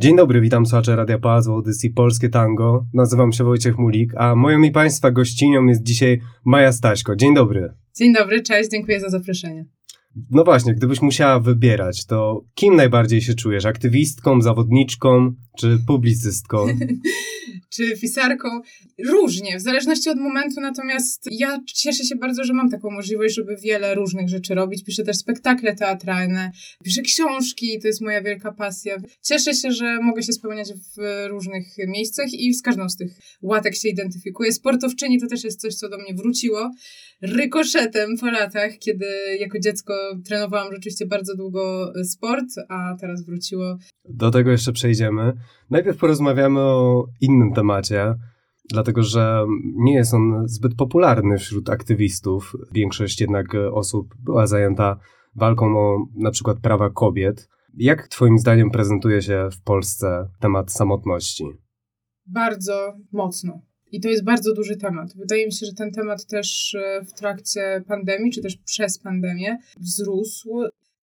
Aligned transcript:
Dzień 0.00 0.16
dobry, 0.16 0.40
witam 0.40 0.66
słuchacze 0.66 0.96
Radia 0.96 1.18
w 1.18 1.26
audycji 1.26 1.90
Polskie 1.90 2.28
Tango. 2.28 2.86
Nazywam 2.94 3.32
się 3.32 3.44
Wojciech 3.44 3.78
Mulik, 3.78 4.12
a 4.16 4.34
moją 4.34 4.62
i 4.62 4.70
Państwa 4.70 5.10
gościnią 5.10 5.66
jest 5.66 5.82
dzisiaj 5.82 6.20
Maja 6.44 6.72
Staśko. 6.72 7.16
Dzień 7.16 7.34
dobry. 7.34 7.74
Dzień 7.96 8.14
dobry, 8.14 8.42
cześć, 8.42 8.70
dziękuję 8.70 9.00
za 9.00 9.08
zaproszenie. 9.08 9.66
No 10.30 10.44
właśnie, 10.44 10.74
gdybyś 10.74 11.02
musiała 11.02 11.40
wybierać, 11.40 12.06
to 12.06 12.44
kim 12.54 12.76
najbardziej 12.76 13.22
się 13.22 13.34
czujesz? 13.34 13.66
Aktywistką, 13.66 14.40
zawodniczką 14.42 15.34
czy 15.58 15.78
publicystką? 15.86 16.66
czy 17.70 17.98
pisarką. 18.00 18.48
Różnie, 19.08 19.58
w 19.58 19.60
zależności 19.60 20.10
od 20.10 20.18
momentu, 20.18 20.60
natomiast 20.60 21.26
ja 21.30 21.60
cieszę 21.74 22.04
się 22.04 22.16
bardzo, 22.16 22.44
że 22.44 22.52
mam 22.52 22.70
taką 22.70 22.90
możliwość, 22.90 23.34
żeby 23.34 23.56
wiele 23.56 23.94
różnych 23.94 24.28
rzeczy 24.28 24.54
robić. 24.54 24.84
Piszę 24.84 25.04
też 25.04 25.16
spektakle 25.16 25.76
teatralne, 25.76 26.52
piszę 26.84 27.02
książki, 27.02 27.78
to 27.80 27.86
jest 27.88 28.00
moja 28.00 28.22
wielka 28.22 28.52
pasja. 28.52 28.96
Cieszę 29.22 29.54
się, 29.54 29.72
że 29.72 29.98
mogę 30.02 30.22
się 30.22 30.32
spełniać 30.32 30.68
w 30.72 31.26
różnych 31.28 31.66
miejscach 31.88 32.32
i 32.32 32.54
z 32.54 32.62
każdą 32.62 32.88
z 32.88 32.96
tych 32.96 33.12
łatek 33.42 33.76
się 33.76 33.88
identyfikuję. 33.88 34.52
Sportowczyni 34.52 35.20
to 35.20 35.26
też 35.26 35.44
jest 35.44 35.60
coś, 35.60 35.74
co 35.74 35.88
do 35.88 35.98
mnie 35.98 36.14
wróciło 36.14 36.70
rykoszetem 37.22 38.16
po 38.20 38.30
latach, 38.30 38.78
kiedy 38.78 39.06
jako 39.40 39.58
dziecko 39.58 39.94
trenowałam 40.24 40.72
rzeczywiście 40.72 41.06
bardzo 41.06 41.36
długo 41.36 41.92
sport, 42.04 42.46
a 42.68 42.96
teraz 43.00 43.24
wróciło. 43.24 43.78
Do 44.08 44.30
tego 44.30 44.50
jeszcze 44.50 44.72
przejdziemy. 44.72 45.32
Najpierw 45.70 45.98
porozmawiamy 45.98 46.60
o 46.60 47.06
innym 47.20 47.52
temacie, 47.52 48.14
dlatego 48.68 49.02
że 49.02 49.46
nie 49.76 49.94
jest 49.94 50.14
on 50.14 50.48
zbyt 50.48 50.74
popularny 50.74 51.38
wśród 51.38 51.70
aktywistów. 51.70 52.52
Większość 52.72 53.20
jednak 53.20 53.54
osób 53.72 54.14
była 54.18 54.46
zajęta 54.46 54.96
walką 55.36 55.78
o 55.78 56.06
na 56.14 56.30
przykład 56.30 56.58
prawa 56.58 56.90
kobiet. 56.90 57.48
Jak 57.76 58.08
Twoim 58.08 58.38
zdaniem 58.38 58.70
prezentuje 58.70 59.22
się 59.22 59.48
w 59.52 59.62
Polsce 59.62 60.28
temat 60.40 60.72
samotności? 60.72 61.44
Bardzo 62.26 62.96
mocno. 63.12 63.60
I 63.92 64.00
to 64.00 64.08
jest 64.08 64.24
bardzo 64.24 64.54
duży 64.54 64.76
temat. 64.76 65.16
Wydaje 65.16 65.46
mi 65.46 65.52
się, 65.52 65.66
że 65.66 65.72
ten 65.72 65.92
temat 65.92 66.26
też 66.26 66.74
e, 66.74 67.04
w 67.04 67.12
trakcie 67.12 67.84
pandemii, 67.86 68.32
czy 68.32 68.42
też 68.42 68.56
przez 68.56 68.98
pandemię 68.98 69.58
wzrósł 69.80 70.50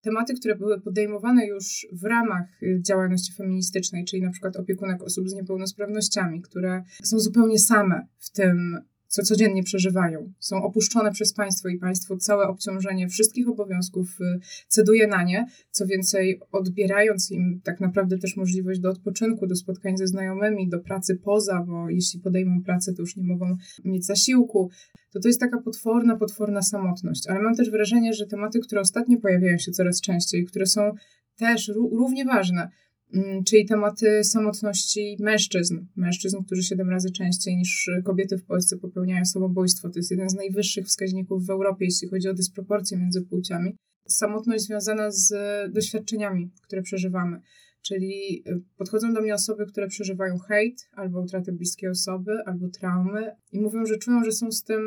tematy, 0.01 0.33
które 0.33 0.55
były 0.55 0.81
podejmowane 0.81 1.47
już 1.47 1.87
w 1.91 2.03
ramach 2.03 2.63
y, 2.63 2.81
działalności 2.81 3.33
feministycznej, 3.33 4.05
czyli 4.05 4.21
na 4.21 4.31
przykład 4.31 4.55
opiekunek 4.55 5.03
osób 5.03 5.29
z 5.29 5.33
niepełnosprawnościami, 5.33 6.41
które 6.41 6.83
są 7.03 7.19
zupełnie 7.19 7.59
same 7.59 8.07
w 8.19 8.31
tym 8.31 8.77
co 9.07 9.23
codziennie 9.23 9.63
przeżywają. 9.63 10.33
Są 10.39 10.63
opuszczone 10.63 11.11
przez 11.11 11.33
państwo 11.33 11.69
i 11.69 11.77
państwo 11.77 12.17
całe 12.17 12.47
obciążenie 12.47 13.09
wszystkich 13.09 13.49
obowiązków 13.49 14.17
y, 14.21 14.39
ceduje 14.67 15.07
na 15.07 15.23
nie. 15.23 15.45
Co 15.71 15.85
więcej, 15.85 16.39
odbierając 16.51 17.31
im 17.31 17.61
tak 17.63 17.79
naprawdę 17.79 18.17
też 18.17 18.37
możliwość 18.37 18.79
do 18.79 18.89
odpoczynku, 18.89 19.47
do 19.47 19.55
spotkań 19.55 19.97
ze 19.97 20.07
znajomymi, 20.07 20.69
do 20.69 20.79
pracy 20.79 21.15
poza, 21.15 21.63
bo 21.67 21.89
jeśli 21.89 22.19
podejmą 22.19 22.63
pracę, 22.63 22.93
to 22.93 23.01
już 23.01 23.15
nie 23.15 23.23
mogą 23.23 23.57
mieć 23.85 24.05
zasiłku. 24.05 24.69
To 25.17 25.21
to 25.21 25.27
jest 25.29 25.39
taka 25.39 25.61
potworna, 25.61 26.17
potworna 26.17 26.61
samotność. 26.61 27.27
Ale 27.27 27.41
mam 27.41 27.55
też 27.55 27.71
wrażenie, 27.71 28.13
że 28.13 28.25
tematy, 28.25 28.59
które 28.59 28.81
ostatnio 28.81 29.17
pojawiają 29.19 29.57
się 29.57 29.71
coraz 29.71 30.01
częściej, 30.01 30.45
które 30.45 30.65
są 30.65 30.91
też 31.37 31.71
równie 31.91 32.25
ważne, 32.25 32.69
Mm, 33.13 33.43
czyli 33.43 33.65
tematy 33.65 34.23
samotności 34.23 35.17
mężczyzn. 35.19 35.85
Mężczyzn, 35.95 36.37
którzy 36.45 36.63
siedem 36.63 36.89
razy 36.89 37.11
częściej 37.11 37.57
niż 37.57 37.89
kobiety 38.03 38.37
w 38.37 38.45
Polsce 38.45 38.77
popełniają 38.77 39.25
samobójstwo. 39.25 39.89
To 39.89 39.99
jest 39.99 40.11
jeden 40.11 40.29
z 40.29 40.35
najwyższych 40.35 40.85
wskaźników 40.85 41.45
w 41.45 41.49
Europie, 41.49 41.85
jeśli 41.85 42.07
chodzi 42.09 42.29
o 42.29 42.33
dysproporcje 42.33 42.97
między 42.97 43.21
płciami. 43.21 43.75
Samotność 44.07 44.63
związana 44.63 45.11
z 45.11 45.33
doświadczeniami, 45.73 46.51
które 46.61 46.81
przeżywamy. 46.81 47.41
Czyli 47.81 48.43
y, 48.47 48.61
podchodzą 48.77 49.13
do 49.13 49.21
mnie 49.21 49.33
osoby, 49.33 49.65
które 49.65 49.87
przeżywają 49.87 50.37
hejt, 50.39 50.89
albo 50.91 51.21
utratę 51.21 51.51
bliskiej 51.51 51.89
osoby, 51.89 52.31
albo 52.45 52.69
traumy 52.69 53.35
i 53.51 53.59
mówią, 53.59 53.85
że 53.85 53.97
czują, 53.97 54.23
że 54.23 54.31
są 54.31 54.51
z 54.51 54.63
tym 54.63 54.81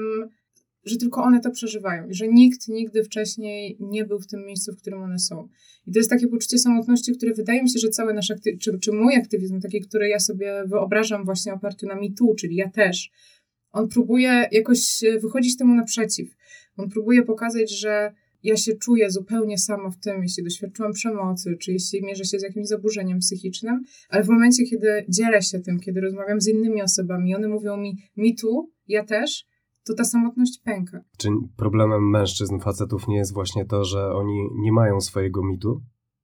że 0.85 0.97
tylko 0.97 1.23
one 1.23 1.41
to 1.41 1.51
przeżywają 1.51 2.09
i 2.09 2.15
że 2.15 2.29
nikt 2.29 2.69
nigdy 2.69 3.05
wcześniej 3.05 3.77
nie 3.81 4.05
był 4.05 4.21
w 4.21 4.27
tym 4.27 4.47
miejscu, 4.47 4.73
w 4.73 4.81
którym 4.81 5.03
one 5.03 5.19
są. 5.19 5.49
I 5.87 5.93
to 5.93 5.99
jest 5.99 6.11
takie 6.11 6.29
poczucie 6.29 6.59
samotności, 6.59 7.13
które 7.13 7.35
wydaje 7.35 7.63
mi 7.63 7.71
się, 7.71 7.79
że 7.79 7.89
cały 7.89 8.15
nasz 8.15 8.31
aktywizm, 8.31 8.59
czy, 8.59 8.79
czy 8.79 8.93
mój 8.93 9.17
aktywizm, 9.17 9.61
taki, 9.61 9.81
który 9.81 10.09
ja 10.09 10.19
sobie 10.19 10.65
wyobrażam 10.67 11.25
właśnie 11.25 11.55
oparty 11.55 11.87
na 11.87 11.95
mitu, 11.95 12.35
czyli 12.39 12.57
ja 12.57 12.71
też, 12.71 13.11
on 13.73 13.89
próbuje 13.89 14.49
jakoś 14.53 15.05
e, 15.05 15.19
wychodzić 15.19 15.57
temu 15.57 15.75
naprzeciw. 15.75 16.29
On 16.77 16.91
próbuje 16.91 17.23
pokazać, 17.23 17.71
że 17.71 18.13
ja 18.43 18.57
się 18.57 18.73
czuję 18.77 19.11
zupełnie 19.11 19.59
sama 19.59 19.91
w 19.91 19.99
tym, 19.99 20.23
jeśli 20.23 20.45
doświadczyłam 20.45 20.93
przemocy, 20.93 21.57
czy 21.61 21.73
jeśli 21.73 22.03
mierzę 22.03 22.25
się 22.25 22.39
z 22.39 22.43
jakimś 22.43 22.67
zaburzeniem 22.67 23.19
psychicznym, 23.19 23.83
ale 24.09 24.25
w 24.25 24.29
momencie, 24.29 24.65
kiedy 24.65 25.05
dzielę 25.09 25.43
się 25.43 25.61
tym, 25.61 25.81
kiedy 25.81 26.01
rozmawiam 26.01 26.41
z 26.41 26.49
innymi 26.49 26.83
osobami, 26.83 27.37
one 27.37 27.49
mówią 27.49 27.77
mi, 27.77 27.97
mi 28.17 28.37
tu, 28.37 28.71
ja 28.89 29.05
też, 29.05 29.45
to 29.85 29.95
ta 29.95 30.05
samotność 30.05 30.61
pęka. 30.65 31.01
Czy 31.19 31.29
problemem 31.57 32.11
mężczyzn, 32.11 32.59
facetów 32.59 33.09
nie 33.09 33.17
jest 33.17 33.35
właśnie 33.35 33.65
to, 33.65 33.85
że 33.85 34.13
oni 34.13 34.49
nie 34.55 34.73
mają 34.73 35.01
swojego 35.01 35.45
mitu? 35.45 35.81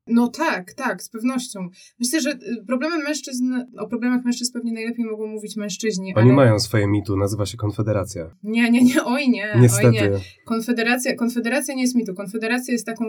No 0.06 0.28
tak, 0.28 0.74
tak, 0.74 1.02
z 1.02 1.08
pewnością. 1.08 1.68
Myślę, 2.00 2.20
że 2.20 2.30
y, 2.30 2.64
problemem 2.66 3.02
mężczyzn, 3.02 3.54
o 3.78 3.88
problemach 3.88 4.24
mężczyzn 4.24 4.52
pewnie 4.52 4.72
najlepiej 4.72 5.04
mogą 5.04 5.26
mówić 5.26 5.56
mężczyźni. 5.56 6.14
Oni 6.14 6.28
ale... 6.28 6.36
mają 6.36 6.58
swoje 6.58 6.86
mitu, 6.86 7.16
nazywa 7.16 7.46
się 7.46 7.56
Konfederacja. 7.56 8.30
Nie, 8.42 8.70
nie, 8.70 8.82
nie, 8.82 9.04
oj 9.04 9.28
nie. 9.28 9.56
Niestety. 9.60 9.86
Oj 9.86 9.92
nie. 9.92 10.10
Konfederacja, 10.44 11.14
Konfederacja 11.14 11.74
nie 11.74 11.82
jest 11.82 11.94
mitu. 11.94 12.14
Konfederacja 12.14 12.72
jest 12.72 12.86
taką, 12.86 13.04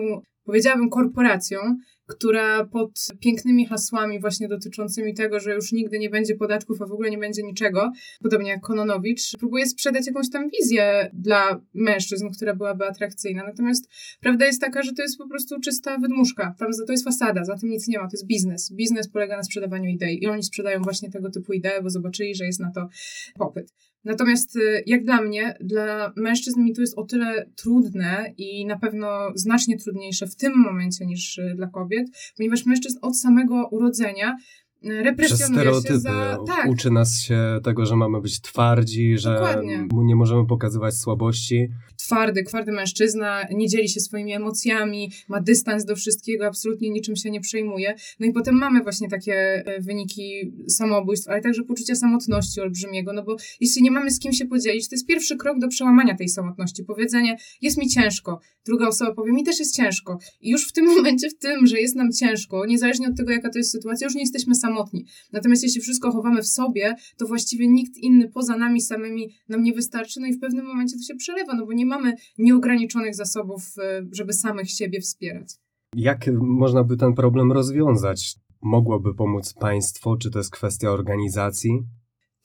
powiedziałabym, 0.45 0.89
korporacją, 0.89 1.59
która 2.07 2.65
pod 2.65 3.07
pięknymi 3.19 3.65
hasłami 3.65 4.19
właśnie 4.19 4.47
dotyczącymi 4.47 5.13
tego, 5.13 5.39
że 5.39 5.55
już 5.55 5.71
nigdy 5.71 5.99
nie 5.99 6.09
będzie 6.09 6.35
podatków, 6.35 6.81
a 6.81 6.85
w 6.85 6.91
ogóle 6.91 7.09
nie 7.09 7.17
będzie 7.17 7.43
niczego, 7.43 7.91
podobnie 8.21 8.49
jak 8.49 8.61
Kononowicz, 8.61 9.37
próbuje 9.39 9.65
sprzedać 9.65 10.07
jakąś 10.07 10.29
tam 10.29 10.49
wizję 10.49 11.09
dla 11.13 11.61
mężczyzn, 11.73 12.29
która 12.35 12.55
byłaby 12.55 12.85
atrakcyjna. 12.85 13.43
Natomiast 13.43 13.89
prawda 14.21 14.45
jest 14.45 14.61
taka, 14.61 14.83
że 14.83 14.93
to 14.93 15.01
jest 15.01 15.17
po 15.17 15.29
prostu 15.29 15.59
czysta 15.59 15.97
wydmuszka. 15.97 16.55
Tam 16.59 16.71
to 16.87 16.91
jest 16.91 17.03
fasada, 17.03 17.43
za 17.43 17.57
tym 17.57 17.69
nic 17.69 17.87
nie 17.87 17.99
ma, 17.99 18.03
to 18.03 18.13
jest 18.13 18.27
biznes. 18.27 18.73
Biznes 18.73 19.09
polega 19.09 19.37
na 19.37 19.43
sprzedawaniu 19.43 19.89
idei 19.89 20.23
i 20.23 20.27
oni 20.27 20.43
sprzedają 20.43 20.81
właśnie 20.81 21.11
tego 21.11 21.29
typu 21.29 21.53
idee, 21.53 21.83
bo 21.83 21.89
zobaczyli, 21.89 22.35
że 22.35 22.45
jest 22.45 22.59
na 22.59 22.71
to 22.71 22.89
popyt. 23.35 23.73
Natomiast 24.07 24.55
y, 24.55 24.83
jak 24.85 25.03
dla 25.03 25.21
mnie, 25.21 25.57
dla 25.61 26.13
mężczyzn 26.15 26.61
mi 26.61 26.73
to 26.73 26.81
jest 26.81 26.97
o 26.97 27.03
tyle 27.03 27.49
trudne 27.55 28.33
i 28.37 28.65
na 28.65 28.79
pewno 28.79 29.31
znacznie 29.35 29.77
trudniejsze 29.77 30.27
w 30.27 30.35
tym 30.35 30.53
momencie 30.57 31.05
niż 31.05 31.37
y, 31.37 31.53
dla 31.55 31.67
kobiet, 31.67 32.07
ponieważ 32.37 32.65
mężczyzn 32.65 32.97
od 33.01 33.17
samego 33.17 33.67
urodzenia 33.71 34.35
represjonuje 34.83 35.81
się 35.87 35.99
za... 35.99 36.37
Tak. 36.47 36.69
Uczy 36.69 36.91
nas 36.91 37.21
się 37.21 37.59
tego, 37.63 37.85
że 37.85 37.95
mamy 37.95 38.21
być 38.21 38.41
twardzi, 38.41 39.17
że 39.17 39.33
Dokładnie. 39.33 39.87
nie 39.93 40.15
możemy 40.15 40.47
pokazywać 40.47 40.95
słabości. 40.95 41.67
Twardy, 41.97 42.43
twardy 42.43 42.71
mężczyzna, 42.71 43.41
nie 43.51 43.67
dzieli 43.67 43.89
się 43.89 43.99
swoimi 43.99 44.33
emocjami, 44.33 45.11
ma 45.27 45.41
dystans 45.41 45.85
do 45.85 45.95
wszystkiego, 45.95 46.45
absolutnie 46.45 46.89
niczym 46.89 47.15
się 47.15 47.31
nie 47.31 47.41
przejmuje. 47.41 47.95
No 48.19 48.25
i 48.27 48.33
potem 48.33 48.55
mamy 48.55 48.83
właśnie 48.83 49.09
takie 49.09 49.33
e, 49.33 49.81
wyniki 49.81 50.53
samobójstw, 50.67 51.29
ale 51.29 51.41
także 51.41 51.63
poczucia 51.63 51.95
samotności 51.95 52.61
olbrzymiego, 52.61 53.13
no 53.13 53.23
bo 53.23 53.35
jeśli 53.59 53.83
nie 53.83 53.91
mamy 53.91 54.11
z 54.11 54.19
kim 54.19 54.33
się 54.33 54.45
podzielić, 54.45 54.89
to 54.89 54.95
jest 54.95 55.07
pierwszy 55.07 55.37
krok 55.37 55.59
do 55.59 55.67
przełamania 55.67 56.15
tej 56.15 56.29
samotności. 56.29 56.83
Powiedzenie, 56.83 57.37
jest 57.61 57.77
mi 57.77 57.89
ciężko. 57.89 58.39
Druga 58.65 58.87
osoba 58.87 59.13
powie, 59.13 59.31
mi 59.31 59.43
też 59.43 59.59
jest 59.59 59.75
ciężko. 59.75 60.19
I 60.41 60.49
już 60.49 60.67
w 60.69 60.71
tym 60.71 60.85
momencie, 60.95 61.29
w 61.29 61.37
tym, 61.37 61.67
że 61.67 61.79
jest 61.79 61.95
nam 61.95 62.11
ciężko, 62.11 62.65
niezależnie 62.65 63.07
od 63.07 63.17
tego, 63.17 63.31
jaka 63.31 63.49
to 63.49 63.57
jest 63.57 63.71
sytuacja, 63.71 64.05
już 64.05 64.15
nie 64.15 64.21
jesteśmy 64.21 64.55
samotni 64.55 64.66
samotni. 64.67 65.05
Natomiast 65.33 65.63
jeśli 65.63 65.81
wszystko 65.81 66.11
chowamy 66.11 66.41
w 66.41 66.47
sobie, 66.47 66.95
to 67.17 67.27
właściwie 67.27 67.67
nikt 67.67 67.97
inny 67.97 68.29
poza 68.29 68.57
nami 68.57 68.81
samymi 68.81 69.29
nam 69.49 69.63
nie 69.63 69.73
wystarczy, 69.73 70.19
no 70.19 70.27
i 70.27 70.33
w 70.33 70.39
pewnym 70.39 70.65
momencie 70.65 70.97
to 70.97 71.03
się 71.03 71.15
przelewa, 71.15 71.53
no 71.53 71.65
bo 71.65 71.73
nie 71.73 71.85
mamy 71.85 72.13
nieograniczonych 72.37 73.15
zasobów, 73.15 73.61
e, 73.77 74.05
żeby 74.11 74.33
samych 74.33 74.69
siebie 74.69 75.01
wspierać. 75.01 75.55
Jak 75.95 76.29
można 76.41 76.83
by 76.83 76.97
ten 76.97 77.13
problem 77.13 77.51
rozwiązać? 77.51 78.35
Mogłoby 78.61 79.13
pomóc 79.13 79.53
państwo? 79.53 80.17
Czy 80.17 80.31
to 80.31 80.39
jest 80.39 80.51
kwestia 80.51 80.89
organizacji? 80.89 81.71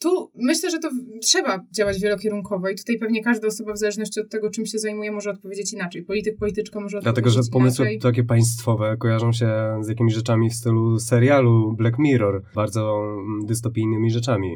Tu 0.03 0.31
myślę, 0.35 0.71
że 0.71 0.79
to 0.79 0.89
trzeba 1.21 1.65
działać 1.71 1.99
wielokierunkowo 1.99 2.69
i 2.69 2.75
tutaj 2.75 2.97
pewnie 2.97 3.23
każda 3.23 3.47
osoba 3.47 3.73
w 3.73 3.77
zależności 3.77 4.19
od 4.19 4.29
tego, 4.29 4.49
czym 4.49 4.65
się 4.65 4.79
zajmuje, 4.79 5.11
może 5.11 5.29
odpowiedzieć 5.29 5.73
inaczej. 5.73 6.03
Polityk, 6.03 6.37
polityczka 6.37 6.79
może 6.79 6.97
odpowiedzieć 6.97 7.23
Dlatego, 7.23 7.43
że 7.43 7.51
pomysły 7.51 7.85
inaczej. 7.85 7.99
takie 7.99 8.23
państwowe 8.23 8.97
kojarzą 8.99 9.31
się 9.31 9.49
z 9.81 9.87
jakimiś 9.87 10.13
rzeczami 10.13 10.49
w 10.49 10.53
stylu 10.53 10.99
serialu 10.99 11.73
Black 11.77 11.99
Mirror, 11.99 12.43
bardzo 12.55 13.03
mm, 13.03 13.45
dystopijnymi 13.45 14.11
rzeczami. 14.11 14.55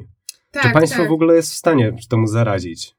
Tak, 0.51 0.63
Czy 0.63 0.69
państwo 0.69 0.99
tak. 0.99 1.09
w 1.09 1.11
ogóle 1.11 1.35
jest 1.35 1.51
w 1.51 1.55
stanie 1.55 1.93
temu 2.09 2.27
zaradzić? 2.27 2.95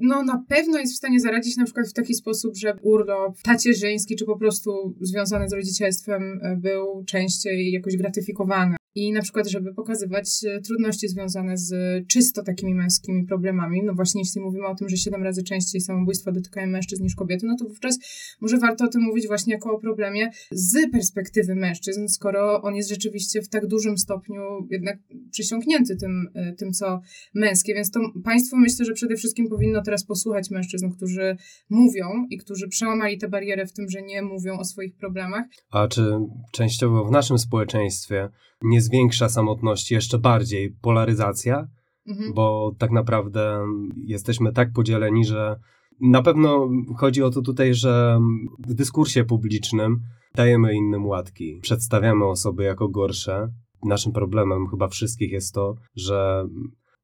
No 0.00 0.22
na 0.22 0.44
pewno 0.48 0.78
jest 0.78 0.92
w 0.92 0.96
stanie 0.96 1.20
zaradzić 1.20 1.56
na 1.56 1.64
przykład 1.64 1.88
w 1.88 1.92
taki 1.92 2.14
sposób, 2.14 2.56
że 2.56 2.74
urlop 2.82 3.42
tacierzyński 3.42 4.16
czy 4.16 4.24
po 4.24 4.38
prostu 4.38 4.94
związany 5.00 5.48
z 5.48 5.52
rodzicielstwem 5.52 6.40
e, 6.42 6.56
był 6.56 7.04
częściej 7.04 7.72
jakoś 7.72 7.96
gratyfikowany 7.96 8.76
i 8.94 9.12
na 9.12 9.22
przykład, 9.22 9.48
żeby 9.48 9.74
pokazywać 9.74 10.44
e, 10.44 10.60
trudności 10.60 11.08
związane 11.08 11.58
z 11.58 11.72
czysto 12.06 12.42
takimi 12.42 12.74
męskimi 12.74 13.26
problemami, 13.26 13.82
no 13.84 13.94
właśnie 13.94 14.20
jeśli 14.20 14.40
mówimy 14.40 14.66
o 14.66 14.74
tym, 14.74 14.88
że 14.88 14.96
siedem 14.96 15.22
razy 15.22 15.42
częściej 15.42 15.80
samobójstwa 15.80 16.32
dotykają 16.32 16.66
mężczyzn 16.66 17.02
niż 17.02 17.14
kobiety, 17.14 17.46
no 17.46 17.56
to 17.58 17.64
wówczas 17.64 17.98
może 18.40 18.58
warto 18.58 18.84
o 18.84 18.88
tym 18.88 19.02
mówić 19.02 19.26
właśnie 19.26 19.54
jako 19.54 19.72
o 19.72 19.78
problemie 19.78 20.30
z 20.50 20.90
perspektywy 20.92 21.54
mężczyzn, 21.54 22.08
skoro 22.08 22.62
on 22.62 22.74
jest 22.74 22.88
rzeczywiście 22.88 23.42
w 23.42 23.48
tak 23.48 23.66
dużym 23.66 23.98
stopniu 23.98 24.42
jednak 24.70 24.98
przysiągnięty 25.30 25.96
tym, 25.96 26.28
e, 26.34 26.52
tym 26.52 26.72
co 26.72 27.00
męskie, 27.34 27.74
więc 27.74 27.90
to 27.90 28.00
państwo 28.24 28.56
myślę, 28.56 28.84
że 28.84 28.92
przede 28.92 29.16
wszystkim 29.16 29.48
powinno 29.48 29.82
teraz 29.82 30.04
posłuchać 30.04 30.50
mężczyzn, 30.50 30.90
którzy 30.90 31.36
mówią 31.70 32.06
i 32.30 32.38
którzy 32.38 32.68
przełamali 32.68 33.18
tę 33.18 33.28
barierę 33.28 33.66
w 33.66 33.72
tym, 33.72 33.90
że 33.90 34.02
nie 34.02 34.22
mówią 34.22 34.58
o 34.58 34.64
swoich 34.64 34.96
problemach. 34.96 35.44
A 35.70 35.88
czy 35.88 36.18
częściowo 36.52 37.04
w 37.04 37.10
naszym 37.10 37.38
społeczeństwie 37.38 38.28
nie 38.62 38.80
zwiększa 38.80 39.28
samotności 39.28 39.94
jeszcze 39.94 40.18
bardziej 40.18 40.70
polaryzacja, 40.70 41.68
mhm. 42.08 42.34
bo 42.34 42.72
tak 42.78 42.90
naprawdę 42.90 43.66
jesteśmy 43.96 44.52
tak 44.52 44.72
podzieleni, 44.72 45.24
że 45.24 45.60
na 46.00 46.22
pewno 46.22 46.68
chodzi 46.96 47.22
o 47.22 47.30
to 47.30 47.42
tutaj, 47.42 47.74
że 47.74 48.20
w 48.68 48.74
dyskursie 48.74 49.24
publicznym 49.24 50.00
dajemy 50.34 50.74
innym 50.74 51.06
łatki, 51.06 51.58
przedstawiamy 51.62 52.26
osoby 52.26 52.64
jako 52.64 52.88
gorsze. 52.88 53.48
Naszym 53.84 54.12
problemem 54.12 54.68
chyba 54.68 54.88
wszystkich 54.88 55.32
jest 55.32 55.54
to, 55.54 55.74
że 55.94 56.48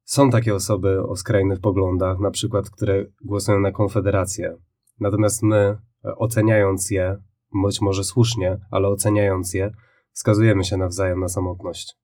są 0.04 0.30
takie 0.30 0.54
osoby 0.54 1.02
o 1.02 1.16
skrajnych 1.16 1.60
poglądach, 1.60 2.18
na 2.18 2.30
przykład, 2.30 2.70
które 2.70 3.06
głosują 3.24 3.60
na 3.60 3.72
Konfederację. 3.72 4.56
Natomiast 5.00 5.42
my, 5.42 5.76
oceniając 6.16 6.90
je, 6.90 7.16
być 7.64 7.80
może 7.80 8.04
słusznie, 8.04 8.58
ale 8.70 8.88
oceniając 8.88 9.54
je, 9.54 9.70
skazujemy 10.16 10.64
się 10.64 10.76
nawzajem 10.76 11.20
na 11.20 11.28
samotność. 11.28 11.96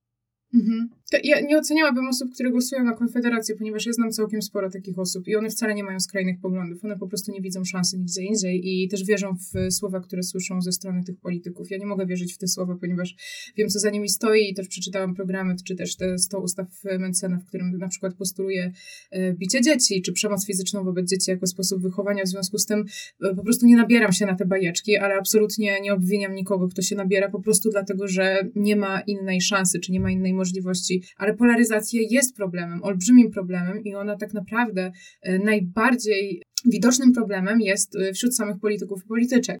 Mhm. 0.53 0.89
Ja 1.23 1.41
nie 1.41 1.57
oceniałabym 1.57 2.07
osób, 2.07 2.33
które 2.33 2.51
głosują 2.51 2.83
na 2.83 2.93
Konfederację, 2.93 3.55
ponieważ 3.55 3.85
ja 3.85 3.93
znam 3.93 4.11
całkiem 4.11 4.41
sporo 4.41 4.69
takich 4.69 4.99
osób 4.99 5.27
i 5.27 5.35
one 5.35 5.49
wcale 5.49 5.75
nie 5.75 5.83
mają 5.83 5.99
skrajnych 5.99 6.39
poglądów. 6.39 6.85
One 6.85 6.97
po 6.97 7.07
prostu 7.07 7.31
nie 7.31 7.41
widzą 7.41 7.65
szansy 7.65 7.97
nigdzie 7.97 8.23
indziej 8.23 8.61
i 8.63 8.87
też 8.87 9.03
wierzą 9.05 9.35
w 9.35 9.73
słowa, 9.73 9.99
które 9.99 10.23
słyszą 10.23 10.61
ze 10.61 10.71
strony 10.71 11.03
tych 11.03 11.17
polityków. 11.17 11.71
Ja 11.71 11.77
nie 11.77 11.85
mogę 11.85 12.05
wierzyć 12.05 12.33
w 12.33 12.37
te 12.37 12.47
słowa, 12.47 12.75
ponieważ 12.81 13.15
wiem, 13.57 13.69
co 13.69 13.79
za 13.79 13.89
nimi 13.89 14.09
stoi 14.09 14.49
i 14.49 14.53
też 14.53 14.67
przeczytałam 14.67 15.15
programy, 15.15 15.55
czy 15.63 15.75
też 15.75 15.95
te 15.95 16.17
100 16.17 16.39
ustaw 16.39 16.67
Mencena, 16.99 17.39
w 17.39 17.45
którym 17.45 17.77
na 17.77 17.87
przykład 17.87 18.13
postuluje 18.13 18.71
e, 19.11 19.33
bicie 19.33 19.61
dzieci, 19.61 20.01
czy 20.01 20.13
przemoc 20.13 20.45
fizyczną 20.45 20.83
wobec 20.83 21.09
dzieci 21.09 21.31
jako 21.31 21.47
sposób 21.47 21.81
wychowania. 21.81 22.23
W 22.23 22.27
związku 22.27 22.57
z 22.57 22.65
tym 22.65 22.85
e, 23.23 23.35
po 23.35 23.43
prostu 23.43 23.65
nie 23.65 23.75
nabieram 23.75 24.11
się 24.11 24.25
na 24.25 24.35
te 24.35 24.45
bajeczki, 24.45 24.97
ale 24.97 25.15
absolutnie 25.15 25.81
nie 25.81 25.93
obwiniam 25.93 26.35
nikogo, 26.35 26.67
kto 26.67 26.81
się 26.81 26.95
nabiera 26.95 27.29
po 27.29 27.41
prostu 27.41 27.69
dlatego, 27.69 28.07
że 28.07 28.47
nie 28.55 28.75
ma 28.75 29.01
innej 29.01 29.41
szansy, 29.41 29.79
czy 29.79 29.91
nie 29.91 29.99
ma 29.99 30.11
innej 30.11 30.33
możliwości 30.33 31.02
ale 31.17 31.33
polaryzacja 31.33 32.01
jest 32.09 32.35
problemem, 32.35 32.83
olbrzymim 32.83 33.31
problemem 33.31 33.83
i 33.83 33.95
ona 33.95 34.17
tak 34.17 34.33
naprawdę 34.33 34.91
e, 35.21 35.39
najbardziej 35.39 36.41
widocznym 36.65 37.13
problemem 37.13 37.61
jest 37.61 37.95
e, 37.95 38.13
wśród 38.13 38.35
samych 38.35 38.59
polityków 38.59 39.03
i 39.05 39.07
polityczek. 39.07 39.59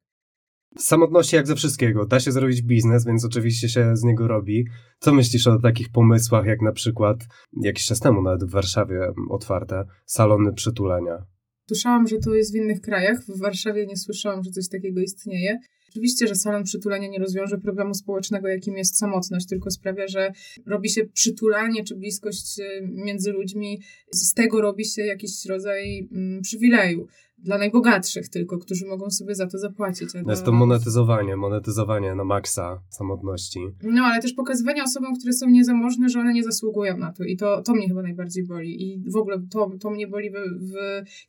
Samotności 0.77 1.35
jak 1.35 1.47
ze 1.47 1.55
wszystkiego. 1.55 2.05
Da 2.05 2.19
się 2.19 2.31
zrobić 2.31 2.61
biznes, 2.61 3.05
więc 3.05 3.25
oczywiście 3.25 3.69
się 3.69 3.97
z 3.97 4.03
niego 4.03 4.27
robi. 4.27 4.65
Co 4.99 5.13
myślisz 5.13 5.47
o 5.47 5.59
takich 5.59 5.89
pomysłach, 5.91 6.45
jak 6.45 6.61
na 6.61 6.71
przykład 6.71 7.17
jakiś 7.61 7.85
czas 7.85 7.99
temu 7.99 8.21
nawet 8.21 8.43
w 8.43 8.51
Warszawie 8.51 8.99
otwarte 9.29 9.85
salony 10.05 10.53
przytulenia? 10.53 11.25
Słyszałam, 11.67 12.07
że 12.07 12.17
to 12.17 12.33
jest 12.35 12.53
w 12.53 12.55
innych 12.55 12.81
krajach. 12.81 13.19
W 13.23 13.39
Warszawie 13.39 13.85
nie 13.87 13.97
słyszałam, 13.97 14.43
że 14.43 14.51
coś 14.51 14.69
takiego 14.69 15.01
istnieje. 15.01 15.59
Oczywiście, 15.93 16.27
że 16.27 16.35
salon 16.35 16.63
przytulenia 16.63 17.07
nie 17.07 17.19
rozwiąże 17.19 17.57
problemu 17.57 17.93
społecznego, 17.93 18.47
jakim 18.47 18.77
jest 18.77 18.97
samotność, 18.97 19.47
tylko 19.47 19.71
sprawia, 19.71 20.07
że 20.07 20.31
robi 20.65 20.89
się 20.89 21.05
przytulanie 21.05 21.83
czy 21.83 21.95
bliskość 21.95 22.59
y, 22.59 22.63
między 22.81 23.31
ludźmi, 23.31 23.81
z 24.11 24.33
tego 24.33 24.61
robi 24.61 24.85
się 24.85 25.01
jakiś 25.01 25.45
rodzaj 25.45 26.07
mm, 26.11 26.41
przywileju 26.41 27.07
dla 27.43 27.57
najbogatszych 27.57 28.29
tylko, 28.29 28.57
którzy 28.57 28.85
mogą 28.85 29.09
sobie 29.09 29.35
za 29.35 29.47
to 29.47 29.57
zapłacić. 29.57 30.09
No 30.25 30.31
jest 30.31 30.45
to 30.45 30.51
monetyzowanie, 30.51 31.35
monetyzowanie 31.35 32.15
na 32.15 32.23
maksa 32.23 32.81
samotności. 32.89 33.59
No, 33.83 34.03
ale 34.03 34.21
też 34.21 34.33
pokazywanie 34.33 34.83
osobom, 34.83 35.15
które 35.19 35.33
są 35.33 35.49
niezamożne, 35.49 36.09
że 36.09 36.19
one 36.19 36.33
nie 36.33 36.43
zasługują 36.43 36.97
na 36.97 37.13
to 37.13 37.23
i 37.23 37.37
to, 37.37 37.61
to 37.61 37.73
mnie 37.73 37.87
chyba 37.87 38.01
najbardziej 38.01 38.47
boli 38.47 38.83
i 38.83 39.11
w 39.11 39.15
ogóle 39.15 39.41
to, 39.51 39.71
to 39.79 39.89
mnie 39.89 40.07
boli 40.07 40.29
w, 40.29 40.33
w 40.33 40.73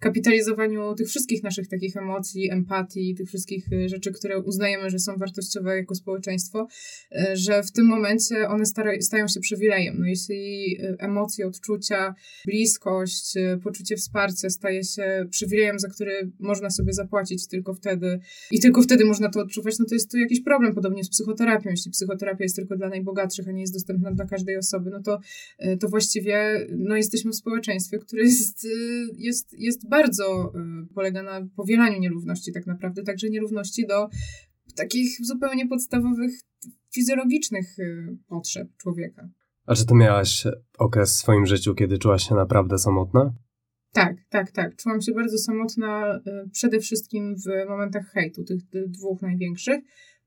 kapitalizowaniu 0.00 0.94
tych 0.94 1.08
wszystkich 1.08 1.42
naszych 1.42 1.68
takich 1.68 1.96
emocji, 1.96 2.50
empatii, 2.50 3.14
tych 3.14 3.28
wszystkich 3.28 3.72
y, 3.72 3.88
rzeczy, 3.88 4.12
które 4.12 4.40
uznajemy, 4.40 4.90
że 4.90 4.98
są 4.98 5.16
wartościowe 5.16 5.76
jako 5.76 5.94
społeczeństwo, 5.94 6.66
y, 7.12 7.36
że 7.36 7.62
w 7.62 7.72
tym 7.72 7.86
momencie 7.86 8.48
one 8.48 8.64
stają 9.00 9.28
się 9.28 9.40
przywilejem. 9.40 9.96
No 9.98 10.06
jeśli 10.06 10.76
y, 10.80 10.96
emocje, 10.98 11.46
odczucia, 11.46 12.14
bliskość, 12.46 13.34
poczucie 13.62 13.96
wsparcia 13.96 14.50
staje 14.50 14.84
się 14.84 15.26
przywilejem, 15.30 15.78
za 15.78 15.88
który 15.88 16.03
który 16.04 16.30
można 16.38 16.70
sobie 16.70 16.92
zapłacić 16.92 17.48
tylko 17.48 17.74
wtedy 17.74 18.20
i 18.50 18.60
tylko 18.60 18.82
wtedy 18.82 19.04
można 19.04 19.30
to 19.30 19.40
odczuwać, 19.40 19.78
no 19.78 19.84
to 19.88 19.94
jest 19.94 20.10
tu 20.10 20.18
jakiś 20.18 20.40
problem, 20.42 20.74
podobnie 20.74 21.04
z 21.04 21.08
psychoterapią. 21.08 21.70
Jeśli 21.70 21.90
psychoterapia 21.90 22.44
jest 22.44 22.56
tylko 22.56 22.76
dla 22.76 22.88
najbogatszych, 22.88 23.48
a 23.48 23.52
nie 23.52 23.60
jest 23.60 23.72
dostępna 23.72 24.12
dla 24.12 24.24
każdej 24.24 24.56
osoby, 24.56 24.90
no 24.90 25.02
to, 25.02 25.20
e, 25.58 25.76
to 25.76 25.88
właściwie 25.88 26.66
no, 26.76 26.96
jesteśmy 26.96 27.30
w 27.30 27.36
społeczeństwie, 27.36 27.98
które 27.98 28.22
jest, 28.22 28.64
e, 28.64 28.68
jest, 29.18 29.52
jest 29.58 29.88
bardzo, 29.88 30.52
e, 30.54 30.86
polega 30.94 31.22
na 31.22 31.46
powielaniu 31.56 32.00
nierówności 32.00 32.52
tak 32.52 32.66
naprawdę, 32.66 33.02
także 33.02 33.30
nierówności 33.30 33.86
do 33.86 34.08
takich 34.76 35.26
zupełnie 35.26 35.68
podstawowych 35.68 36.32
fizjologicznych 36.94 37.76
potrzeb 38.28 38.68
człowieka. 38.76 39.28
A 39.66 39.74
czy 39.74 39.86
ty 39.86 39.94
miałaś 39.94 40.46
okres 40.78 41.10
w 41.10 41.18
swoim 41.18 41.46
życiu, 41.46 41.74
kiedy 41.74 41.98
czułaś 41.98 42.28
się 42.28 42.34
naprawdę 42.34 42.78
samotna? 42.78 43.34
Tak, 43.94 44.16
tak, 44.30 44.50
tak. 44.50 44.76
Czułam 44.76 45.00
się 45.00 45.12
bardzo 45.12 45.38
samotna 45.38 46.16
y, 46.16 46.50
przede 46.52 46.80
wszystkim 46.80 47.34
w 47.36 47.68
momentach 47.68 48.06
hejtu, 48.06 48.44
tych 48.44 48.58
dwóch 48.90 49.22
największych, 49.22 49.84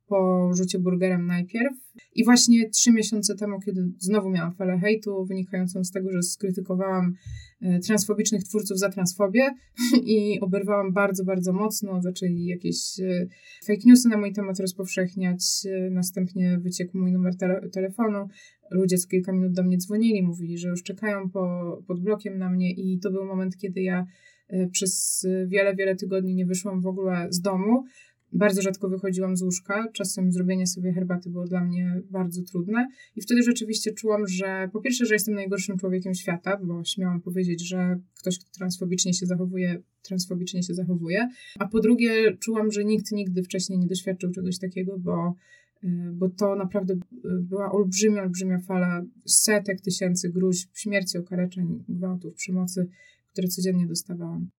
po 0.08 0.50
rzucie 0.54 0.80
burgerem 0.80 1.26
najpierw. 1.26 1.74
I 2.16 2.26
właśnie 2.26 2.70
trzy 2.70 2.92
miesiące 2.92 3.36
temu, 3.36 3.60
kiedy 3.60 3.92
znowu 4.00 4.30
miałam 4.30 4.54
falę 4.54 4.80
hejtu, 4.80 5.26
wynikającą 5.26 5.84
z 5.84 5.92
tego, 5.92 6.12
że 6.12 6.22
skrytykowałam 6.22 7.14
y, 7.62 7.80
transfobicznych 7.80 8.44
twórców 8.44 8.80
za 8.80 8.90
transfobię 8.90 9.50
i 10.16 10.40
oberwałam 10.42 10.94
bardzo, 10.94 11.24
bardzo 11.24 11.54
mocno. 11.54 12.02
Zaczęli 12.02 12.46
jakieś 12.46 13.00
y, 13.00 13.30
fake 13.66 13.82
newsy 13.86 14.10
na 14.10 14.18
mój 14.18 14.34
temat 14.34 14.60
rozpowszechniać, 14.60 15.68
następnie 15.92 16.60
wyciekł 16.64 16.98
mój 16.98 17.12
numer 17.12 17.38
tele 17.38 17.70
telefonu, 17.70 18.28
ludzie 18.72 18.98
z 18.98 19.08
kilka 19.08 19.32
minut 19.32 19.54
do 19.54 19.64
mnie 19.64 19.78
dzwonili, 19.78 20.24
mówili, 20.24 20.58
że 20.58 20.70
już 20.70 20.84
czekają 20.84 21.30
po, 21.30 21.78
pod 21.88 22.00
blokiem 22.00 22.38
na 22.38 22.50
mnie 22.50 22.72
i 22.72 23.00
to 23.00 23.12
był 23.12 23.26
moment, 23.26 23.58
kiedy 23.58 23.82
ja 23.82 24.06
e, 24.50 24.68
przez 24.68 25.26
wiele, 25.48 25.76
wiele 25.76 25.96
tygodni 25.96 26.36
nie 26.36 26.46
wyszłam 26.46 26.82
w 26.82 26.88
ogóle 26.88 27.28
z 27.30 27.42
domu. 27.42 27.84
Bardzo 28.34 28.62
rzadko 28.62 28.90
wychodziłam 28.90 29.38
z 29.38 29.42
łóżka, 29.42 29.88
czasem 29.94 30.32
zrobienie 30.32 30.68
sobie 30.68 30.94
herbaty 30.94 31.30
było 31.30 31.46
dla 31.46 31.64
mnie 31.64 32.02
bardzo 32.10 32.42
trudne. 32.44 32.88
I 33.16 33.22
wtedy 33.22 33.44
rzeczywiście 33.44 33.94
czułam, 33.94 34.28
że 34.28 34.70
po 34.74 34.82
pierwsze, 34.82 35.06
że 35.06 35.14
jestem 35.14 35.36
najgorszym 35.36 35.78
człowiekiem 35.78 36.14
świata, 36.14 36.60
bo 36.64 36.84
śmiałam 36.84 37.22
powiedzieć, 37.22 37.68
że 37.68 38.00
ktoś, 38.20 38.40
kto 38.40 38.50
transfobicznie 38.52 39.14
się 39.14 39.26
zachowuje, 39.26 39.82
transfobicznie 40.02 40.64
się 40.64 40.74
zachowuje, 40.74 41.30
a 41.60 41.68
po 41.68 41.80
drugie 41.80 42.38
czułam, 42.38 42.72
że 42.72 42.86
nikt 42.86 43.12
nigdy 43.12 43.44
wcześniej 43.44 43.80
nie 43.80 43.88
doświadczył 43.88 44.32
czegoś 44.32 44.60
takiego, 44.60 44.98
bo 45.00 45.36
Y, 45.84 46.12
bo 46.14 46.30
to 46.30 46.56
naprawdę 46.56 46.94
y, 46.94 47.00
była 47.42 47.72
olbrzymia, 47.72 48.22
olbrzymia 48.22 48.60
fala 48.60 49.02
setek 49.26 49.82
tysięcy 49.82 50.30
gruźb, 50.30 50.70
śmierci, 50.74 51.18
okaleczeń, 51.18 51.84
gwałtów, 51.90 52.34
przemocy, 52.36 52.88
które 53.32 53.48
codziennie 53.48 53.88
dostawałam. 53.88 54.50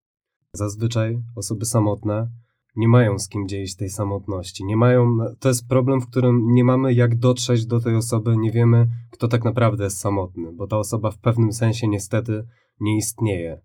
Zazwyczaj 0.52 1.19
osoby 1.37 1.64
samotne 1.64 2.28
nie 2.76 2.88
mają 2.88 3.18
z 3.18 3.28
kim 3.28 3.48
dzielić 3.48 3.76
tej 3.76 3.90
samotności. 3.90 4.64
Nie 4.64 4.76
mają, 4.76 5.18
to 5.40 5.48
jest 5.48 5.68
problem, 5.68 6.00
w 6.00 6.06
którym 6.06 6.52
nie 6.52 6.64
mamy 6.64 6.94
jak 6.94 7.18
dotrzeć 7.18 7.66
do 7.66 7.80
tej 7.80 7.96
osoby, 7.96 8.37
nie 8.37 8.50
wiemy, 8.50 8.88
kto 9.10 9.28
tak 9.28 9.44
naprawdę 9.44 9.84
jest 9.84 9.98
samotny, 9.98 10.52
bo 10.52 10.66
ta 10.66 10.78
osoba 10.78 11.10
w 11.10 11.18
pewnym 11.18 11.52
sensie 11.52 11.88
niestety 11.88 12.44
nie 12.80 12.96
istnieje 12.96 13.60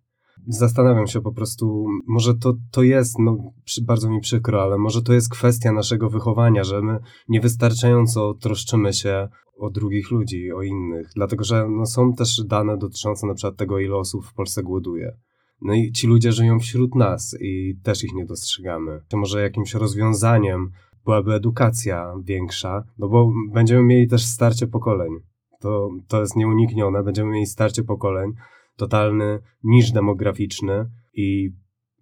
zastanawiam 0.47 1.07
się 1.07 1.21
po 1.21 1.31
prostu, 1.31 1.87
może 2.07 2.33
to, 2.33 2.53
to 2.71 2.83
jest, 2.83 3.19
no 3.19 3.37
bardzo 3.81 4.09
mi 4.09 4.21
przykro, 4.21 4.63
ale 4.63 4.77
może 4.77 5.01
to 5.01 5.13
jest 5.13 5.29
kwestia 5.29 5.71
naszego 5.71 6.09
wychowania, 6.09 6.63
że 6.63 6.81
my 6.81 6.99
niewystarczająco 7.29 8.33
troszczymy 8.33 8.93
się 8.93 9.29
o 9.57 9.69
drugich 9.69 10.11
ludzi, 10.11 10.51
o 10.51 10.61
innych, 10.61 11.09
dlatego 11.15 11.43
że 11.43 11.69
no, 11.69 11.85
są 11.85 12.13
też 12.13 12.43
dane 12.45 12.77
dotyczące 12.77 13.27
na 13.27 13.33
przykład 13.33 13.57
tego, 13.57 13.79
ile 13.79 13.95
osób 13.95 14.25
w 14.25 14.33
Polsce 14.33 14.63
głoduje. 14.63 15.17
No 15.63 15.73
i 15.73 15.91
ci 15.91 16.07
ludzie 16.07 16.31
żyją 16.31 16.59
wśród 16.59 16.95
nas 16.95 17.37
i 17.41 17.75
też 17.83 18.03
ich 18.03 18.13
nie 18.13 18.25
dostrzegamy. 18.25 19.01
To 19.07 19.17
może 19.17 19.41
jakimś 19.41 19.73
rozwiązaniem 19.73 20.71
byłaby 21.05 21.33
edukacja 21.33 22.13
większa, 22.23 22.83
no 22.97 23.09
bo 23.09 23.31
będziemy 23.53 23.83
mieli 23.83 24.07
też 24.07 24.25
starcie 24.25 24.67
pokoleń. 24.67 25.11
To, 25.59 25.89
to 26.07 26.19
jest 26.19 26.35
nieuniknione, 26.35 27.03
będziemy 27.03 27.31
mieli 27.31 27.45
starcie 27.45 27.83
pokoleń, 27.83 28.31
totalny 28.75 29.39
niż 29.63 29.91
demograficzny 29.91 30.89
i 31.13 31.49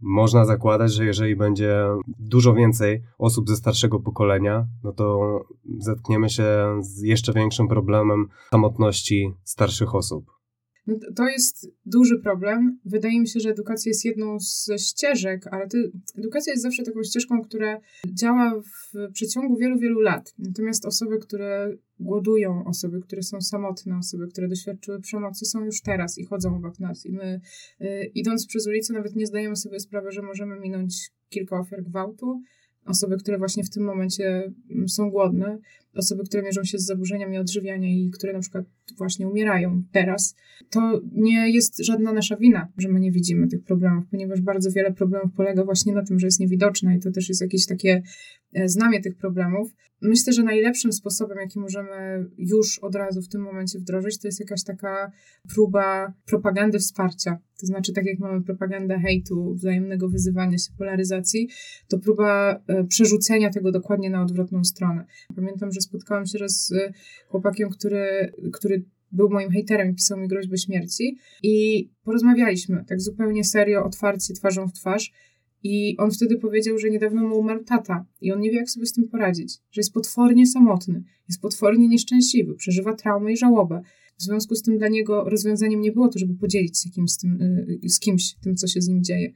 można 0.02 0.46
zakładać, 0.46 0.94
że 0.94 1.06
jeżeli 1.06 1.36
będzie 1.36 1.86
dużo 2.20 2.54
więcej 2.54 3.04
osób 3.18 3.50
ze 3.50 3.56
starszego 3.56 4.00
pokolenia, 4.00 4.68
no 4.84 4.94
to 4.94 5.40
zetkniemy 5.80 6.30
się 6.30 6.48
z 6.80 7.02
jeszcze 7.02 7.34
większym 7.34 7.68
problemem 7.68 8.28
samotności 8.52 9.34
starszych 9.44 9.96
osób. 9.96 10.41
No 10.88 10.96
to 11.16 11.28
jest 11.28 11.72
duży 11.86 12.20
problem. 12.20 12.80
Wydaje 12.86 13.20
mi 13.20 13.28
się, 13.28 13.40
że 13.40 13.50
edukacja 13.50 13.90
jest 13.90 14.06
jedną 14.06 14.38
ze 14.40 14.80
ścieżek, 14.80 15.48
ale 15.52 15.68
to, 15.68 15.78
edukacja 16.18 16.54
jest 16.54 16.64
zawsze 16.64 16.84
taką 16.84 17.04
ścieżką, 17.04 17.42
która 17.42 17.80
działa 18.08 18.62
w 18.62 19.12
przeciągu 19.14 19.56
wielu, 19.58 19.80
wielu 19.80 20.00
lat. 20.00 20.34
Natomiast 20.40 20.86
osoby, 20.86 21.20
które 21.20 21.76
głodują, 22.00 22.66
osoby, 22.66 23.02
które 23.02 23.24
są 23.24 23.42
samotne, 23.42 23.98
osoby, 23.98 24.28
które 24.28 24.48
doświadczyły 24.48 25.00
przemocy, 25.00 25.46
są 25.46 25.66
już 25.66 25.82
teraz 25.82 26.18
i 26.18 26.26
chodzą 26.26 26.56
obok 26.56 26.80
nas. 26.80 27.06
I 27.06 27.12
my, 27.12 27.42
y, 27.82 28.12
idąc 28.16 28.48
przez 28.48 28.68
ulicę, 28.68 28.94
nawet 28.94 29.16
nie 29.16 29.28
zdajemy 29.28 29.56
sobie 29.56 29.80
sprawy, 29.80 30.12
że 30.12 30.22
możemy 30.22 30.60
minąć 30.60 31.12
kilka 31.30 31.60
ofiar 31.60 31.84
gwałtu, 31.84 32.42
osoby, 32.86 33.18
które 33.18 33.38
właśnie 33.38 33.64
w 33.64 33.70
tym 33.70 33.84
momencie 33.84 34.54
mm, 34.72 34.90
są 34.90 35.10
głodne, 35.10 35.58
osoby, 35.96 36.24
które 36.24 36.44
mierzą 36.44 36.64
się 36.64 36.78
z 36.78 36.86
zaburzeniami 36.86 37.38
odżywiania 37.38 37.90
i 37.90 38.12
które 38.12 38.34
na 38.34 38.40
przykład 38.40 38.66
właśnie 38.98 39.28
umierają 39.28 39.84
teraz, 39.92 40.36
to 40.70 41.02
nie 41.12 41.52
jest 41.52 41.86
żadna 41.86 42.14
nasza 42.14 42.38
wina, 42.38 42.68
że 42.78 42.90
my 42.90 43.00
nie 43.00 43.12
widzimy 43.12 43.48
tych 43.48 43.64
problemów, 43.64 44.04
ponieważ 44.12 44.42
bardzo 44.42 44.72
wiele 44.72 44.94
problemów 44.94 45.32
polega 45.36 45.66
właśnie 45.66 45.94
na 45.94 46.04
tym, 46.04 46.20
że 46.20 46.28
jest 46.28 46.40
niewidoczne 46.40 46.96
i 46.96 47.00
to 47.00 47.12
też 47.12 47.30
jest 47.30 47.42
jakieś 47.42 47.66
takie 47.66 48.04
e, 48.54 48.70
znamie 48.70 49.02
tych 49.02 49.18
problemów. 49.18 49.72
Myślę, 50.02 50.34
że 50.34 50.44
najlepszym 50.44 50.94
sposobem, 50.94 51.38
jaki 51.42 51.60
możemy 51.60 52.26
już 52.38 52.80
od 52.80 52.96
razu 52.96 53.22
w 53.22 53.30
tym 53.30 53.42
momencie 53.42 53.80
wdrożyć, 53.80 54.20
to 54.20 54.28
jest 54.28 54.40
jakaś 54.40 54.64
taka 54.64 55.12
próba 55.56 56.14
propagandy 56.26 56.80
wsparcia. 56.80 57.40
To 57.60 57.68
znaczy, 57.68 57.94
tak 57.94 58.06
jak 58.06 58.20
mamy 58.20 58.44
propagandę 58.44 59.00
hejtu, 59.00 59.54
wzajemnego 59.54 60.10
wyzywania 60.10 60.58
się, 60.58 60.72
polaryzacji, 60.78 61.50
to 61.88 62.00
próba 62.00 62.62
e, 62.68 62.84
przerzucenia 62.84 63.50
tego 63.50 63.72
dokładnie 63.72 64.10
na 64.10 64.22
odwrotną 64.22 64.64
stronę. 64.64 65.06
Pamiętam, 65.36 65.72
że 65.72 65.81
spotkałam 65.82 66.26
się 66.26 66.38
raz 66.38 66.68
z 66.68 66.74
chłopakiem, 67.28 67.70
który, 67.70 68.34
który 68.54 68.86
był 69.12 69.30
moim 69.30 69.52
hejterem 69.52 69.92
i 69.92 69.96
pisał 69.96 70.18
mi 70.18 70.28
groźby 70.28 70.58
śmierci. 70.58 71.18
I 71.44 71.88
porozmawialiśmy 72.04 72.86
tak 72.88 73.02
zupełnie 73.02 73.44
serio, 73.44 73.84
otwarcie, 73.84 74.34
twarzą 74.34 74.68
w 74.68 74.74
twarz. 74.74 75.12
I 75.64 75.98
on 75.98 76.12
wtedy 76.12 76.38
powiedział, 76.38 76.78
że 76.78 76.90
niedawno 76.90 77.28
mu 77.28 77.40
umarł 77.40 77.64
tata 77.64 78.06
i 78.22 78.32
on 78.32 78.40
nie 78.40 78.52
wie, 78.52 78.58
jak 78.58 78.70
sobie 78.70 78.86
z 78.86 78.94
tym 78.94 79.08
poradzić, 79.08 79.54
że 79.72 79.80
jest 79.80 79.94
potwornie 79.94 80.48
samotny, 80.48 81.04
jest 81.30 81.42
potwornie 81.42 81.88
nieszczęśliwy, 81.88 82.56
przeżywa 82.56 82.94
traumę 82.94 83.32
i 83.32 83.38
żałobę. 83.38 83.82
W 84.18 84.24
związku 84.24 84.56
z 84.56 84.62
tym 84.62 84.78
dla 84.78 84.88
niego 84.88 85.24
rozwiązaniem 85.30 85.82
nie 85.82 85.92
było 85.92 86.08
to, 86.08 86.20
żeby 86.20 86.34
podzielić 86.34 86.82
się 86.84 86.90
kimś 86.90 87.12
z, 87.12 87.18
tym, 87.18 87.42
y, 87.84 87.90
z 87.90 88.00
kimś 88.00 88.36
tym, 88.36 88.56
co 88.56 88.68
się 88.68 88.82
z 88.82 88.88
nim 88.88 89.04
dzieje, 89.04 89.32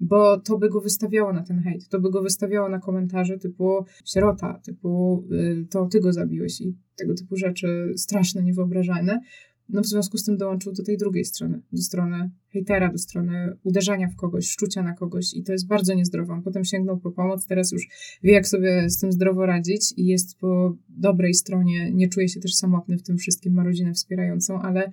bo 0.00 0.40
to 0.40 0.58
by 0.58 0.68
go 0.68 0.80
wystawiało 0.80 1.32
na 1.32 1.42
ten 1.42 1.60
hejt, 1.60 1.88
to 1.88 2.00
by 2.00 2.10
go 2.10 2.22
wystawiało 2.22 2.68
na 2.68 2.78
komentarze 2.78 3.38
typu 3.38 3.84
sierota, 4.04 4.60
typu 4.64 5.24
y, 5.32 5.66
to 5.70 5.86
ty 5.86 6.00
go 6.00 6.12
zabiłeś 6.12 6.60
i 6.60 6.74
tego 6.96 7.14
typu 7.14 7.36
rzeczy 7.36 7.92
straszne, 7.96 8.42
niewyobrażalne. 8.42 9.20
No 9.68 9.82
w 9.82 9.86
związku 9.86 10.18
z 10.18 10.24
tym 10.24 10.36
dołączył 10.36 10.72
do 10.72 10.82
tej 10.82 10.96
drugiej 10.96 11.24
strony, 11.24 11.60
do 11.72 11.82
strony 11.82 12.30
hejtera, 12.50 12.92
do 12.92 12.98
strony 12.98 13.56
uderzania 13.62 14.08
w 14.08 14.16
kogoś, 14.16 14.50
szczucia 14.50 14.82
na 14.82 14.92
kogoś 14.92 15.34
i 15.34 15.42
to 15.42 15.52
jest 15.52 15.66
bardzo 15.66 15.94
niezdrowe. 15.94 16.40
Potem 16.44 16.64
sięgnął 16.64 16.98
po 16.98 17.10
pomoc, 17.10 17.46
teraz 17.46 17.72
już 17.72 17.88
wie, 18.22 18.32
jak 18.32 18.48
sobie 18.48 18.90
z 18.90 18.98
tym 18.98 19.12
zdrowo 19.12 19.46
radzić 19.46 19.94
i 19.96 20.06
jest 20.06 20.38
po 20.38 20.76
dobrej 20.88 21.34
stronie, 21.34 21.92
nie 21.92 22.08
czuje 22.08 22.28
się 22.28 22.40
też 22.40 22.54
samotny 22.54 22.98
w 22.98 23.02
tym 23.02 23.18
wszystkim, 23.18 23.54
ma 23.54 23.64
rodzinę 23.64 23.92
wspierającą, 23.94 24.62
ale 24.62 24.90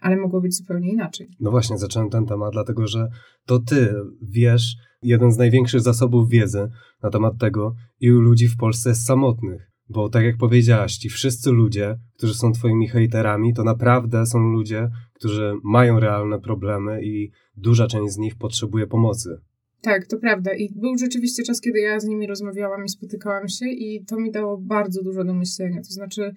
ale 0.00 0.16
mogło 0.16 0.40
być 0.40 0.56
zupełnie 0.56 0.92
inaczej. 0.92 1.28
No 1.40 1.50
właśnie, 1.50 1.78
zacząłem 1.78 2.10
ten 2.10 2.26
temat, 2.26 2.52
dlatego 2.52 2.86
że 2.86 3.08
to 3.46 3.58
ty 3.58 3.94
wiesz 4.22 4.76
jeden 5.02 5.32
z 5.32 5.38
największych 5.38 5.80
zasobów 5.80 6.28
wiedzy 6.28 6.68
na 7.02 7.10
temat 7.10 7.38
tego, 7.38 7.74
ilu 8.00 8.20
ludzi 8.20 8.48
w 8.48 8.56
Polsce 8.56 8.88
jest 8.88 9.06
samotnych. 9.06 9.70
Bo 9.88 10.08
tak 10.08 10.24
jak 10.24 10.36
powiedziałaś, 10.36 10.96
ci 10.96 11.08
wszyscy 11.08 11.50
ludzie, 11.50 11.98
którzy 12.16 12.34
są 12.34 12.52
twoimi 12.52 12.88
hejterami, 12.88 13.54
to 13.54 13.64
naprawdę 13.64 14.26
są 14.26 14.38
ludzie, 14.38 14.90
którzy 15.14 15.54
mają 15.64 16.00
realne 16.00 16.40
problemy 16.40 17.04
i 17.04 17.30
duża 17.56 17.86
część 17.86 18.12
z 18.12 18.18
nich 18.18 18.36
potrzebuje 18.36 18.86
pomocy. 18.86 19.40
Tak, 19.82 20.06
to 20.06 20.18
prawda. 20.18 20.54
I 20.54 20.72
był 20.74 20.98
rzeczywiście 20.98 21.42
czas, 21.42 21.60
kiedy 21.60 21.80
ja 21.80 22.00
z 22.00 22.04
nimi 22.04 22.26
rozmawiałam 22.26 22.84
i 22.84 22.88
spotykałam 22.88 23.48
się, 23.48 23.66
i 23.66 24.04
to 24.04 24.16
mi 24.16 24.30
dało 24.30 24.58
bardzo 24.58 25.02
dużo 25.02 25.24
do 25.24 25.34
myślenia. 25.34 25.76
To 25.76 25.90
znaczy, 25.90 26.34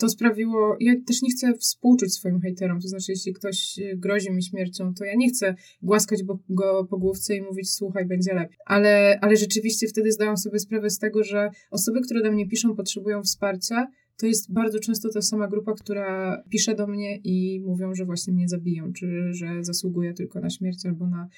to 0.00 0.08
sprawiło. 0.08 0.76
Ja 0.80 0.92
też 1.06 1.22
nie 1.22 1.30
chcę 1.30 1.54
współczuć 1.54 2.14
swoim 2.14 2.40
hejterom. 2.40 2.80
To 2.80 2.88
znaczy, 2.88 3.12
jeśli 3.12 3.32
ktoś 3.32 3.78
e, 3.78 3.96
grozi 3.96 4.30
mi 4.30 4.42
śmiercią, 4.42 4.94
to 4.94 5.04
ja 5.04 5.14
nie 5.16 5.28
chcę 5.28 5.54
głaskać 5.82 6.22
go 6.48 6.84
po 6.84 6.98
główce 6.98 7.36
i 7.36 7.42
mówić, 7.42 7.70
słuchaj, 7.70 8.06
będzie 8.06 8.34
lepiej. 8.34 8.56
Ale, 8.66 9.18
ale 9.20 9.36
rzeczywiście 9.36 9.88
wtedy 9.88 10.12
zdałam 10.12 10.36
sobie 10.36 10.58
sprawę 10.58 10.90
z 10.90 10.98
tego, 10.98 11.24
że 11.24 11.50
osoby, 11.70 12.00
które 12.00 12.22
do 12.22 12.32
mnie 12.32 12.48
piszą, 12.48 12.76
potrzebują 12.76 13.22
wsparcia 13.22 13.86
to 14.20 14.26
jest 14.26 14.52
bardzo 14.52 14.78
często 14.78 15.08
ta 15.12 15.22
sama 15.22 15.48
grupa, 15.48 15.74
która 15.74 16.42
pisze 16.48 16.74
do 16.74 16.86
mnie 16.86 17.16
i 17.16 17.60
mówią, 17.66 17.94
że 17.94 18.04
właśnie 18.04 18.32
mnie 18.32 18.48
zabiją, 18.48 18.92
czy 18.92 19.32
że 19.32 19.64
zasługuję 19.64 20.14
tylko 20.14 20.40
na 20.40 20.50
śmierć 20.50 20.86
albo 20.86 21.06
na, 21.06 21.28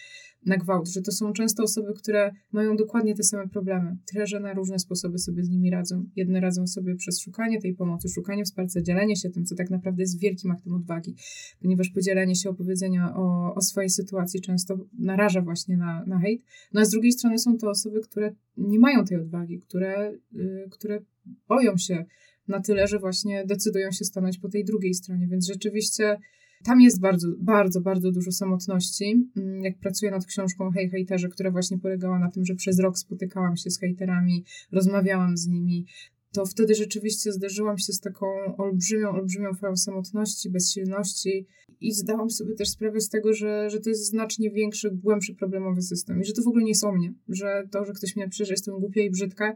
na 0.47 0.57
gwałt. 0.57 0.89
Że 0.89 1.03
to 1.03 1.13
są 1.13 1.33
często 1.33 1.63
osoby, 1.63 1.93
które 1.95 2.33
mają 2.53 2.77
dokładnie 2.77 3.15
te 3.15 3.23
same 3.23 3.49
problemy, 3.49 3.97
tyle 4.13 4.27
że 4.27 4.41
na 4.41 4.55
różne 4.55 4.79
sposoby 4.79 5.19
sobie 5.19 5.45
z 5.45 5.49
nimi 5.49 5.71
radzą. 5.71 6.05
Jedne 6.17 6.41
radzą 6.41 6.67
sobie 6.67 6.95
przez 6.95 7.21
szukanie 7.21 7.61
tej 7.61 7.75
pomocy, 7.75 8.09
szukanie 8.09 8.45
wsparcia, 8.45 8.83
dzielenie 8.83 9.17
się 9.17 9.31
tym, 9.31 9.45
co 9.45 9.55
tak 9.55 9.71
naprawdę 9.71 10.03
jest 10.03 10.21
wielkim 10.21 10.51
aktem 10.51 10.75
odwagi, 10.75 11.15
ponieważ 11.61 11.91
podzielenie 11.91 12.35
się 12.35 12.51
opowiedzenia 12.51 13.15
o, 13.17 13.55
o 13.55 13.61
swojej 13.61 13.91
sytuacji 13.91 14.41
często 14.41 14.77
naraża 14.99 15.41
właśnie 15.41 15.77
na, 15.77 16.05
na 16.07 16.19
hejt. 16.19 16.43
No 16.73 16.81
a 16.81 16.85
z 16.85 16.91
drugiej 16.91 17.13
strony 17.13 17.39
są 17.39 17.57
to 17.59 17.71
osoby, 17.71 18.01
które 18.01 18.35
nie 18.57 18.79
mają 18.79 19.05
tej 19.05 19.19
odwagi, 19.19 19.59
które, 19.59 20.13
yy, 20.33 20.69
które 20.71 21.01
boją 21.49 21.77
się 21.77 22.05
na 22.49 22.61
tyle, 22.61 22.87
że 22.87 22.99
właśnie 22.99 23.45
decydują 23.47 23.91
się 23.91 24.05
stanąć 24.05 24.39
po 24.39 24.49
tej 24.49 24.65
drugiej 24.65 24.95
stronie. 24.95 25.27
Więc 25.27 25.47
rzeczywiście 25.47 26.19
tam 26.65 26.81
jest 26.81 27.01
bardzo, 27.01 27.29
bardzo, 27.39 27.81
bardzo 27.81 28.13
dużo 28.13 28.33
samotności. 28.33 29.31
Mm, 29.37 29.65
jak 29.65 29.79
pracuję 29.79 30.11
nad 30.11 30.27
książką 30.27 30.71
Hej 30.71 30.91
Hejterze, 30.91 31.29
która 31.29 31.51
właśnie 31.51 31.79
polegała 31.79 32.19
na 32.19 32.31
tym, 32.31 32.45
że 32.45 32.55
przez 32.55 32.81
rok 32.81 32.99
spotykałam 32.99 33.57
się 33.57 33.71
z 33.71 33.81
hejterami, 33.81 34.45
rozmawiałam 34.73 35.37
z 35.37 35.47
nimi, 35.47 35.87
to 36.33 36.47
wtedy 36.47 36.75
rzeczywiście 36.75 37.33
zderzyłam 37.33 37.79
się 37.79 37.93
z 37.93 38.01
taką 38.01 38.27
olbrzymią, 38.59 39.11
olbrzymią 39.11 39.55
falą 39.55 39.77
samotności, 39.77 40.51
bezsilności 40.51 41.47
i 41.81 41.93
zdałam 41.93 42.31
sobie 42.31 42.55
też 42.55 42.69
sprawę 42.69 43.01
z 43.01 43.09
tego, 43.09 43.33
że, 43.33 43.71
że 43.71 43.81
to 43.81 43.91
jest 43.91 44.07
znacznie 44.07 44.51
większy, 44.51 44.91
głębszy 44.91 45.35
problemowy 45.35 45.83
system 45.83 46.21
i 46.21 46.25
że 46.25 46.33
to 46.33 46.43
w 46.43 46.49
ogóle 46.49 46.65
nie 46.65 46.71
jest 46.71 46.85
o 46.85 46.93
mnie, 46.93 47.15
że 47.29 47.63
to, 47.71 47.85
że 47.85 47.93
ktoś 47.93 48.17
mnie 48.17 48.25
napisze, 48.25 48.45
że 48.45 48.53
jestem 48.53 48.81
głupia 48.81 49.03
i 49.03 49.11
brzydka, 49.11 49.55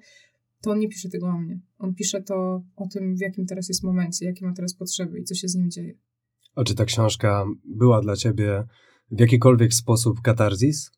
to 0.62 0.70
on 0.70 0.78
nie 0.78 0.88
pisze 0.88 1.08
tego 1.08 1.26
o 1.26 1.38
mnie. 1.38 1.60
On 1.78 1.94
pisze 1.94 2.22
to 2.22 2.64
o 2.76 2.88
tym, 2.92 3.16
w 3.16 3.20
jakim 3.20 3.46
teraz 3.46 3.68
jest 3.68 3.82
momencie, 3.82 4.26
jakie 4.26 4.46
ma 4.46 4.52
teraz 4.52 4.74
potrzeby 4.74 5.18
i 5.18 5.24
co 5.24 5.34
się 5.34 5.48
z 5.48 5.54
nim 5.54 5.70
dzieje. 5.70 5.94
A 6.54 6.64
czy 6.64 6.74
ta 6.74 6.84
książka 6.84 7.44
była 7.64 8.00
dla 8.00 8.16
ciebie 8.16 8.64
w 9.10 9.20
jakikolwiek 9.20 9.74
sposób 9.74 10.20
katarzis? 10.20 10.90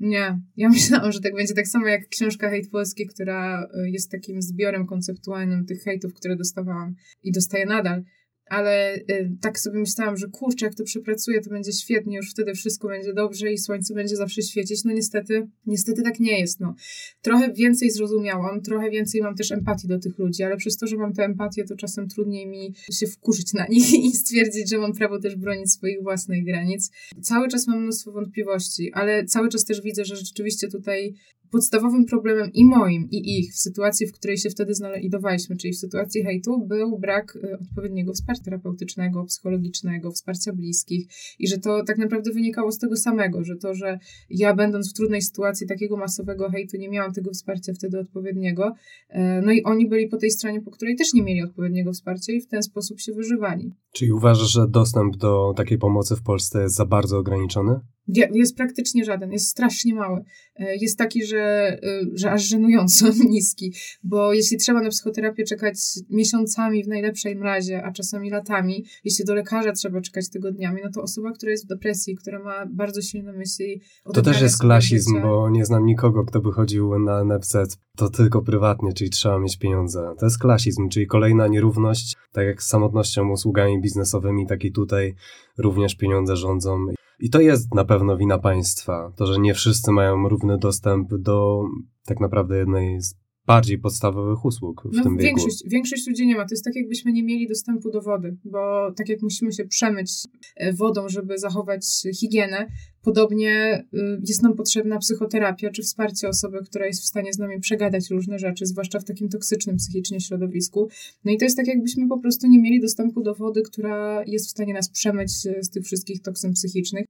Nie. 0.00 0.40
Ja 0.56 0.68
myślałam, 0.78 1.12
że 1.12 1.20
tak 1.20 1.34
będzie 1.34 1.54
tak 1.54 1.68
samo 1.68 1.86
jak 1.86 2.08
książka 2.08 2.50
Hejt 2.50 2.70
Polski, 2.70 3.06
która 3.06 3.62
y, 3.62 3.90
jest 3.90 4.10
takim 4.10 4.42
zbiorem 4.42 4.86
konceptualnym 4.86 5.66
tych 5.66 5.82
hejtów, 5.82 6.14
które 6.14 6.36
dostawałam 6.36 6.94
i 7.22 7.32
dostaję 7.32 7.66
nadal 7.66 8.02
ale 8.46 8.96
y, 8.96 9.30
tak 9.40 9.60
sobie 9.60 9.78
myślałam, 9.78 10.16
że 10.16 10.28
kurczę, 10.28 10.66
jak 10.66 10.74
to 10.74 10.84
przepracuję, 10.84 11.40
to 11.40 11.50
będzie 11.50 11.72
świetnie, 11.72 12.16
już 12.16 12.30
wtedy 12.30 12.54
wszystko 12.54 12.88
będzie 12.88 13.14
dobrze 13.14 13.52
i 13.52 13.58
słońce 13.58 13.94
będzie 13.94 14.16
zawsze 14.16 14.42
świecić. 14.42 14.84
No 14.84 14.92
niestety, 14.92 15.48
niestety 15.66 16.02
tak 16.02 16.20
nie 16.20 16.40
jest. 16.40 16.60
No. 16.60 16.74
Trochę 17.22 17.52
więcej 17.52 17.90
zrozumiałam, 17.90 18.62
trochę 18.62 18.90
więcej 18.90 19.20
mam 19.20 19.34
też 19.34 19.52
empatii 19.52 19.88
do 19.88 19.98
tych 19.98 20.18
ludzi, 20.18 20.42
ale 20.42 20.56
przez 20.56 20.76
to, 20.76 20.86
że 20.86 20.96
mam 20.96 21.12
tę 21.12 21.24
empatię, 21.24 21.64
to 21.64 21.76
czasem 21.76 22.08
trudniej 22.08 22.46
mi 22.46 22.74
się 22.92 23.06
wkurzyć 23.06 23.52
na 23.52 23.66
nich 23.66 23.94
i 24.04 24.12
stwierdzić, 24.12 24.70
że 24.70 24.78
mam 24.78 24.92
prawo 24.92 25.20
też 25.20 25.36
bronić 25.36 25.72
swoich 25.72 26.02
własnych 26.02 26.44
granic. 26.44 26.90
Cały 27.22 27.48
czas 27.48 27.66
mam 27.66 27.82
mnóstwo 27.82 28.12
wątpliwości, 28.12 28.92
ale 28.92 29.24
cały 29.24 29.48
czas 29.48 29.64
też 29.64 29.80
widzę, 29.80 30.04
że 30.04 30.16
rzeczywiście 30.16 30.68
tutaj 30.68 31.14
podstawowym 31.54 32.04
problemem 32.04 32.50
i 32.52 32.64
moim, 32.64 33.08
i 33.10 33.38
ich 33.38 33.54
w 33.54 33.58
sytuacji, 33.58 34.06
w 34.06 34.12
której 34.12 34.38
się 34.38 34.50
wtedy 34.50 34.74
znajdowaliśmy, 34.74 35.56
czyli 35.56 35.72
w 35.72 35.78
sytuacji 35.78 36.22
hejtu, 36.22 36.66
był 36.66 36.98
brak 36.98 37.36
y, 37.36 37.58
odpowiedniego 37.60 38.12
wsparcia 38.12 38.44
terapeutycznego, 38.44 39.24
psychologicznego, 39.24 40.10
wsparcia 40.10 40.52
bliskich 40.52 41.06
i 41.38 41.48
że 41.48 41.58
to 41.58 41.84
tak 41.84 41.98
naprawdę 41.98 42.32
wynikało 42.32 42.72
z 42.72 42.78
tego 42.78 42.96
samego, 42.96 43.44
że 43.44 43.56
to, 43.56 43.74
że 43.74 43.98
ja 44.30 44.54
będąc 44.54 44.90
w 44.90 44.94
trudnej 44.94 45.22
sytuacji 45.22 45.66
takiego 45.66 45.96
masowego 45.96 46.50
hejtu 46.50 46.76
nie 46.76 46.88
miałam 46.88 47.12
tego 47.12 47.30
wsparcia 47.30 47.72
wtedy 47.74 47.98
odpowiedniego, 47.98 48.74
e, 49.08 49.42
no 49.42 49.52
i 49.52 49.62
oni 49.62 49.88
byli 49.88 50.08
po 50.08 50.16
tej 50.16 50.30
stronie, 50.30 50.60
po 50.60 50.70
której 50.70 50.96
też 50.96 51.14
nie 51.14 51.22
mieli 51.22 51.42
odpowiedniego 51.42 51.92
wsparcia 51.92 52.32
i 52.32 52.40
w 52.40 52.46
ten 52.46 52.62
sposób 52.62 53.00
się 53.00 53.12
wyżywali. 53.12 53.72
Czyli 53.92 54.12
uważasz, 54.12 54.52
że 54.52 54.68
dostęp 54.68 55.16
do 55.16 55.52
takiej 55.56 55.78
pomocy 55.78 56.16
w 56.16 56.22
Polsce 56.22 56.62
jest 56.62 56.74
za 56.74 56.86
bardzo 56.86 57.18
ograniczony? 57.18 57.80
Jest 58.08 58.56
praktycznie 58.56 59.04
żaden, 59.04 59.32
jest 59.32 59.48
strasznie 59.48 59.94
mały. 59.94 60.24
E, 60.56 60.76
jest 60.76 60.98
taki, 60.98 61.26
że, 61.26 61.38
e, 61.38 62.00
że 62.14 62.30
aż 62.30 62.42
żenująco 62.42 63.06
niski, 63.28 63.72
bo 64.02 64.32
jeśli 64.32 64.56
trzeba 64.56 64.82
na 64.82 64.88
psychoterapię 64.88 65.44
czekać 65.44 65.76
miesiącami 66.10 66.84
w 66.84 66.88
najlepszej 66.88 67.38
razie, 67.38 67.84
a 67.84 67.92
czasami 67.92 68.30
latami, 68.30 68.84
jeśli 69.04 69.24
do 69.24 69.34
lekarza 69.34 69.72
trzeba 69.72 70.00
czekać 70.00 70.28
tygodniami, 70.28 70.80
no 70.84 70.90
to 70.90 71.02
osoba, 71.02 71.32
która 71.32 71.52
jest 71.52 71.64
w 71.64 71.68
depresji, 71.68 72.16
która 72.16 72.38
ma 72.38 72.66
bardzo 72.66 73.02
silne 73.02 73.32
myśli. 73.32 73.80
To 74.14 74.22
też 74.22 74.40
jest 74.40 74.58
klasizm, 74.58 75.14
życia. 75.14 75.26
bo 75.26 75.50
nie 75.50 75.64
znam 75.64 75.86
nikogo, 75.86 76.24
kto 76.24 76.40
by 76.40 76.52
chodził 76.52 76.98
na 76.98 77.24
NFZ. 77.24 77.56
To 77.96 78.08
tylko 78.08 78.42
prywatnie, 78.42 78.92
czyli 78.92 79.10
trzeba 79.10 79.38
mieć 79.38 79.58
pieniądze. 79.58 80.14
To 80.18 80.26
jest 80.26 80.38
klasizm, 80.38 80.88
czyli 80.88 81.06
kolejna 81.06 81.48
nierówność, 81.48 82.16
tak 82.32 82.46
jak 82.46 82.62
z 82.62 82.66
samotnością, 82.66 83.30
usługami 83.30 83.80
biznesowymi, 83.80 84.46
tak 84.46 84.64
i 84.64 84.72
tutaj 84.72 85.14
również 85.58 85.94
pieniądze 85.94 86.36
rządzą. 86.36 86.86
I 87.20 87.30
to 87.30 87.40
jest 87.40 87.74
na 87.74 87.84
pewno 87.84 88.16
wina 88.16 88.38
państwa, 88.38 89.12
to, 89.16 89.26
że 89.26 89.38
nie 89.38 89.54
wszyscy 89.54 89.92
mają 89.92 90.28
równy 90.28 90.58
dostęp 90.58 91.14
do 91.14 91.62
tak 92.06 92.20
naprawdę 92.20 92.58
jednej 92.58 93.00
z 93.00 93.14
bardziej 93.46 93.78
podstawowych 93.78 94.44
usług 94.44 94.82
w 94.82 94.96
no, 94.96 95.02
tym 95.02 95.16
wieku. 95.16 95.26
Większość, 95.26 95.62
większość 95.66 96.06
ludzi 96.06 96.26
nie 96.26 96.36
ma. 96.36 96.42
To 96.42 96.54
jest 96.54 96.64
tak, 96.64 96.76
jakbyśmy 96.76 97.12
nie 97.12 97.22
mieli 97.22 97.48
dostępu 97.48 97.90
do 97.90 98.00
wody, 98.00 98.36
bo 98.44 98.92
tak 98.96 99.08
jak 99.08 99.22
musimy 99.22 99.52
się 99.52 99.64
przemyć 99.64 100.12
e, 100.56 100.72
wodą, 100.72 101.08
żeby 101.08 101.38
zachować 101.38 101.86
higienę, 102.20 102.66
podobnie 103.04 103.84
y, 103.94 104.20
jest 104.28 104.42
nam 104.42 104.54
potrzebna 104.54 104.98
psychoterapia 104.98 105.70
czy 105.70 105.82
wsparcie 105.82 106.28
osoby, 106.28 106.58
która 106.64 106.86
jest 106.86 107.02
w 107.02 107.06
stanie 107.06 107.32
z 107.32 107.38
nami 107.38 107.60
przegadać 107.60 108.10
różne 108.10 108.38
rzeczy, 108.38 108.66
zwłaszcza 108.66 109.00
w 109.00 109.04
takim 109.04 109.28
toksycznym 109.28 109.76
psychicznie 109.76 110.20
środowisku. 110.20 110.88
No 111.24 111.32
i 111.32 111.38
to 111.38 111.44
jest 111.44 111.56
tak, 111.56 111.66
jakbyśmy 111.66 112.08
po 112.08 112.18
prostu 112.18 112.46
nie 112.46 112.58
mieli 112.58 112.80
dostępu 112.80 113.22
do 113.22 113.34
wody, 113.34 113.62
która 113.62 114.24
jest 114.26 114.46
w 114.46 114.50
stanie 114.50 114.74
nas 114.74 114.90
przemyć 114.90 115.32
z 115.60 115.70
tych 115.70 115.84
wszystkich 115.84 116.22
toksyn 116.22 116.52
psychicznych. 116.52 117.06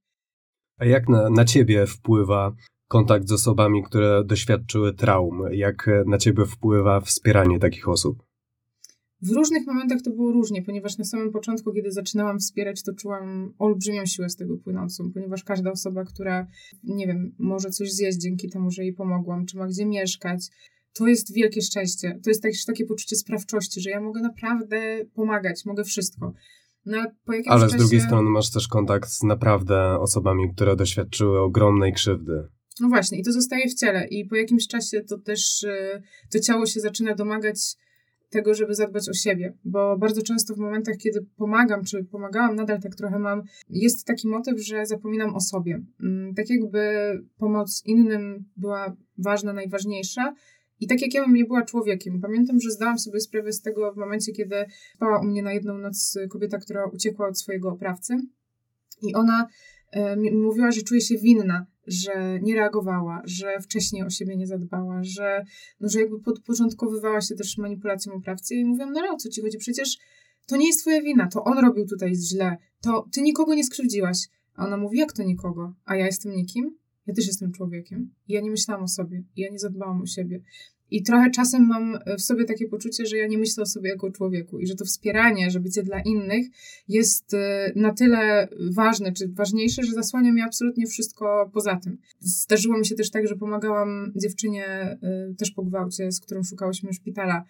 A 0.79 0.85
jak 0.85 1.09
na, 1.09 1.31
na 1.31 1.45
ciebie 1.45 1.87
wpływa 1.87 2.55
kontakt 2.89 3.29
z 3.29 3.33
osobami, 3.33 3.83
które 3.83 4.25
doświadczyły 4.25 4.95
traum? 4.95 5.43
Jak 5.53 5.91
na 6.07 6.19
ciebie 6.19 6.47
wpływa 6.47 7.01
wspieranie 7.01 7.59
takich 7.59 7.89
osób? 7.89 8.23
W 9.25 9.31
różnych 9.31 9.67
momentach 9.67 10.03
to 10.03 10.11
było 10.11 10.33
różnie, 10.33 10.63
ponieważ 10.63 10.99
na 10.99 11.05
samym 11.05 11.33
początku, 11.33 11.73
kiedy 11.73 11.93
zaczynałam 11.93 12.39
wspierać, 12.39 12.83
to 12.83 12.93
czułam 12.93 13.55
olbrzymią 13.59 14.07
siłę 14.07 14.29
z 14.29 14.37
tego 14.37 14.57
płynącą, 14.57 15.13
ponieważ 15.13 15.45
każda 15.45 15.71
osoba, 15.71 16.05
która, 16.05 16.47
nie 16.85 17.07
wiem, 17.07 17.35
może 17.39 17.71
coś 17.71 17.93
zjeść 17.93 18.19
dzięki 18.19 18.49
temu, 18.49 18.71
że 18.71 18.83
jej 18.83 18.93
pomogłam, 18.93 19.47
czy 19.47 19.57
ma 19.57 19.67
gdzie 19.67 19.87
mieszkać, 19.87 20.49
to 20.93 21.07
jest 21.07 21.35
wielkie 21.35 21.63
szczęście. 21.63 22.21
To 22.25 22.31
jest 22.31 22.43
też 22.43 22.65
takie 22.65 22.85
poczucie 22.87 23.17
sprawczości, 23.17 23.81
że 23.81 23.91
ja 23.91 24.01
mogę 24.01 24.21
naprawdę 24.21 25.05
pomagać, 25.15 25.65
mogę 25.65 25.85
wszystko. 25.85 26.35
No, 26.87 27.05
ale 27.47 27.69
z 27.69 27.73
czasie... 27.73 27.79
drugiej 27.79 28.01
strony 28.01 28.31
masz 28.31 28.51
też 28.51 28.69
kontakt 28.69 29.11
z 29.11 29.23
naprawdę 29.23 29.99
osobami, 29.99 30.53
które 30.55 30.77
doświadczyły 30.77 31.41
ogromnej 31.41 31.93
krzywdy. 31.93 32.49
No 32.81 32.89
właśnie, 32.89 33.19
i 33.19 33.23
to 33.23 33.33
zostaje 33.33 33.69
w 33.69 33.75
ciele. 33.75 34.07
I 34.09 34.25
po 34.25 34.37
jakimś 34.37 34.67
czasie 34.67 35.01
to 35.01 35.19
też 35.19 35.63
y, 35.63 36.03
to 36.33 36.41
ciało 36.41 36.67
się 36.67 36.81
zaczyna 36.81 37.15
domagać 37.15 37.77
tego, 38.35 38.55
żeby 38.55 38.75
zadbać 38.75 39.09
o 39.09 39.13
siebie, 39.13 39.55
bo 39.65 39.99
bardzo 39.99 40.23
często 40.23 40.55
w 40.55 40.59
momentach, 40.59 40.97
kiedy 40.97 41.27
pomagam, 41.37 41.85
czy 41.85 42.05
pomagałam, 42.05 42.57
nadal 42.57 42.81
tak 42.81 42.95
trochę 42.95 43.19
mam, 43.19 43.43
jest 43.71 44.07
taki 44.07 44.29
motyw, 44.29 44.61
że 44.61 44.87
zapominam 44.87 45.35
o 45.35 45.41
sobie. 45.41 45.83
Mm, 46.03 46.35
tak 46.35 46.51
jakby 46.51 46.81
pomoc 47.39 47.83
innym 47.87 48.45
była 48.57 48.97
ważna, 49.19 49.53
najważniejsza, 49.53 50.35
i 50.81 50.87
tak 50.87 51.03
jak 51.03 51.15
ja 51.15 51.25
bym 51.25 51.35
nie 51.35 51.45
była 51.45 51.63
człowiekiem. 51.63 52.21
Pamiętam, 52.21 52.61
że 52.61 52.71
zdałam 52.71 52.99
sobie 52.99 53.21
sprawę 53.21 53.53
z 53.53 53.63
tego 53.63 53.93
w 53.93 53.97
momencie, 53.97 54.33
kiedy 54.33 54.65
spała 54.97 55.21
u 55.21 55.25
mnie 55.25 55.43
na 55.43 55.53
jedną 55.53 55.79
noc 55.79 56.19
kobieta, 56.31 56.59
która 56.59 56.87
uciekła 56.87 57.29
od 57.29 57.39
swojego 57.39 57.69
oprawcy. 57.69 58.17
I 59.03 59.15
ona 59.15 59.49
e, 59.93 60.17
mówiła, 60.17 60.73
że 60.73 60.83
czuje 60.83 61.01
się 61.01 61.19
winna, 61.19 61.67
że 61.87 62.41
nie 62.43 62.55
reagowała, 62.55 63.23
że 63.25 63.61
wcześniej 63.61 64.03
o 64.03 64.11
siebie 64.11 64.37
nie 64.37 64.47
zadbała, 64.47 65.01
że, 65.03 65.45
no, 65.81 65.89
że 65.89 66.01
jakby 66.01 66.21
podporządkowywała 66.21 67.21
się 67.21 67.35
też 67.35 67.59
manipulacją 67.59 68.13
oprawcy. 68.13 68.55
I 68.55 68.65
mówiłam, 68.65 68.93
no 68.93 69.01
ale 69.01 69.11
o 69.11 69.17
co 69.17 69.29
ci 69.29 69.43
chodzi? 69.43 69.59
Przecież 69.59 69.99
to 70.47 70.57
nie 70.57 70.67
jest 70.67 70.81
twoja 70.81 71.03
wina, 71.03 71.29
to 71.29 71.45
on 71.45 71.59
robił 71.59 71.87
tutaj 71.87 72.15
źle, 72.15 72.57
to 72.81 73.09
ty 73.13 73.23
nikogo 73.23 73.55
nie 73.55 73.65
skrzywdziłaś. 73.65 74.19
A 74.55 74.67
ona 74.67 74.77
mówi, 74.77 74.99
jak 74.99 75.13
to 75.13 75.23
nikogo? 75.23 75.75
A 75.85 75.97
ja 75.97 76.07
jestem 76.07 76.33
nikim? 76.33 76.79
Ja 77.07 77.15
też 77.15 77.27
jestem 77.27 77.53
człowiekiem. 77.53 78.11
Ja 78.29 78.41
nie 78.41 78.51
myślałam 78.51 78.85
o 78.85 78.89
sobie. 78.89 79.23
Ja 79.37 79.51
nie 79.51 79.59
zadbałam 79.59 80.03
o 80.03 80.07
siebie. 80.07 80.41
I 80.91 81.03
trochę 81.03 81.31
czasem 81.31 81.67
mam 81.67 81.99
w 82.19 82.23
sobie 82.23 82.45
takie 82.45 82.69
poczucie, 82.69 83.07
że 83.07 83.17
ja 83.17 83.27
nie 83.27 83.39
myślę 83.39 83.63
o 83.63 83.67
sobie 83.67 83.91
jako 83.91 84.07
o 84.07 84.11
człowieku 84.11 84.59
i 84.59 84.67
że 84.67 84.75
to 84.75 84.85
wspieranie, 84.85 85.51
że 85.51 85.61
bycie 85.61 85.83
dla 85.83 86.01
innych 86.01 86.47
jest 86.89 87.35
e, 87.35 87.73
na 87.77 87.93
tyle 87.93 88.49
ważne, 88.73 89.13
czy 89.13 89.29
ważniejsze, 89.29 89.83
że 89.83 89.93
zasłania 89.93 90.33
mi 90.33 90.43
absolutnie 90.43 90.87
wszystko 90.87 91.51
poza 91.53 91.77
tym. 91.77 91.99
Zdarzyło 92.21 92.79
mi 92.79 92.87
się 92.87 92.95
też 92.95 93.11
tak, 93.11 93.27
że 93.27 93.37
pomagałam 93.37 94.13
dziewczynie 94.17 94.67
e, 94.67 94.99
też 95.39 95.51
po 95.51 95.63
gwałcie, 95.63 96.13
z 96.13 96.21
którą 96.21 96.43
szukałyśmy 96.43 96.93
szpitala. 96.93 97.45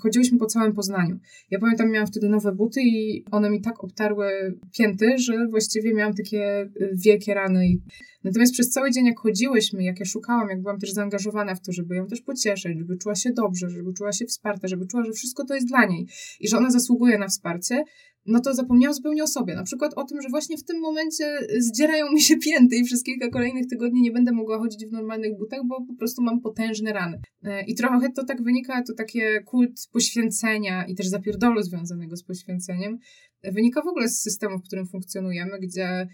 Chodziłyśmy 0.00 0.38
po 0.38 0.46
całym 0.46 0.72
Poznaniu. 0.72 1.18
Ja 1.50 1.58
pamiętam, 1.58 1.90
miałam 1.90 2.06
wtedy 2.06 2.28
nowe 2.28 2.52
buty 2.52 2.80
i 2.82 3.24
one 3.30 3.50
mi 3.50 3.60
tak 3.60 3.84
obtarły 3.84 4.58
pięty, 4.78 5.18
że 5.18 5.46
właściwie 5.50 5.94
miałam 5.94 6.14
takie 6.14 6.42
e, 6.60 6.70
wielkie 6.92 7.34
rany 7.34 7.68
i 7.68 7.80
Natomiast 8.28 8.52
przez 8.52 8.70
cały 8.70 8.90
dzień, 8.90 9.06
jak 9.06 9.18
chodziłyśmy, 9.18 9.84
jak 9.84 10.00
ja 10.00 10.06
szukałam, 10.06 10.48
jak 10.48 10.62
byłam 10.62 10.78
też 10.78 10.92
zaangażowana 10.92 11.54
w 11.54 11.60
to, 11.60 11.72
żeby 11.72 11.96
ją 11.96 12.06
też 12.06 12.20
pocieszyć, 12.20 12.78
żeby 12.78 12.96
czuła 12.96 13.14
się 13.14 13.32
dobrze, 13.32 13.70
żeby 13.70 13.92
czuła 13.92 14.12
się 14.12 14.26
wsparta, 14.26 14.68
żeby 14.68 14.86
czuła, 14.86 15.04
że 15.04 15.12
wszystko 15.12 15.44
to 15.44 15.54
jest 15.54 15.68
dla 15.68 15.86
niej 15.86 16.06
i 16.40 16.48
że 16.48 16.56
ona 16.56 16.70
zasługuje 16.70 17.18
na 17.18 17.28
wsparcie, 17.28 17.84
no 18.26 18.40
to 18.40 18.54
zapomniałam 18.54 18.94
zupełnie 18.94 19.22
o 19.22 19.26
sobie. 19.26 19.54
Na 19.54 19.62
przykład 19.62 19.92
o 19.96 20.04
tym, 20.04 20.22
że 20.22 20.28
właśnie 20.28 20.56
w 20.56 20.64
tym 20.64 20.80
momencie 20.80 21.24
zdzierają 21.58 22.12
mi 22.12 22.20
się 22.20 22.36
pięty 22.36 22.76
i 22.76 22.84
przez 22.84 23.02
kilka 23.02 23.28
kolejnych 23.28 23.66
tygodni 23.66 24.02
nie 24.02 24.12
będę 24.12 24.32
mogła 24.32 24.58
chodzić 24.58 24.86
w 24.86 24.92
normalnych 24.92 25.38
butach, 25.38 25.60
bo 25.66 25.86
po 25.86 25.94
prostu 25.94 26.22
mam 26.22 26.40
potężne 26.40 26.92
rany. 26.92 27.20
E, 27.42 27.64
I 27.64 27.74
trochę 27.74 28.12
to 28.12 28.24
tak 28.24 28.42
wynika, 28.42 28.82
to 28.82 28.94
takie 28.94 29.40
kult 29.40 29.88
poświęcenia 29.92 30.86
i 30.86 30.94
też 30.94 31.06
zapierdolu 31.06 31.62
związanego 31.62 32.16
z 32.16 32.24
poświęceniem, 32.24 32.98
wynika 33.44 33.82
w 33.82 33.88
ogóle 33.88 34.08
z 34.08 34.20
systemu, 34.20 34.58
w 34.58 34.62
którym 34.62 34.86
funkcjonujemy, 34.86 35.58
gdzie 35.60 36.08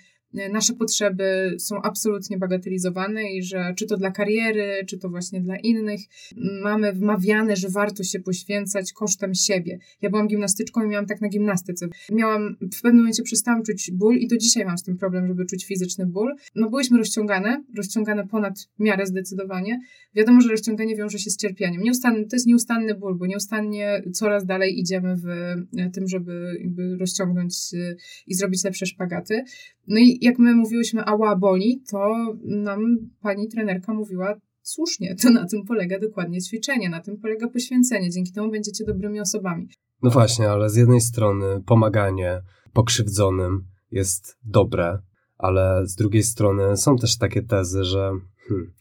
nasze 0.52 0.72
potrzeby 0.72 1.56
są 1.58 1.82
absolutnie 1.82 2.38
bagatelizowane 2.38 3.32
i 3.32 3.42
że 3.42 3.74
czy 3.76 3.86
to 3.86 3.96
dla 3.96 4.10
kariery, 4.10 4.84
czy 4.86 4.98
to 4.98 5.08
właśnie 5.08 5.40
dla 5.40 5.56
innych, 5.56 6.00
mamy 6.62 6.92
wmawiane, 6.92 7.56
że 7.56 7.68
warto 7.68 8.02
się 8.04 8.20
poświęcać 8.20 8.92
kosztem 8.92 9.34
siebie. 9.34 9.78
Ja 10.02 10.10
byłam 10.10 10.28
gimnastyczką 10.28 10.84
i 10.84 10.88
miałam 10.88 11.06
tak 11.06 11.20
na 11.20 11.28
gimnastyce. 11.28 11.88
Miałam, 12.12 12.56
w 12.60 12.82
pewnym 12.82 13.00
momencie 13.00 13.22
przestałam 13.22 13.62
czuć 13.62 13.90
ból 13.90 14.16
i 14.16 14.28
do 14.28 14.36
dzisiaj 14.36 14.64
mam 14.64 14.78
z 14.78 14.82
tym 14.82 14.96
problem, 14.96 15.26
żeby 15.26 15.46
czuć 15.46 15.64
fizyczny 15.64 16.06
ból. 16.06 16.34
No 16.54 16.70
byłyśmy 16.70 16.98
rozciągane, 16.98 17.64
rozciągane 17.76 18.26
ponad 18.26 18.68
miarę 18.78 19.06
zdecydowanie. 19.06 19.80
Wiadomo, 20.14 20.40
że 20.40 20.48
rozciąganie 20.48 20.96
wiąże 20.96 21.18
się 21.18 21.30
z 21.30 21.36
cierpieniem. 21.36 21.82
To 22.02 22.36
jest 22.36 22.46
nieustanny 22.46 22.94
ból, 22.94 23.14
bo 23.14 23.26
nieustannie 23.26 24.02
coraz 24.12 24.46
dalej 24.46 24.80
idziemy 24.80 25.16
w 25.16 25.26
tym, 25.92 26.08
żeby 26.08 26.56
rozciągnąć 27.00 27.54
y, 27.74 27.96
i 28.26 28.34
zrobić 28.34 28.64
lepsze 28.64 28.86
szpagaty. 28.86 29.44
No 29.88 29.96
i 29.98 30.18
jak 30.20 30.38
my 30.38 30.54
mówiłyśmy 30.54 31.04
ała 31.04 31.36
boli, 31.36 31.82
to 31.90 32.14
nam 32.44 32.96
pani 33.20 33.48
trenerka 33.48 33.94
mówiła 33.94 34.34
słusznie, 34.62 35.16
to 35.22 35.30
na 35.30 35.46
tym 35.46 35.64
polega 35.64 35.98
dokładnie 35.98 36.40
ćwiczenie, 36.40 36.88
na 36.88 37.00
tym 37.00 37.16
polega 37.16 37.48
poświęcenie, 37.48 38.10
dzięki 38.10 38.32
temu 38.32 38.50
będziecie 38.50 38.84
dobrymi 38.84 39.20
osobami. 39.20 39.68
No 40.02 40.10
właśnie, 40.10 40.50
ale 40.50 40.70
z 40.70 40.76
jednej 40.76 41.00
strony 41.00 41.62
pomaganie 41.66 42.40
pokrzywdzonym 42.72 43.64
jest 43.90 44.38
dobre, 44.44 44.98
ale 45.38 45.86
z 45.86 45.94
drugiej 45.94 46.22
strony 46.22 46.76
są 46.76 46.96
też 46.96 47.18
takie 47.18 47.42
tezy, 47.42 47.84
że 47.84 48.10
hmm, 48.48 48.72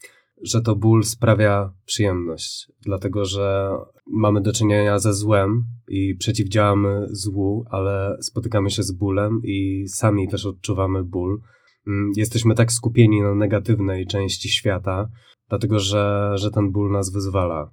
że 0.44 0.62
to 0.62 0.76
ból 0.76 1.04
sprawia 1.04 1.74
przyjemność, 1.86 2.72
dlatego 2.82 3.26
że 3.26 3.72
mamy 4.08 4.42
do 4.42 4.54
czynienia 4.54 5.00
ze 5.00 5.14
złem 5.14 5.64
i 5.88 6.16
przeciwdziałamy 6.16 7.08
złu, 7.12 7.66
ale 7.70 8.18
spotykamy 8.22 8.70
się 8.70 8.84
z 8.84 8.92
bólem 8.92 9.42
i 9.44 9.88
sami 9.88 10.28
też 10.28 10.46
odczuwamy 10.46 11.04
ból. 11.04 11.42
Mm, 11.88 12.12
jesteśmy 12.16 12.56
tak 12.56 12.72
skupieni 12.72 13.22
na 13.22 13.36
negatywnej 13.36 14.08
części 14.08 14.50
świata, 14.50 15.10
dlatego 15.50 15.80
że, 15.80 16.32
że 16.36 16.52
ten 16.52 16.72
ból 16.72 16.92
nas 16.92 17.12
wyzwala. 17.12 17.72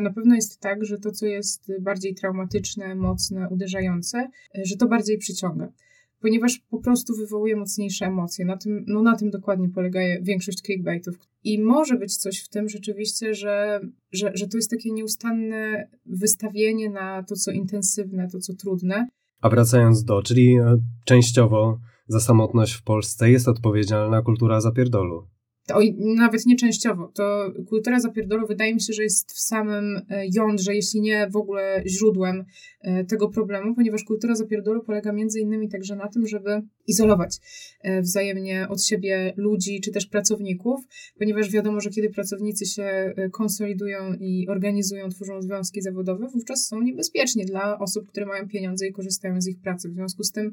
Na 0.00 0.12
pewno 0.12 0.34
jest 0.34 0.60
tak, 0.60 0.84
że 0.84 0.98
to, 0.98 1.10
co 1.10 1.26
jest 1.26 1.72
bardziej 1.80 2.14
traumatyczne, 2.14 2.94
mocne, 2.94 3.48
uderzające, 3.48 4.30
że 4.64 4.76
to 4.76 4.88
bardziej 4.88 5.18
przyciąga 5.18 5.72
ponieważ 6.20 6.60
po 6.70 6.78
prostu 6.78 7.16
wywołuje 7.16 7.56
mocniejsze 7.56 8.06
emocje. 8.06 8.44
Na 8.44 8.56
tym, 8.56 8.84
no 8.86 9.02
na 9.02 9.16
tym 9.16 9.30
dokładnie 9.30 9.68
polega 9.68 10.00
większość 10.22 10.62
clickbaitów. 10.62 11.18
I 11.44 11.62
może 11.62 11.96
być 11.96 12.16
coś 12.16 12.44
w 12.44 12.48
tym 12.48 12.68
rzeczywiście, 12.68 13.34
że, 13.34 13.80
że, 14.12 14.30
że 14.34 14.48
to 14.48 14.56
jest 14.56 14.70
takie 14.70 14.92
nieustanne 14.92 15.88
wystawienie 16.06 16.90
na 16.90 17.22
to, 17.22 17.36
co 17.36 17.50
intensywne, 17.50 18.28
to, 18.28 18.38
co 18.38 18.54
trudne. 18.54 19.08
A 19.40 19.48
wracając 19.48 20.04
do, 20.04 20.22
czyli 20.22 20.56
e, 20.56 20.78
częściowo 21.04 21.80
za 22.08 22.20
samotność 22.20 22.72
w 22.72 22.82
Polsce 22.82 23.30
jest 23.30 23.48
odpowiedzialna 23.48 24.22
kultura 24.22 24.60
zapierdolu. 24.60 25.28
To, 25.66 25.80
nawet 25.98 26.46
nie 26.46 26.56
częściowo, 26.56 27.12
to 27.14 27.52
kultura 27.68 28.00
zapierdolu 28.00 28.46
wydaje 28.46 28.74
mi 28.74 28.80
się, 28.80 28.92
że 28.92 29.02
jest 29.02 29.32
w 29.32 29.40
samym 29.40 29.96
e, 30.10 30.26
jądrze, 30.34 30.74
jeśli 30.74 31.00
nie 31.00 31.28
w 31.30 31.36
ogóle 31.36 31.82
źródłem 31.86 32.44
e, 32.80 33.04
tego 33.04 33.28
problemu, 33.28 33.74
ponieważ 33.74 34.04
kultura 34.04 34.34
zapierdolu 34.34 34.82
polega 34.82 35.12
między 35.12 35.40
innymi 35.40 35.68
także 35.68 35.96
na 35.96 36.08
tym, 36.08 36.26
żeby 36.26 36.62
izolować 36.86 37.36
e, 37.82 38.02
wzajemnie 38.02 38.66
od 38.68 38.82
siebie 38.82 39.34
ludzi 39.36 39.80
czy 39.80 39.90
też 39.90 40.06
pracowników, 40.06 40.80
ponieważ 41.18 41.50
wiadomo, 41.50 41.80
że 41.80 41.90
kiedy 41.90 42.10
pracownicy 42.10 42.66
się 42.66 43.14
konsolidują 43.32 44.14
i 44.20 44.48
organizują, 44.48 45.08
tworzą 45.08 45.42
związki 45.42 45.82
zawodowe, 45.82 46.28
wówczas 46.28 46.66
są 46.66 46.82
niebezpieczni 46.82 47.44
dla 47.46 47.78
osób, 47.78 48.08
które 48.08 48.26
mają 48.26 48.48
pieniądze 48.48 48.86
i 48.86 48.92
korzystają 48.92 49.40
z 49.40 49.48
ich 49.48 49.60
pracy. 49.60 49.88
W 49.88 49.92
związku 49.92 50.24
z 50.24 50.32
tym 50.32 50.52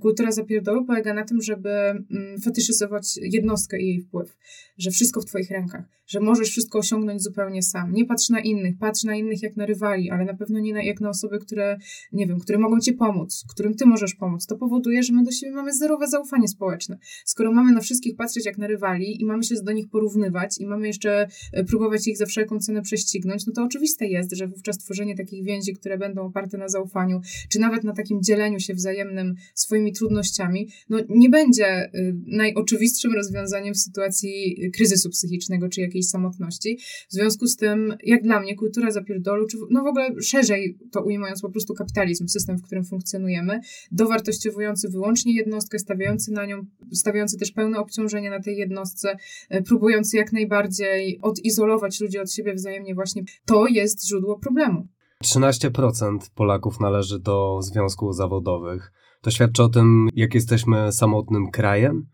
kultura 0.00 0.32
zapierdolu 0.32 0.84
polega 0.84 1.14
na 1.14 1.24
tym, 1.24 1.42
żeby 1.42 1.70
mm, 1.70 2.40
fetyszyzować 2.44 3.16
jednostkę 3.16 3.80
i 3.80 3.86
jej 3.86 4.00
wpływ, 4.00 4.36
że 4.78 4.90
wszystko 4.90 5.20
w 5.20 5.24
Twoich 5.24 5.50
rękach, 5.50 5.84
że 6.06 6.20
możesz 6.20 6.48
wszystko 6.48 6.78
osiągnąć 6.78 7.22
zupełnie 7.22 7.62
sam. 7.62 7.92
Nie 7.92 8.04
patrz 8.04 8.28
na 8.30 8.40
innych, 8.40 8.78
patrz 8.78 9.04
na 9.04 9.16
innych 9.16 9.42
jak 9.42 9.56
na 9.56 9.66
rywali, 9.66 10.10
ale 10.10 10.24
na 10.24 10.34
pewno 10.34 10.58
nie 10.58 10.74
na, 10.74 10.82
jak 10.82 11.00
na 11.00 11.08
osoby, 11.08 11.38
które, 11.38 11.78
nie 12.12 12.26
wiem, 12.26 12.40
które 12.40 12.58
mogą 12.58 12.80
Ci 12.80 12.92
pomóc, 12.92 13.44
którym 13.50 13.74
Ty 13.74 13.86
możesz 13.86 14.14
pomóc. 14.14 14.46
To 14.46 14.56
powoduje, 14.56 15.02
że 15.02 15.12
my 15.12 15.24
do 15.24 15.30
siebie 15.30 15.41
mamy 15.50 15.74
zerowe 15.74 16.08
zaufanie 16.08 16.48
społeczne. 16.48 16.98
Skoro 17.24 17.52
mamy 17.52 17.72
na 17.72 17.80
wszystkich 17.80 18.16
patrzeć 18.16 18.46
jak 18.46 18.58
na 18.58 18.66
rywali 18.66 19.22
i 19.22 19.24
mamy 19.24 19.44
się 19.44 19.54
do 19.62 19.72
nich 19.72 19.88
porównywać 19.88 20.58
i 20.58 20.66
mamy 20.66 20.86
jeszcze 20.86 21.28
e, 21.52 21.64
próbować 21.64 22.06
ich 22.06 22.16
za 22.16 22.26
wszelką 22.26 22.58
cenę 22.58 22.82
prześcignąć, 22.82 23.46
no 23.46 23.52
to 23.52 23.62
oczywiste 23.62 24.06
jest, 24.06 24.36
że 24.36 24.48
wówczas 24.48 24.78
tworzenie 24.78 25.16
takich 25.16 25.44
więzi, 25.44 25.72
które 25.72 25.98
będą 25.98 26.22
oparte 26.22 26.58
na 26.58 26.68
zaufaniu, 26.68 27.20
czy 27.48 27.58
nawet 27.58 27.84
na 27.84 27.92
takim 27.92 28.22
dzieleniu 28.22 28.60
się 28.60 28.74
wzajemnym 28.74 29.34
swoimi 29.54 29.92
trudnościami, 29.92 30.68
no 30.88 30.98
nie 31.08 31.30
będzie 31.30 31.90
y, 31.94 32.14
najoczywistszym 32.26 33.12
rozwiązaniem 33.14 33.74
w 33.74 33.78
sytuacji 33.78 34.56
kryzysu 34.74 35.10
psychicznego 35.10 35.68
czy 35.68 35.80
jakiejś 35.80 36.06
samotności. 36.06 36.78
W 37.08 37.12
związku 37.12 37.46
z 37.46 37.56
tym, 37.56 37.94
jak 38.04 38.22
dla 38.22 38.40
mnie, 38.40 38.56
kultura 38.56 38.90
zapierdolu, 38.90 39.46
czy 39.46 39.56
no 39.70 39.82
w 39.82 39.86
ogóle 39.86 40.22
szerzej 40.22 40.78
to 40.92 41.02
ujmując 41.04 41.42
po 41.42 41.50
prostu 41.50 41.74
kapitalizm, 41.74 42.28
system, 42.28 42.58
w 42.58 42.62
którym 42.62 42.84
funkcjonujemy, 42.84 43.60
dowartościowujący 43.92 44.88
wyłącznie 44.88 45.31
jednostkę, 45.34 45.78
stawiający 45.78 46.32
na 46.32 46.46
nią, 46.46 46.66
stawiający 46.92 47.38
też 47.38 47.52
pełne 47.52 47.78
obciążenie 47.78 48.30
na 48.30 48.40
tej 48.40 48.56
jednostce, 48.56 49.16
e, 49.48 49.62
próbujący 49.62 50.16
jak 50.16 50.32
najbardziej 50.32 51.18
odizolować 51.22 52.00
ludzi 52.00 52.18
od 52.18 52.32
siebie 52.32 52.54
wzajemnie 52.54 52.94
właśnie, 52.94 53.22
to 53.44 53.66
jest 53.66 54.08
źródło 54.08 54.38
problemu. 54.38 54.86
13% 55.24 56.30
Polaków 56.34 56.80
należy 56.80 57.18
do 57.18 57.58
związków 57.62 58.16
zawodowych. 58.16 58.92
To 59.20 59.30
świadczy 59.30 59.62
o 59.62 59.68
tym, 59.68 60.08
jak 60.14 60.34
jesteśmy 60.34 60.92
samotnym 60.92 61.50
krajem, 61.50 62.06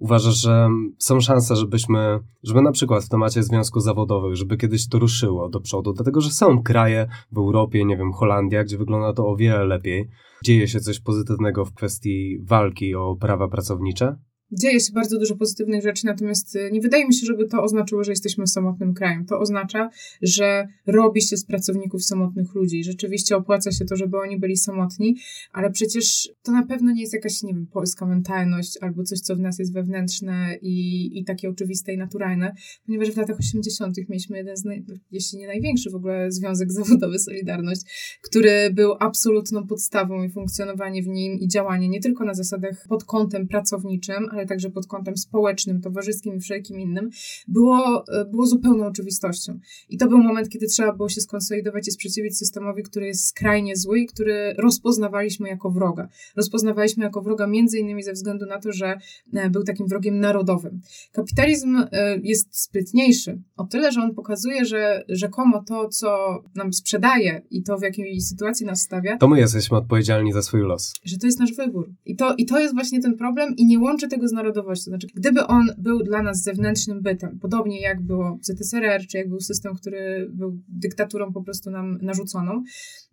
Uważasz, 0.00 0.34
że 0.34 0.68
są 0.98 1.20
szanse, 1.20 1.56
żebyśmy, 1.56 2.20
żeby 2.42 2.62
na 2.62 2.72
przykład 2.72 3.04
w 3.04 3.08
temacie 3.08 3.42
związków 3.42 3.82
zawodowych, 3.82 4.36
żeby 4.36 4.56
kiedyś 4.56 4.88
to 4.88 4.98
ruszyło 4.98 5.48
do 5.48 5.60
przodu, 5.60 5.92
dlatego 5.92 6.20
że 6.20 6.30
są 6.30 6.62
kraje 6.62 7.08
w 7.32 7.38
Europie, 7.38 7.84
nie 7.84 7.96
wiem, 7.96 8.12
Holandia, 8.12 8.64
gdzie 8.64 8.78
wygląda 8.78 9.12
to 9.12 9.28
o 9.28 9.36
wiele 9.36 9.64
lepiej. 9.64 10.08
Dzieje 10.44 10.68
się 10.68 10.80
coś 10.80 11.00
pozytywnego 11.00 11.64
w 11.64 11.74
kwestii 11.74 12.38
walki 12.42 12.94
o 12.94 13.16
prawa 13.16 13.48
pracownicze? 13.48 14.16
Dzieje 14.52 14.80
się 14.80 14.92
bardzo 14.92 15.18
dużo 15.18 15.36
pozytywnych 15.36 15.82
rzeczy, 15.82 16.06
natomiast 16.06 16.56
y, 16.56 16.70
nie 16.72 16.80
wydaje 16.80 17.06
mi 17.06 17.14
się, 17.14 17.26
żeby 17.26 17.48
to 17.48 17.62
oznaczyło, 17.62 18.04
że 18.04 18.12
jesteśmy 18.12 18.46
samotnym 18.46 18.94
krajem. 18.94 19.26
To 19.26 19.38
oznacza, 19.38 19.90
że 20.22 20.68
robi 20.86 21.22
się 21.22 21.36
z 21.36 21.44
pracowników 21.44 22.04
samotnych 22.04 22.54
ludzi. 22.54 22.84
Rzeczywiście 22.84 23.36
opłaca 23.36 23.72
się 23.72 23.84
to, 23.84 23.96
żeby 23.96 24.18
oni 24.18 24.38
byli 24.38 24.56
samotni, 24.56 25.16
ale 25.52 25.70
przecież 25.70 26.30
to 26.42 26.52
na 26.52 26.66
pewno 26.66 26.92
nie 26.92 27.00
jest 27.00 27.14
jakaś, 27.14 27.42
nie 27.42 27.54
wiem, 27.54 27.66
polska 27.66 28.06
mentalność 28.06 28.78
albo 28.80 29.04
coś, 29.04 29.20
co 29.20 29.36
w 29.36 29.40
nas 29.40 29.58
jest 29.58 29.72
wewnętrzne 29.72 30.56
i, 30.62 31.18
i 31.18 31.24
takie 31.24 31.48
oczywiste 31.48 31.92
i 31.92 31.98
naturalne, 31.98 32.54
ponieważ 32.86 33.10
w 33.10 33.16
latach 33.16 33.38
80. 33.38 33.96
mieliśmy 34.08 34.36
jeden 34.36 34.56
z, 34.56 34.64
naj, 34.64 34.84
jeśli 35.10 35.38
nie 35.38 35.46
największy 35.46 35.90
w 35.90 35.94
ogóle 35.94 36.32
związek 36.32 36.72
zawodowy 36.80 37.18
Solidarność, 37.18 37.80
który 38.22 38.70
był 38.72 38.94
absolutną 39.00 39.66
podstawą 39.66 40.22
i 40.22 40.30
funkcjonowanie 40.30 41.02
w 41.02 41.06
nim 41.06 41.38
i 41.38 41.48
działanie 41.48 41.88
nie 41.88 42.00
tylko 42.00 42.24
na 42.24 42.34
zasadach 42.34 42.86
pod 42.88 43.04
kątem 43.04 43.48
pracowniczym, 43.48 44.28
ale 44.30 44.39
ale 44.40 44.46
także 44.46 44.70
pod 44.70 44.86
kątem 44.86 45.16
społecznym, 45.16 45.80
towarzyskim 45.80 46.34
i 46.34 46.40
wszelkim 46.40 46.80
innym, 46.80 47.10
było, 47.48 48.04
e, 48.08 48.24
było 48.24 48.46
zupełną 48.46 48.86
oczywistością. 48.86 49.58
I 49.88 49.98
to 49.98 50.08
był 50.08 50.18
moment, 50.18 50.48
kiedy 50.48 50.66
trzeba 50.66 50.92
było 50.92 51.08
się 51.08 51.20
skonsolidować 51.20 51.88
i 51.88 51.90
sprzeciwić 51.90 52.38
systemowi, 52.38 52.82
który 52.82 53.06
jest 53.06 53.26
skrajnie 53.26 53.76
zły 53.76 54.00
i 54.00 54.06
który 54.06 54.54
rozpoznawaliśmy 54.58 55.48
jako 55.48 55.70
wroga. 55.70 56.08
Rozpoznawaliśmy 56.36 57.04
jako 57.04 57.22
wroga 57.22 57.46
między 57.46 57.78
innymi 57.78 58.02
ze 58.02 58.12
względu 58.12 58.46
na 58.46 58.60
to, 58.60 58.72
że 58.72 58.98
e, 59.32 59.50
był 59.50 59.64
takim 59.64 59.86
wrogiem 59.86 60.20
narodowym. 60.20 60.80
Kapitalizm 61.12 61.76
e, 61.76 62.16
jest 62.22 62.62
sprytniejszy 62.62 63.42
o 63.56 63.64
tyle, 63.64 63.92
że 63.92 64.02
on 64.02 64.14
pokazuje, 64.14 64.64
że 64.64 65.04
rzekomo 65.08 65.64
to, 65.68 65.88
co 65.88 66.42
nam 66.54 66.72
sprzedaje 66.72 67.42
i 67.50 67.62
to, 67.62 67.78
w 67.78 67.82
jakiej 67.82 68.20
sytuacji 68.20 68.66
nas 68.66 68.80
stawia, 68.80 69.18
to 69.18 69.28
my 69.28 69.38
jesteśmy 69.38 69.76
odpowiedzialni 69.76 70.32
za 70.32 70.42
swój 70.42 70.60
los. 70.60 70.94
Że 71.04 71.18
to 71.18 71.26
jest 71.26 71.40
nasz 71.40 71.54
wybór. 71.54 71.90
I 72.06 72.16
to, 72.16 72.34
i 72.34 72.46
to 72.46 72.60
jest 72.60 72.74
właśnie 72.74 73.00
ten 73.02 73.16
problem 73.16 73.56
i 73.56 73.66
nie 73.66 73.78
łączy 73.78 74.08
tego 74.08 74.28
z 74.30 74.32
narodowością. 74.32 74.84
Znaczy, 74.84 75.06
gdyby 75.14 75.46
on 75.46 75.66
był 75.78 76.02
dla 76.02 76.22
nas 76.22 76.42
zewnętrznym 76.42 77.02
bytem, 77.02 77.38
podobnie 77.38 77.80
jak 77.80 78.02
było 78.02 78.38
ZSRR, 78.42 79.06
czy 79.06 79.18
jak 79.18 79.28
był 79.28 79.40
system, 79.40 79.76
który 79.76 80.30
był 80.32 80.58
dyktaturą 80.68 81.32
po 81.32 81.42
prostu 81.42 81.70
nam 81.70 81.98
narzuconą, 82.02 82.62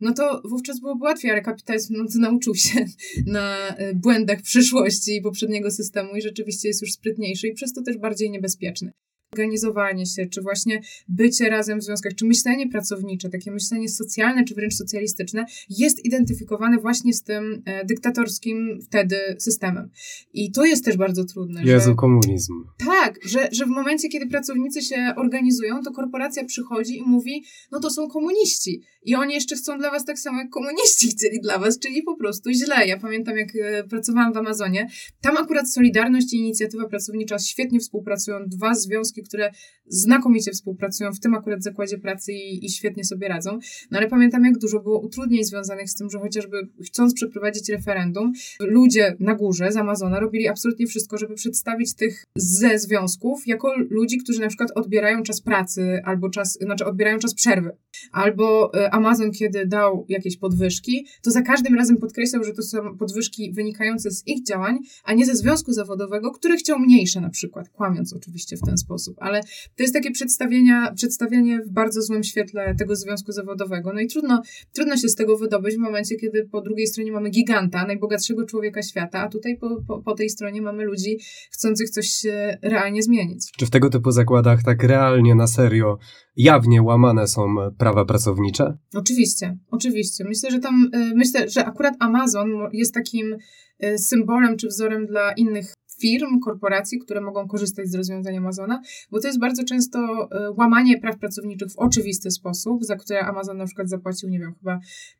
no 0.01 0.13
to 0.13 0.41
wówczas 0.45 0.79
byłoby 0.79 1.03
łatwiej, 1.03 1.31
ale 1.31 1.41
kapitalizm 1.41 1.93
no, 1.97 2.05
nauczył 2.19 2.55
się 2.55 2.85
na 3.25 3.67
e, 3.67 3.93
błędach 3.93 4.41
przyszłości 4.41 5.15
i 5.15 5.21
poprzedniego 5.21 5.71
systemu 5.71 6.15
i 6.15 6.21
rzeczywiście 6.21 6.67
jest 6.67 6.81
już 6.81 6.91
sprytniejszy 6.91 7.47
i 7.47 7.53
przez 7.53 7.73
to 7.73 7.81
też 7.81 7.97
bardziej 7.97 8.31
niebezpieczny 8.31 8.91
organizowanie 9.33 10.05
się, 10.05 10.25
czy 10.25 10.41
właśnie 10.41 10.81
bycie 11.07 11.49
razem 11.49 11.79
w 11.79 11.83
związkach, 11.83 12.15
czy 12.15 12.25
myślenie 12.25 12.69
pracownicze, 12.69 13.29
takie 13.29 13.51
myślenie 13.51 13.89
socjalne, 13.89 14.43
czy 14.43 14.55
wręcz 14.55 14.73
socjalistyczne, 14.73 15.45
jest 15.69 16.05
identyfikowane 16.05 16.77
właśnie 16.77 17.13
z 17.13 17.23
tym 17.23 17.63
e, 17.65 17.85
dyktatorskim 17.85 18.79
wtedy 18.81 19.17
systemem. 19.39 19.89
I 20.33 20.51
to 20.51 20.65
jest 20.65 20.85
też 20.85 20.97
bardzo 20.97 21.25
trudne. 21.25 21.63
Jezu, 21.63 21.89
że, 21.89 21.95
komunizm. 21.95 22.53
Tak, 22.85 23.19
że, 23.25 23.49
że 23.51 23.65
w 23.65 23.69
momencie, 23.69 24.09
kiedy 24.09 24.27
pracownicy 24.27 24.81
się 24.81 25.13
organizują, 25.17 25.83
to 25.83 25.91
korporacja 25.91 26.45
przychodzi 26.45 26.97
i 26.97 27.01
mówi, 27.01 27.43
no 27.71 27.79
to 27.79 27.89
są 27.89 28.07
komuniści. 28.07 28.81
I 29.03 29.15
oni 29.15 29.33
jeszcze 29.33 29.55
chcą 29.55 29.77
dla 29.77 29.91
was 29.91 30.05
tak 30.05 30.19
samo, 30.19 30.37
jak 30.39 30.49
komuniści 30.49 31.07
chcieli 31.17 31.39
dla 31.41 31.59
was, 31.59 31.79
czyli 31.79 32.03
po 32.03 32.17
prostu 32.17 32.51
źle. 32.51 32.87
Ja 32.87 32.99
pamiętam, 32.99 33.37
jak 33.37 33.49
e, 33.55 33.83
pracowałam 33.83 34.33
w 34.33 34.37
Amazonie, 34.37 34.87
tam 35.21 35.37
akurat 35.37 35.71
Solidarność 35.71 36.33
i 36.33 36.37
Inicjatywa 36.37 36.87
Pracownicza 36.89 37.39
świetnie 37.39 37.79
współpracują, 37.79 38.37
dwa 38.47 38.75
związki, 38.75 39.16
które 39.23 39.51
znakomicie 39.85 40.51
współpracują 40.51 41.13
w 41.13 41.19
tym 41.19 41.33
akurat 41.33 41.63
zakładzie 41.63 41.97
pracy 41.97 42.33
i, 42.33 42.65
i 42.65 42.69
świetnie 42.69 43.03
sobie 43.03 43.27
radzą. 43.27 43.59
No 43.91 43.97
ale 43.97 44.07
pamiętam, 44.07 44.45
jak 44.45 44.57
dużo 44.57 44.79
było 44.79 44.99
utrudnień 44.99 45.43
związanych 45.43 45.89
z 45.89 45.95
tym, 45.95 46.09
że 46.09 46.19
chociażby 46.19 46.67
chcąc 46.85 47.13
przeprowadzić 47.13 47.69
referendum, 47.69 48.33
ludzie 48.59 49.15
na 49.19 49.35
górze 49.35 49.71
z 49.71 49.77
Amazona 49.77 50.19
robili 50.19 50.47
absolutnie 50.47 50.87
wszystko, 50.87 51.17
żeby 51.17 51.35
przedstawić 51.35 51.95
tych 51.95 52.25
ze 52.35 52.79
związków 52.79 53.47
jako 53.47 53.73
ludzi, 53.89 54.17
którzy 54.17 54.39
na 54.39 54.47
przykład 54.47 54.71
odbierają 54.75 55.23
czas 55.23 55.41
pracy 55.41 56.01
albo 56.05 56.29
czas, 56.29 56.57
znaczy 56.61 56.85
odbierają 56.85 57.19
czas 57.19 57.33
przerwy. 57.33 57.71
Albo 58.11 58.73
e, 58.73 58.93
Amazon, 58.93 59.31
kiedy 59.31 59.65
dał 59.65 60.05
jakieś 60.09 60.37
podwyżki, 60.37 61.07
to 61.21 61.31
za 61.31 61.41
każdym 61.41 61.75
razem 61.75 61.97
podkreślał, 61.97 62.43
że 62.43 62.53
to 62.53 62.61
są 62.61 62.97
podwyżki 62.97 63.53
wynikające 63.53 64.11
z 64.11 64.27
ich 64.27 64.43
działań, 64.43 64.77
a 65.03 65.13
nie 65.13 65.25
ze 65.25 65.35
związku 65.35 65.71
zawodowego, 65.73 66.31
który 66.31 66.57
chciał 66.57 66.79
mniejsze 66.79 67.21
na 67.21 67.29
przykład, 67.29 67.69
kłamiąc 67.69 68.13
oczywiście 68.13 68.57
w 68.57 68.61
ten 68.61 68.77
sposób 68.77 69.17
ale 69.19 69.41
to 69.75 69.83
jest 69.83 69.93
takie 69.93 70.11
przedstawienia, 70.11 70.93
przedstawienie 70.95 71.61
w 71.61 71.69
bardzo 71.71 72.01
złym 72.01 72.23
świetle 72.23 72.75
tego 72.75 72.95
związku 72.95 73.31
zawodowego. 73.31 73.93
No 73.93 73.99
i 73.99 74.07
trudno, 74.07 74.41
trudno 74.73 74.97
się 74.97 75.09
z 75.09 75.15
tego 75.15 75.37
wydobyć 75.37 75.75
w 75.75 75.79
momencie, 75.79 76.15
kiedy 76.15 76.47
po 76.51 76.61
drugiej 76.61 76.87
stronie 76.87 77.11
mamy 77.11 77.29
giganta, 77.29 77.87
najbogatszego 77.87 78.45
człowieka 78.45 78.81
świata, 78.81 79.19
a 79.19 79.29
tutaj 79.29 79.57
po, 79.57 79.81
po, 79.87 80.01
po 80.01 80.15
tej 80.15 80.29
stronie 80.29 80.61
mamy 80.61 80.85
ludzi 80.85 81.17
chcących 81.51 81.89
coś 81.89 82.25
realnie 82.61 83.03
zmienić. 83.03 83.51
Czy 83.57 83.65
w 83.65 83.69
tego 83.69 83.89
typu 83.89 84.11
zakładach 84.11 84.63
tak 84.63 84.83
realnie, 84.83 85.35
na 85.35 85.47
serio, 85.47 85.97
jawnie 86.37 86.81
łamane 86.81 87.27
są 87.27 87.55
prawa 87.77 88.05
pracownicze? 88.05 88.77
Oczywiście, 88.95 89.57
oczywiście. 89.71 90.23
Myślę, 90.23 90.51
że 90.51 90.59
tam, 90.59 90.89
y, 90.95 91.15
myślę, 91.15 91.49
że 91.49 91.65
akurat 91.65 91.93
Amazon 91.99 92.47
jest 92.71 92.93
takim 92.93 93.37
y, 93.83 93.97
symbolem 93.97 94.57
czy 94.57 94.67
wzorem 94.67 95.05
dla 95.07 95.31
innych 95.31 95.73
firm, 96.01 96.39
korporacji, 96.39 96.99
które 96.99 97.21
mogą 97.21 97.47
korzystać 97.47 97.89
z 97.89 97.95
rozwiązań 97.95 98.37
Amazona, 98.37 98.81
bo 99.11 99.19
to 99.19 99.27
jest 99.27 99.39
bardzo 99.39 99.63
często 99.63 99.99
e, 99.99 100.51
łamanie 100.51 100.99
praw 100.99 101.17
pracowniczych 101.17 101.71
w 101.71 101.77
oczywisty 101.77 102.31
sposób, 102.31 102.83
za 102.83 102.95
które 102.95 103.19
Amazon 103.19 103.57
na 103.57 103.65
przykład 103.65 103.89
zapłacił, 103.89 104.29
nie 104.29 104.39
wiem, 104.39 104.53
chyba 104.59 104.79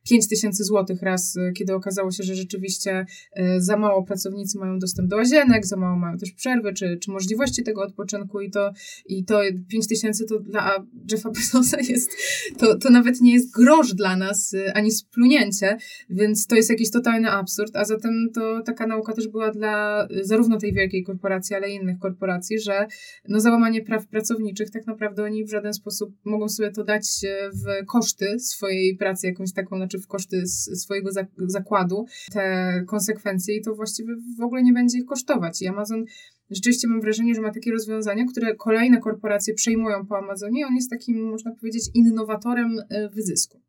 5 0.10 0.28
tysięcy 0.28 0.64
złotych 0.64 1.02
raz, 1.02 1.38
e, 1.38 1.52
kiedy 1.52 1.74
okazało 1.74 2.12
się, 2.12 2.24
że 2.24 2.36
rzeczywiście 2.36 3.06
e, 3.34 3.62
za 3.62 3.78
mało 3.78 4.04
pracownicy 4.04 4.60
mają 4.60 4.80
dostęp 4.80 5.10
do 5.10 5.16
łazienek, 5.16 5.66
za 5.66 5.78
mało 5.78 5.96
mają 5.98 6.18
też 6.18 6.32
przerwy, 6.32 6.74
czy, 6.74 6.98
czy 7.02 7.12
możliwości 7.12 7.64
tego 7.64 7.82
odpoczynku 7.82 8.42
i 8.42 8.52
to, 8.52 8.72
i 9.06 9.26
to 9.26 9.42
5 9.70 9.88
tysięcy 9.88 10.26
to 10.26 10.40
dla 10.40 10.86
Jeffa 11.12 11.32
Bezosa 11.32 11.78
jest, 11.90 12.12
to, 12.58 12.78
to 12.78 12.90
nawet 12.90 13.22
nie 13.22 13.34
jest 13.34 13.52
grosz 13.52 13.94
dla 13.94 14.16
nas, 14.16 14.56
ani 14.74 14.92
splunięcie, 14.92 15.78
więc 16.10 16.48
to 16.48 16.56
jest 16.56 16.70
jakiś 16.70 16.92
totalny 16.92 17.32
absurd, 17.32 17.76
a 17.76 17.86
zatem 17.86 18.30
to 18.34 18.62
taka 18.66 18.88
nauka 18.88 19.14
też 19.14 19.28
była 19.28 19.52
dla 19.52 20.08
zarówno 20.22 20.58
tej 20.58 20.67
tej 20.68 20.74
wielkiej 20.74 21.04
korporacji, 21.04 21.56
ale 21.56 21.70
i 21.70 21.76
innych 21.76 22.00
korporacji, 22.00 22.60
że 22.60 22.88
no, 23.30 23.40
załamanie 23.40 23.82
praw 23.82 24.08
pracowniczych 24.08 24.72
tak 24.72 24.88
naprawdę 24.88 25.24
oni 25.24 25.46
w 25.46 25.50
żaden 25.50 25.74
sposób 25.74 26.16
mogą 26.26 26.50
sobie 26.50 26.72
to 26.72 26.84
dać 26.84 27.04
e, 27.24 27.50
w 27.52 27.86
koszty 27.86 28.40
swojej 28.40 28.98
pracy, 28.98 29.28
jakąś 29.28 29.54
taką, 29.54 29.78
znaczy 29.78 30.00
w 30.00 30.08
koszty 30.08 30.48
swojego 30.48 31.10
zakładu, 31.38 32.06
te 32.34 32.84
konsekwencje 32.88 33.56
i 33.56 33.62
to 33.62 33.76
właściwie 33.76 34.14
w 34.40 34.42
ogóle 34.42 34.64
nie 34.64 34.74
będzie 34.74 34.98
ich 34.98 35.06
kosztować. 35.06 35.62
I 35.62 35.68
Amazon 35.68 36.06
rzeczywiście 36.50 36.88
mam 36.88 37.02
wrażenie, 37.02 37.36
że 37.36 37.42
ma 37.42 37.52
takie 37.52 37.72
rozwiązania, 37.72 38.26
które 38.26 38.56
kolejne 38.56 38.98
korporacje 38.98 39.54
przejmują 39.54 40.06
po 40.06 40.18
Amazonie 40.18 40.68
on 40.68 40.76
jest 40.76 40.90
takim, 40.90 41.30
można 41.30 41.52
powiedzieć, 41.56 41.84
innowatorem 41.94 42.72
e, 42.90 43.10
wyzysku 43.10 43.67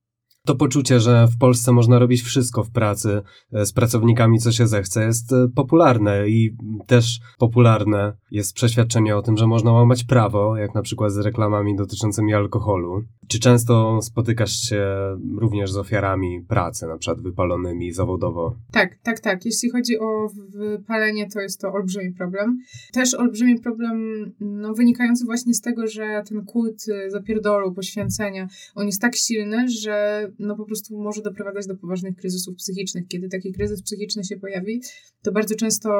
to 0.48 0.54
poczucie, 0.54 1.00
że 1.00 1.26
w 1.26 1.38
Polsce 1.38 1.72
można 1.72 1.98
robić 1.98 2.22
wszystko 2.22 2.64
w 2.64 2.70
pracy 2.70 3.22
e, 3.52 3.66
z 3.66 3.72
pracownikami, 3.72 4.38
co 4.38 4.52
się 4.52 4.66
zechce, 4.66 5.04
jest 5.04 5.32
e, 5.32 5.48
popularne 5.54 6.28
i 6.28 6.56
też 6.86 7.20
popularne 7.38 8.12
jest 8.30 8.54
przeświadczenie 8.54 9.16
o 9.16 9.22
tym, 9.22 9.36
że 9.36 9.46
można 9.46 9.72
łamać 9.72 10.04
prawo, 10.04 10.56
jak 10.56 10.74
na 10.74 10.82
przykład 10.82 11.12
z 11.12 11.18
reklamami 11.18 11.76
dotyczącymi 11.76 12.34
alkoholu. 12.34 13.02
Czy 13.28 13.40
często 13.40 14.02
spotykasz 14.02 14.52
się 14.52 14.86
również 15.38 15.72
z 15.72 15.76
ofiarami 15.76 16.44
pracy, 16.48 16.86
na 16.86 16.98
przykład 16.98 17.22
wypalonymi 17.22 17.92
zawodowo? 17.92 18.56
Tak, 18.72 18.96
tak, 19.02 19.20
tak. 19.20 19.44
Jeśli 19.44 19.70
chodzi 19.70 19.98
o 19.98 20.28
wypalenie, 20.48 21.30
to 21.30 21.40
jest 21.40 21.60
to 21.60 21.72
olbrzymi 21.72 22.14
problem. 22.14 22.58
Też 22.92 23.14
olbrzymi 23.14 23.60
problem 23.60 24.24
no, 24.40 24.74
wynikający 24.74 25.24
właśnie 25.24 25.54
z 25.54 25.60
tego, 25.60 25.86
że 25.86 26.22
ten 26.28 26.44
kult 26.44 26.84
e, 26.88 27.10
zapierdolu, 27.10 27.72
poświęcenia, 27.72 28.48
on 28.74 28.86
jest 28.86 29.00
tak 29.00 29.16
silny, 29.16 29.68
że 29.68 30.28
no 30.38 30.56
po 30.56 30.64
prostu 30.64 30.98
może 30.98 31.22
doprowadzać 31.22 31.66
do 31.66 31.76
poważnych 31.76 32.16
kryzysów 32.16 32.56
psychicznych. 32.56 33.08
Kiedy 33.08 33.28
taki 33.28 33.52
kryzys 33.52 33.82
psychiczny 33.82 34.24
się 34.24 34.36
pojawi, 34.36 34.82
to 35.22 35.32
bardzo 35.32 35.54
często 35.54 35.90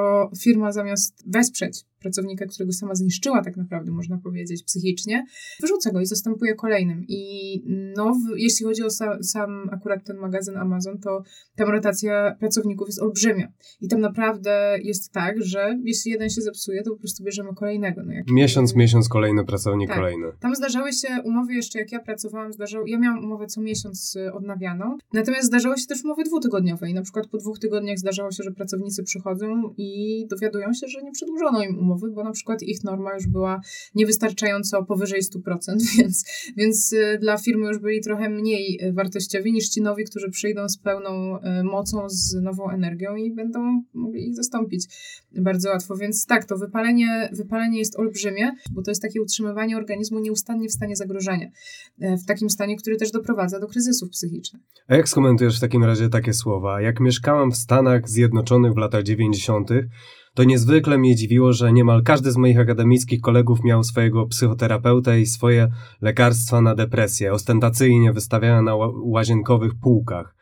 firma 0.43 0.73
zamiast 0.73 1.25
wesprzeć 1.27 1.85
pracownika, 2.01 2.47
którego 2.47 2.73
sama 2.73 2.95
zniszczyła 2.95 3.43
tak 3.43 3.57
naprawdę, 3.57 3.91
można 3.91 4.19
powiedzieć, 4.19 4.65
psychicznie, 4.65 5.25
wyrzuca 5.61 5.93
go 5.93 6.01
i 6.01 6.07
zastępuje 6.07 6.55
kolejnym. 6.55 7.05
I 7.09 7.63
no, 7.97 8.15
w, 8.15 8.39
jeśli 8.39 8.67
chodzi 8.67 8.83
o 8.83 8.91
sa, 8.91 9.23
sam 9.23 9.69
akurat 9.73 10.05
ten 10.05 10.17
magazyn 10.17 10.57
Amazon, 10.57 10.99
to 10.99 11.23
tam 11.57 11.69
rotacja 11.71 12.37
pracowników 12.41 12.89
jest 12.89 13.03
olbrzymia. 13.03 13.53
I 13.81 13.89
tam 13.89 14.01
naprawdę 14.01 14.79
jest 14.83 15.13
tak, 15.13 15.43
że 15.43 15.79
jeśli 15.85 16.11
jeden 16.11 16.31
się 16.31 16.41
zepsuje, 16.41 16.83
to 16.83 16.91
po 16.91 16.97
prostu 16.97 17.25
bierzemy 17.25 17.55
kolejnego. 17.55 18.03
No, 18.05 18.13
jak... 18.13 18.31
Miesiąc, 18.31 18.77
miesiąc, 18.77 19.09
kolejny 19.09 19.45
pracownik, 19.45 19.89
tak. 19.89 19.99
kolejny. 19.99 20.27
Tam 20.41 20.55
zdarzały 20.55 20.93
się 20.93 21.09
umowy 21.25 21.55
jeszcze, 21.55 21.79
jak 21.79 21.93
ja 21.93 22.01
pracowałam, 22.01 22.53
zdarzało, 22.53 22.85
ja 22.87 22.99
miałam 22.99 23.25
umowę 23.25 23.47
co 23.47 23.61
miesiąc 23.61 24.17
y, 24.17 24.33
odnawianą, 24.33 24.97
natomiast 25.13 25.47
zdarzało 25.47 25.77
się 25.77 25.87
też 25.87 26.05
umowy 26.05 26.25
dwutygodniowe 26.25 26.91
i 26.91 26.95
na 26.95 27.03
przykład 27.03 27.27
po 27.27 27.39
dwóch 27.39 27.59
tygodniach 27.59 27.99
zdarzało 27.99 28.31
się, 28.31 28.43
że 28.43 28.51
pracownicy 28.51 29.03
przychodzą 29.03 29.75
i 29.77 30.27
dowiadują 30.31 30.73
się, 30.73 30.89
że 30.89 31.03
nie 31.03 31.13
przedłużono 31.13 31.65
im 31.65 31.79
umowy 31.79 31.88
umowy, 31.89 32.11
bo 32.11 32.25
na 32.25 32.33
przykład 32.33 32.63
ich 32.63 32.85
norma 32.85 33.15
już 33.15 33.27
była 33.27 33.61
niewystarczająco 33.95 34.85
powyżej 34.85 35.21
100%, 35.23 35.59
więc, 35.99 36.25
więc 36.57 36.93
y, 36.93 37.19
dla 37.21 37.39
firmy 37.39 37.67
już 37.67 37.79
byli 37.79 38.01
trochę 38.01 38.31
mniej 38.31 38.81
y, 38.83 38.93
wartościowi 38.93 39.53
niż 39.53 39.69
ci 39.69 39.83
nowi, 39.83 40.05
którzy 40.05 40.31
przyjdą 40.31 40.69
z 40.69 40.79
pełną 40.79 41.37
y, 41.37 41.65
mocą, 41.65 42.09
z 42.09 42.35
nową 42.43 42.71
energią 42.71 43.17
i 43.17 43.35
będą 43.35 43.83
mogli 43.95 44.29
ich 44.29 44.37
zastąpić 44.37 44.85
bardzo 45.33 45.71
łatwo. 45.71 45.97
Więc 45.97 46.27
tak, 46.27 46.45
to 46.45 46.57
wypalenie, 46.57 47.31
wypalenie 47.33 47.79
jest 47.79 47.99
olbrzymie, 47.99 48.53
bo 48.71 48.83
to 48.83 48.91
jest 48.91 49.03
takie 49.03 49.23
utrzymywanie 49.23 49.77
organizmu 49.77 50.19
nieustannie 50.19 50.69
w 50.69 50.73
stanie 50.73 50.97
zagrożenia. 50.97 51.49
W 51.99 52.27
takim 52.27 52.51
stanie, 52.51 52.77
który 52.77 52.97
też 52.97 53.11
doprowadza 53.11 53.61
do 53.61 53.67
kryzysów 53.67 54.11
psychicznych. 54.11 54.63
A 54.89 54.97
jak 54.97 55.09
skomentujesz 55.09 55.57
w 55.57 55.61
takim 55.61 55.85
razie 55.85 56.09
takie 56.09 56.33
słowa? 56.33 56.81
Jak 56.81 57.01
mieszkałam 57.01 57.53
w 57.53 57.57
Stanach 57.57 58.09
Zjednoczonych 58.09 58.73
w 58.73 58.77
latach 58.77 59.03
90., 59.03 59.71
to 60.39 60.45
niezwykle 60.45 60.99
mnie 60.99 61.17
dziwiło, 61.17 61.53
że 61.53 61.73
niemal 61.73 62.03
każdy 62.03 62.33
z 62.33 62.37
moich 62.37 62.59
akademickich 62.59 63.21
kolegów 63.21 63.65
miał 63.65 63.85
swojego 63.85 64.27
psychoterapeutę 64.27 65.21
i 65.21 65.27
swoje 65.27 65.69
lekarstwa 66.01 66.61
na 66.61 66.75
depresję, 66.75 67.33
ostentacyjnie 67.33 68.13
wystawiane 68.13 68.63
na 68.63 68.77
łazienkowych 69.03 69.73
półkach. 69.81 70.35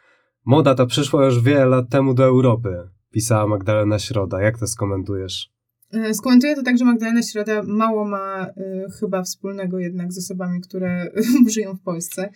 Moda 0.44 0.74
ta 0.74 0.86
przyszła 0.86 1.24
już 1.24 1.42
wiele 1.42 1.66
lat 1.66 1.88
temu 1.90 2.14
do 2.14 2.24
Europy, 2.24 2.88
pisała 3.10 3.46
Magdalena 3.46 3.98
Środa. 3.98 4.42
Jak 4.42 4.58
to 4.58 4.66
skomentujesz? 4.66 5.55
E, 5.92 6.14
skomentuję 6.14 6.54
to 6.54 6.62
tak, 6.62 6.78
że 6.78 6.84
Magdalena 6.84 7.22
Środa 7.22 7.62
mało 7.62 8.04
ma 8.04 8.46
y, 8.46 8.52
chyba 9.00 9.22
wspólnego 9.22 9.78
jednak 9.78 10.12
z 10.12 10.18
osobami, 10.18 10.60
które 10.60 11.10
żyją 11.54 11.74
w 11.74 11.80
Polsce. 11.80 12.30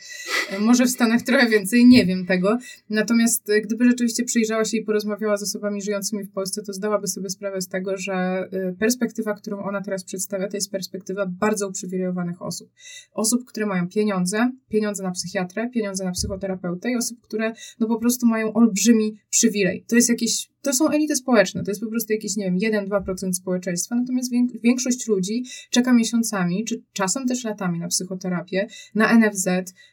Y, 0.52 0.60
może 0.60 0.84
w 0.84 0.90
Stanach 0.90 1.22
trochę 1.22 1.48
więcej, 1.48 1.86
nie 1.86 2.06
wiem 2.06 2.26
tego. 2.26 2.58
Natomiast 2.90 3.48
y, 3.48 3.60
gdyby 3.60 3.84
rzeczywiście 3.84 4.24
przyjrzała 4.24 4.64
się 4.64 4.76
i 4.76 4.84
porozmawiała 4.84 5.36
z 5.36 5.42
osobami 5.42 5.82
żyjącymi 5.82 6.24
w 6.24 6.32
Polsce, 6.32 6.62
to 6.62 6.72
zdałaby 6.72 7.06
sobie 7.06 7.30
sprawę 7.30 7.60
z 7.60 7.68
tego, 7.68 7.96
że 7.96 8.48
perspektywa, 8.78 9.34
którą 9.34 9.62
ona 9.62 9.80
teraz 9.80 10.04
przedstawia, 10.04 10.48
to 10.48 10.56
jest 10.56 10.70
perspektywa 10.70 11.26
bardzo 11.26 11.68
uprzywilejowanych 11.68 12.42
osób. 12.42 12.70
Osób, 13.12 13.44
które 13.44 13.66
mają 13.66 13.88
pieniądze, 13.88 14.50
pieniądze 14.68 15.02
na 15.02 15.10
psychiatrę, 15.10 15.70
pieniądze 15.70 16.04
na 16.04 16.12
psychoterapeutę 16.12 16.90
i 16.90 16.96
osób, 16.96 17.20
które 17.20 17.52
no 17.80 17.86
po 17.86 17.98
prostu 17.98 18.26
mają 18.26 18.52
olbrzymi 18.52 19.20
przywilej. 19.30 19.84
To 19.88 19.96
jest 19.96 20.08
jakieś 20.08 20.49
to 20.62 20.72
są 20.72 20.88
elity 20.88 21.16
społeczne, 21.16 21.64
to 21.64 21.70
jest 21.70 21.80
po 21.80 21.90
prostu 21.90 22.12
jakieś, 22.12 22.36
nie 22.36 22.44
wiem, 22.44 22.86
1-2% 22.88 23.32
społeczeństwa, 23.32 23.94
natomiast 23.94 24.30
większość 24.62 25.08
ludzi 25.08 25.44
czeka 25.70 25.92
miesiącami, 25.92 26.64
czy 26.64 26.82
czasem 26.92 27.26
też 27.26 27.44
latami 27.44 27.78
na 27.78 27.88
psychoterapię, 27.88 28.66
na 28.94 29.18
NFZ, 29.18 29.48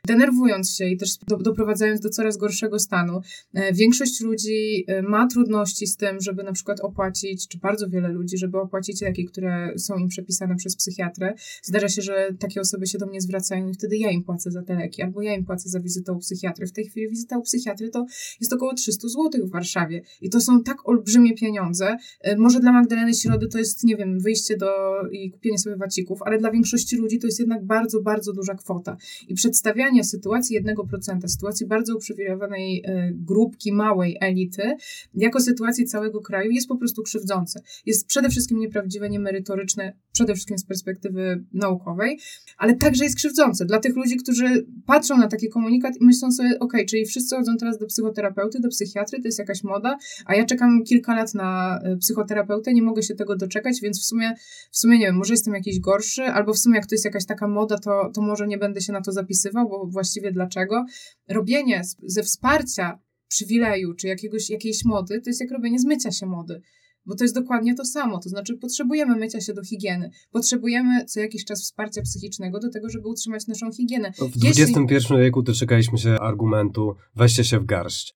denerwując 0.07 0.75
się 0.75 0.85
i 0.85 0.97
też 0.97 1.17
do, 1.27 1.37
doprowadzając 1.37 2.01
do 2.01 2.09
coraz 2.09 2.37
gorszego 2.37 2.79
stanu. 2.79 3.21
E, 3.53 3.73
większość 3.73 4.21
ludzi 4.21 4.85
e, 4.87 5.01
ma 5.01 5.27
trudności 5.27 5.87
z 5.87 5.97
tym, 5.97 6.21
żeby 6.21 6.43
na 6.43 6.51
przykład 6.51 6.79
opłacić, 6.79 7.47
czy 7.47 7.57
bardzo 7.57 7.89
wiele 7.89 8.09
ludzi, 8.09 8.37
żeby 8.37 8.59
opłacić 8.59 9.01
leki, 9.01 9.25
które 9.25 9.73
są 9.77 9.97
im 9.97 10.07
przepisane 10.07 10.55
przez 10.55 10.75
psychiatrę. 10.75 11.33
Zdarza 11.63 11.89
się, 11.89 12.01
że 12.01 12.29
takie 12.39 12.61
osoby 12.61 12.87
się 12.87 12.97
do 12.97 13.05
mnie 13.05 13.21
zwracają 13.21 13.69
i 13.69 13.73
wtedy 13.73 13.97
ja 13.97 14.11
im 14.11 14.23
płacę 14.23 14.51
za 14.51 14.63
te 14.63 14.75
leki, 14.75 15.01
albo 15.01 15.21
ja 15.21 15.35
im 15.35 15.45
płacę 15.45 15.69
za 15.69 15.79
wizytę 15.79 16.13
u 16.13 16.19
psychiatry. 16.19 16.67
W 16.67 16.71
tej 16.71 16.85
chwili 16.85 17.09
wizyta 17.09 17.37
u 17.37 17.41
psychiatry 17.41 17.89
to 17.89 18.05
jest 18.41 18.53
około 18.53 18.73
300 18.73 19.07
zł 19.07 19.47
w 19.47 19.51
Warszawie 19.51 20.01
i 20.21 20.29
to 20.29 20.41
są 20.41 20.56
tak 20.63 20.89
olbrzymie 20.89 21.33
pieniądze. 21.33 21.97
E, 22.21 22.37
może 22.37 22.59
dla 22.59 22.71
Magdaleny 22.71 23.13
Środy 23.13 23.47
to 23.47 23.57
jest, 23.57 23.83
nie 23.83 23.95
wiem, 23.95 24.19
wyjście 24.19 24.57
do 24.57 24.67
i 25.11 25.31
kupienie 25.31 25.57
sobie 25.57 25.75
wacików, 25.75 26.21
ale 26.21 26.37
dla 26.37 26.51
większości 26.51 26.97
ludzi 26.97 27.19
to 27.19 27.27
jest 27.27 27.39
jednak 27.39 27.65
bardzo, 27.65 28.01
bardzo 28.01 28.33
duża 28.33 28.55
kwota. 28.55 28.97
I 29.27 29.33
przedstawianie 29.33 30.03
sytuacji 30.03 30.61
1%, 30.61 31.27
sytuacji 31.27 31.67
bardzo 31.67 31.95
uprzywilejowanej 31.95 32.83
e, 32.85 33.11
grupki, 33.13 33.73
małej 33.73 34.17
elity, 34.21 34.75
jako 35.13 35.41
sytuacji 35.41 35.85
całego 35.85 36.21
kraju 36.21 36.51
jest 36.51 36.67
po 36.67 36.77
prostu 36.77 37.03
krzywdzące. 37.03 37.61
Jest 37.85 38.07
przede 38.07 38.29
wszystkim 38.29 38.59
nieprawdziwe, 38.59 39.09
niemerytoryczne, 39.09 39.93
przede 40.17 40.33
wszystkim 40.33 40.57
z 40.57 40.65
perspektywy 40.65 41.43
naukowej, 41.53 42.19
ale 42.57 42.75
także 42.75 43.03
jest 43.03 43.15
krzywdzące 43.15 43.65
dla 43.65 43.79
tych 43.79 43.95
ludzi, 43.95 44.17
którzy 44.17 44.67
patrzą 44.85 45.17
na 45.17 45.27
taki 45.27 45.49
komunikat 45.49 45.93
i 46.01 46.05
myślą 46.05 46.31
sobie, 46.31 46.59
ok, 46.59 46.73
czyli 46.89 47.05
wszyscy 47.05 47.35
chodzą 47.35 47.57
teraz 47.57 47.77
do 47.77 47.85
psychoterapeuty, 47.85 48.59
do 48.59 48.69
psychiatry, 48.69 49.21
to 49.21 49.27
jest 49.27 49.39
jakaś 49.39 49.63
moda, 49.63 49.97
a 50.25 50.35
ja 50.35 50.45
czekam 50.45 50.83
kilka 50.83 51.15
lat 51.15 51.33
na 51.33 51.79
y, 51.93 51.97
psychoterapeutę, 51.97 52.73
nie 52.73 52.81
mogę 52.81 53.03
się 53.03 53.15
tego 53.15 53.35
doczekać, 53.35 53.81
więc 53.81 54.01
w 54.01 54.05
sumie, 54.05 54.33
w 54.71 54.77
sumie 54.77 54.99
nie 54.99 55.05
wiem, 55.05 55.15
może 55.15 55.33
jestem 55.33 55.53
jakiś 55.53 55.79
gorszy, 55.79 56.23
albo 56.23 56.53
w 56.53 56.59
sumie 56.59 56.75
jak 56.75 56.85
to 56.85 56.95
jest 56.95 57.05
jakaś 57.05 57.25
taka 57.25 57.47
moda, 57.47 57.77
to, 57.77 58.11
to 58.13 58.21
może 58.21 58.47
nie 58.47 58.57
będę 58.57 58.81
się 58.81 58.93
na 58.93 59.01
to 59.01 59.11
zapisywał, 59.11 59.69
bo 59.69 59.87
właściwie 59.87 60.31
dlaczego? 60.31 60.85
Robienie 61.29 61.81
ze 62.03 62.23
wsparcia 62.23 62.99
przywileju 63.27 63.93
czy 63.93 64.07
jakiegoś, 64.07 64.49
jakiejś 64.49 64.85
mody, 64.85 65.21
to 65.21 65.29
jest 65.29 65.41
jak 65.41 65.51
robienie 65.51 65.79
zmycia 65.79 66.11
się 66.11 66.25
mody. 66.25 66.61
Bo 67.07 67.15
to 67.15 67.23
jest 67.23 67.35
dokładnie 67.35 67.75
to 67.75 67.85
samo. 67.85 68.19
To 68.19 68.29
znaczy, 68.29 68.57
potrzebujemy 68.57 69.15
mycia 69.15 69.41
się 69.41 69.53
do 69.53 69.63
higieny. 69.63 70.11
Potrzebujemy 70.31 71.05
co 71.05 71.19
jakiś 71.19 71.45
czas 71.45 71.61
wsparcia 71.61 72.01
psychicznego 72.01 72.59
do 72.59 72.69
tego, 72.69 72.89
żeby 72.89 73.07
utrzymać 73.07 73.47
naszą 73.47 73.71
higienę. 73.71 74.11
W 74.11 74.45
XXI 74.45 75.13
wieku 75.19 75.41
doczekaliśmy 75.41 75.97
się 75.97 76.19
argumentu 76.19 76.95
weźcie 77.15 77.43
się 77.43 77.59
w 77.59 77.65
garść. 77.65 78.15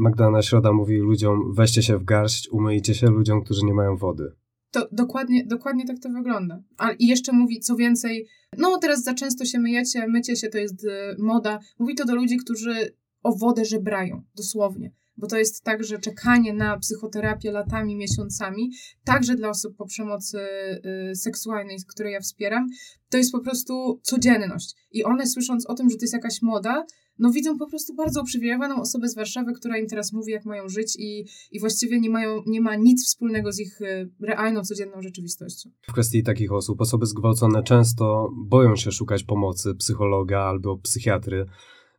Magdalena 0.00 0.42
Środa 0.42 0.72
mówi 0.72 0.96
ludziom, 0.96 1.54
weźcie 1.54 1.82
się 1.82 1.98
w 1.98 2.04
garść, 2.04 2.48
umyjcie 2.52 2.94
się 2.94 3.06
ludziom, 3.06 3.44
którzy 3.44 3.64
nie 3.64 3.74
mają 3.74 3.96
wody. 3.96 4.32
To 4.70 4.88
dokładnie, 4.92 5.46
dokładnie 5.46 5.86
tak 5.86 5.98
to 5.98 6.08
wygląda. 6.08 6.62
A, 6.78 6.92
I 6.92 7.06
jeszcze 7.06 7.32
mówi, 7.32 7.60
co 7.60 7.76
więcej, 7.76 8.26
no 8.58 8.78
teraz 8.78 9.02
za 9.02 9.14
często 9.14 9.44
się 9.44 9.58
myjecie, 9.58 10.06
mycie 10.08 10.36
się 10.36 10.48
to 10.48 10.58
jest 10.58 10.84
y, 10.84 10.88
moda. 11.18 11.58
Mówi 11.78 11.94
to 11.94 12.04
do 12.04 12.14
ludzi, 12.14 12.36
którzy 12.36 12.96
o 13.22 13.36
wodę 13.36 13.64
żebrają, 13.64 14.22
dosłownie. 14.36 14.92
Bo 15.20 15.26
to 15.26 15.38
jest 15.38 15.64
tak, 15.64 15.84
że 15.84 15.98
czekanie 15.98 16.52
na 16.52 16.78
psychoterapię 16.78 17.52
latami, 17.52 17.96
miesiącami, 17.96 18.70
także 19.04 19.34
dla 19.34 19.48
osób 19.48 19.76
po 19.76 19.86
przemocy 19.86 20.38
y, 21.10 21.16
seksualnej, 21.16 21.76
której 21.88 22.12
ja 22.12 22.20
wspieram, 22.20 22.66
to 23.10 23.16
jest 23.18 23.32
po 23.32 23.40
prostu 23.40 24.00
codzienność. 24.02 24.74
I 24.92 25.04
one 25.04 25.26
słysząc 25.26 25.66
o 25.66 25.74
tym, 25.74 25.90
że 25.90 25.96
to 25.96 26.02
jest 26.02 26.14
jakaś 26.14 26.42
moda, 26.42 26.84
no 27.20 27.30
widzą 27.30 27.58
po 27.58 27.66
prostu 27.66 27.94
bardzo 27.94 28.22
uprzywilejowaną 28.22 28.80
osobę 28.80 29.08
z 29.08 29.14
Warszawy, 29.14 29.52
która 29.52 29.78
im 29.78 29.86
teraz 29.86 30.12
mówi, 30.12 30.32
jak 30.32 30.44
mają 30.44 30.68
żyć 30.68 30.96
i, 30.98 31.24
i 31.50 31.60
właściwie 31.60 32.00
nie, 32.00 32.10
mają, 32.10 32.42
nie 32.46 32.60
ma 32.60 32.76
nic 32.76 33.06
wspólnego 33.06 33.52
z 33.52 33.60
ich 33.60 33.80
y, 33.80 34.10
realną, 34.20 34.62
codzienną 34.62 35.02
rzeczywistością. 35.02 35.70
W 35.82 35.92
kwestii 35.92 36.22
takich 36.22 36.52
osób, 36.52 36.80
osoby 36.80 37.06
zgwałcone 37.06 37.62
często 37.62 38.30
boją 38.36 38.76
się 38.76 38.92
szukać 38.92 39.24
pomocy 39.24 39.74
psychologa 39.74 40.40
albo 40.40 40.78
psychiatry, 40.78 41.46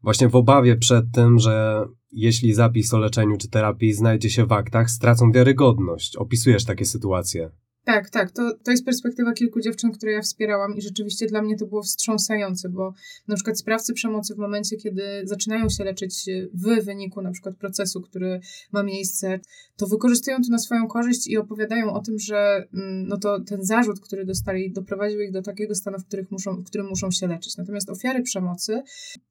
Właśnie 0.03 0.29
w 0.29 0.35
obawie 0.35 0.75
przed 0.75 1.05
tym, 1.11 1.39
że 1.39 1.85
jeśli 2.11 2.53
zapis 2.53 2.93
o 2.93 2.99
leczeniu 2.99 3.37
czy 3.37 3.49
terapii 3.49 3.93
znajdzie 3.93 4.29
się 4.29 4.45
w 4.45 4.51
aktach, 4.51 4.91
stracą 4.91 5.31
wiarygodność. 5.31 6.15
Opisujesz 6.15 6.65
takie 6.65 6.85
sytuacje. 6.85 7.51
Tak, 7.83 8.09
tak. 8.09 8.31
To, 8.31 8.53
to 8.63 8.71
jest 8.71 8.85
perspektywa 8.85 9.33
kilku 9.33 9.61
dziewczyn, 9.61 9.91
które 9.91 10.11
ja 10.11 10.21
wspierałam 10.21 10.75
i 10.75 10.81
rzeczywiście 10.81 11.27
dla 11.27 11.41
mnie 11.41 11.57
to 11.57 11.65
było 11.65 11.83
wstrząsające, 11.83 12.69
bo 12.69 12.93
na 13.27 13.35
przykład 13.35 13.59
sprawcy 13.59 13.93
przemocy 13.93 14.35
w 14.35 14.37
momencie, 14.37 14.77
kiedy 14.77 15.03
zaczynają 15.23 15.69
się 15.69 15.83
leczyć 15.83 16.25
w 16.53 16.85
wyniku 16.85 17.21
na 17.21 17.31
przykład 17.31 17.57
procesu, 17.57 18.01
który 18.01 18.39
ma 18.71 18.83
miejsce, 18.83 19.39
to 19.77 19.87
wykorzystują 19.87 20.37
to 20.37 20.51
na 20.51 20.57
swoją 20.57 20.87
korzyść 20.87 21.27
i 21.27 21.37
opowiadają 21.37 21.93
o 21.93 22.01
tym, 22.01 22.19
że 22.19 22.67
mm, 22.73 23.07
no 23.07 23.17
to 23.17 23.39
ten 23.39 23.63
zarzut, 23.63 23.99
który 23.99 24.25
dostali, 24.25 24.71
doprowadził 24.71 25.21
ich 25.21 25.31
do 25.31 25.41
takiego 25.41 25.75
stanu, 25.75 25.97
w, 25.99 26.05
których 26.05 26.31
muszą, 26.31 26.55
w 26.55 26.65
którym 26.65 26.87
muszą 26.87 27.11
się 27.11 27.27
leczyć. 27.27 27.57
Natomiast 27.57 27.89
ofiary 27.89 28.23
przemocy, 28.23 28.81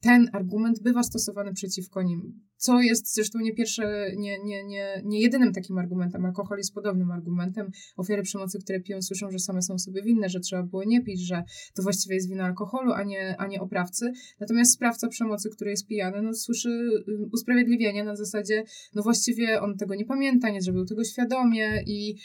ten 0.01 0.31
argument 0.33 0.83
bywa 0.83 1.03
stosowany 1.03 1.53
przeciwko 1.53 2.03
nim. 2.03 2.41
Co 2.57 2.81
jest 2.81 3.15
zresztą 3.15 3.39
nie 3.39 3.55
pierwsze, 3.55 4.13
nie, 4.17 4.39
nie, 4.45 4.65
nie, 4.65 5.03
nie 5.05 5.21
jedynym 5.21 5.53
takim 5.53 5.79
argumentem. 5.79 6.25
Alkohol 6.25 6.59
jest 6.59 6.75
podobnym 6.75 7.11
argumentem. 7.11 7.71
Ofiary 7.97 8.23
przemocy 8.23 8.40
przemocy, 8.41 8.59
które 8.59 8.81
piją, 8.81 9.03
słyszą, 9.03 9.31
że 9.31 9.39
same 9.39 9.63
są 9.63 9.79
sobie 9.79 10.03
winne, 10.03 10.29
że 10.29 10.41
trzeba 10.41 10.63
było 10.63 10.85
nie 10.85 11.03
pić, 11.03 11.27
że 11.27 11.45
to 11.75 11.83
właściwie 11.83 12.15
jest 12.15 12.29
wina 12.29 12.45
alkoholu, 12.45 12.93
a 12.93 13.03
nie, 13.03 13.37
a 13.39 13.47
nie 13.47 13.61
oprawcy. 13.61 14.13
Natomiast 14.41 14.73
sprawca 14.73 15.09
przemocy, 15.09 15.51
który 15.51 15.71
jest 15.71 15.87
pijany, 15.87 16.23
no, 16.23 16.35
słyszy 16.35 16.69
y, 16.69 17.29
usprawiedliwienie 17.33 18.05
na 18.05 18.17
zasadzie, 18.17 18.65
no 18.95 19.03
właściwie 19.03 19.61
on 19.61 19.77
tego 19.77 19.95
nie 19.95 20.05
pamięta, 20.05 20.51
nie 20.51 20.63
zrobił 20.63 20.85
tego 20.85 21.05
świadomie 21.05 21.83
i 21.87 22.17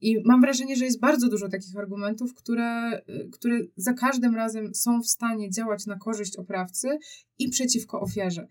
i 0.00 0.22
mam 0.24 0.40
wrażenie, 0.40 0.76
że 0.76 0.84
jest 0.84 1.00
bardzo 1.00 1.28
dużo 1.28 1.48
takich 1.48 1.76
argumentów, 1.76 2.34
które, 2.34 2.98
y, 2.98 3.28
które 3.32 3.58
za 3.76 3.92
każdym 3.92 4.34
razem 4.34 4.74
są 4.74 5.02
w 5.02 5.06
stanie 5.06 5.50
działać 5.50 5.86
na 5.86 5.96
korzyść 5.96 6.36
oprawcy 6.36 6.98
i 7.38 7.48
przeciwko 7.48 8.00
ofiarze. 8.00 8.48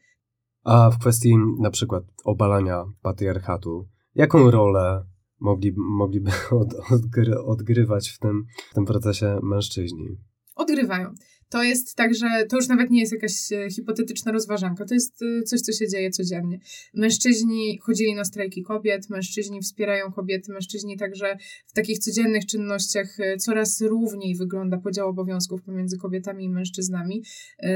A 0.64 0.90
w 0.90 1.00
kwestii 1.00 1.36
na 1.60 1.70
przykład 1.70 2.04
obalania 2.24 2.84
patriarchatu, 3.02 3.88
jaką 4.16 4.52
rolę 4.52 5.06
mogli, 5.40 5.74
mogliby 5.78 6.32
od, 6.62 6.74
odgry, 6.92 7.40
odgrywać 7.40 8.10
w 8.10 8.20
tym, 8.20 8.46
w 8.72 8.74
tym 8.74 8.86
procesie 8.86 9.40
mężczyźni. 9.44 10.18
Odgrywają. 10.56 11.14
To 11.50 11.64
jest 11.64 11.96
tak, 11.96 12.16
że 12.16 12.28
to 12.50 12.56
już 12.56 12.68
nawet 12.68 12.92
nie 12.92 13.00
jest 13.00 13.14
jakaś 13.14 13.52
e, 13.52 13.70
hipotetyczna 13.70 14.32
rozważanka, 14.32 14.86
to 14.86 14.94
jest 14.94 15.22
e, 15.22 15.44
coś, 15.44 15.62
co 15.62 15.72
się 15.72 15.88
dzieje 15.88 16.10
codziennie. 16.10 16.60
Mężczyźni 16.94 17.80
chodzili 17.82 18.16
na 18.16 18.26
strajki 18.26 18.64
kobiet, 18.64 19.10
mężczyźni 19.10 19.62
wspierają 19.62 20.12
kobiety, 20.12 20.52
mężczyźni 20.52 20.98
także 20.98 21.38
w 21.68 21.74
takich 21.74 22.00
codziennych 22.00 22.46
czynnościach 22.46 23.20
e, 23.20 23.38
coraz 23.38 23.82
równiej 23.82 24.36
wygląda 24.36 24.78
podział 24.78 25.10
obowiązków 25.10 25.62
pomiędzy 25.62 25.98
kobietami 25.98 26.46
i 26.46 26.50
mężczyznami, 26.50 27.24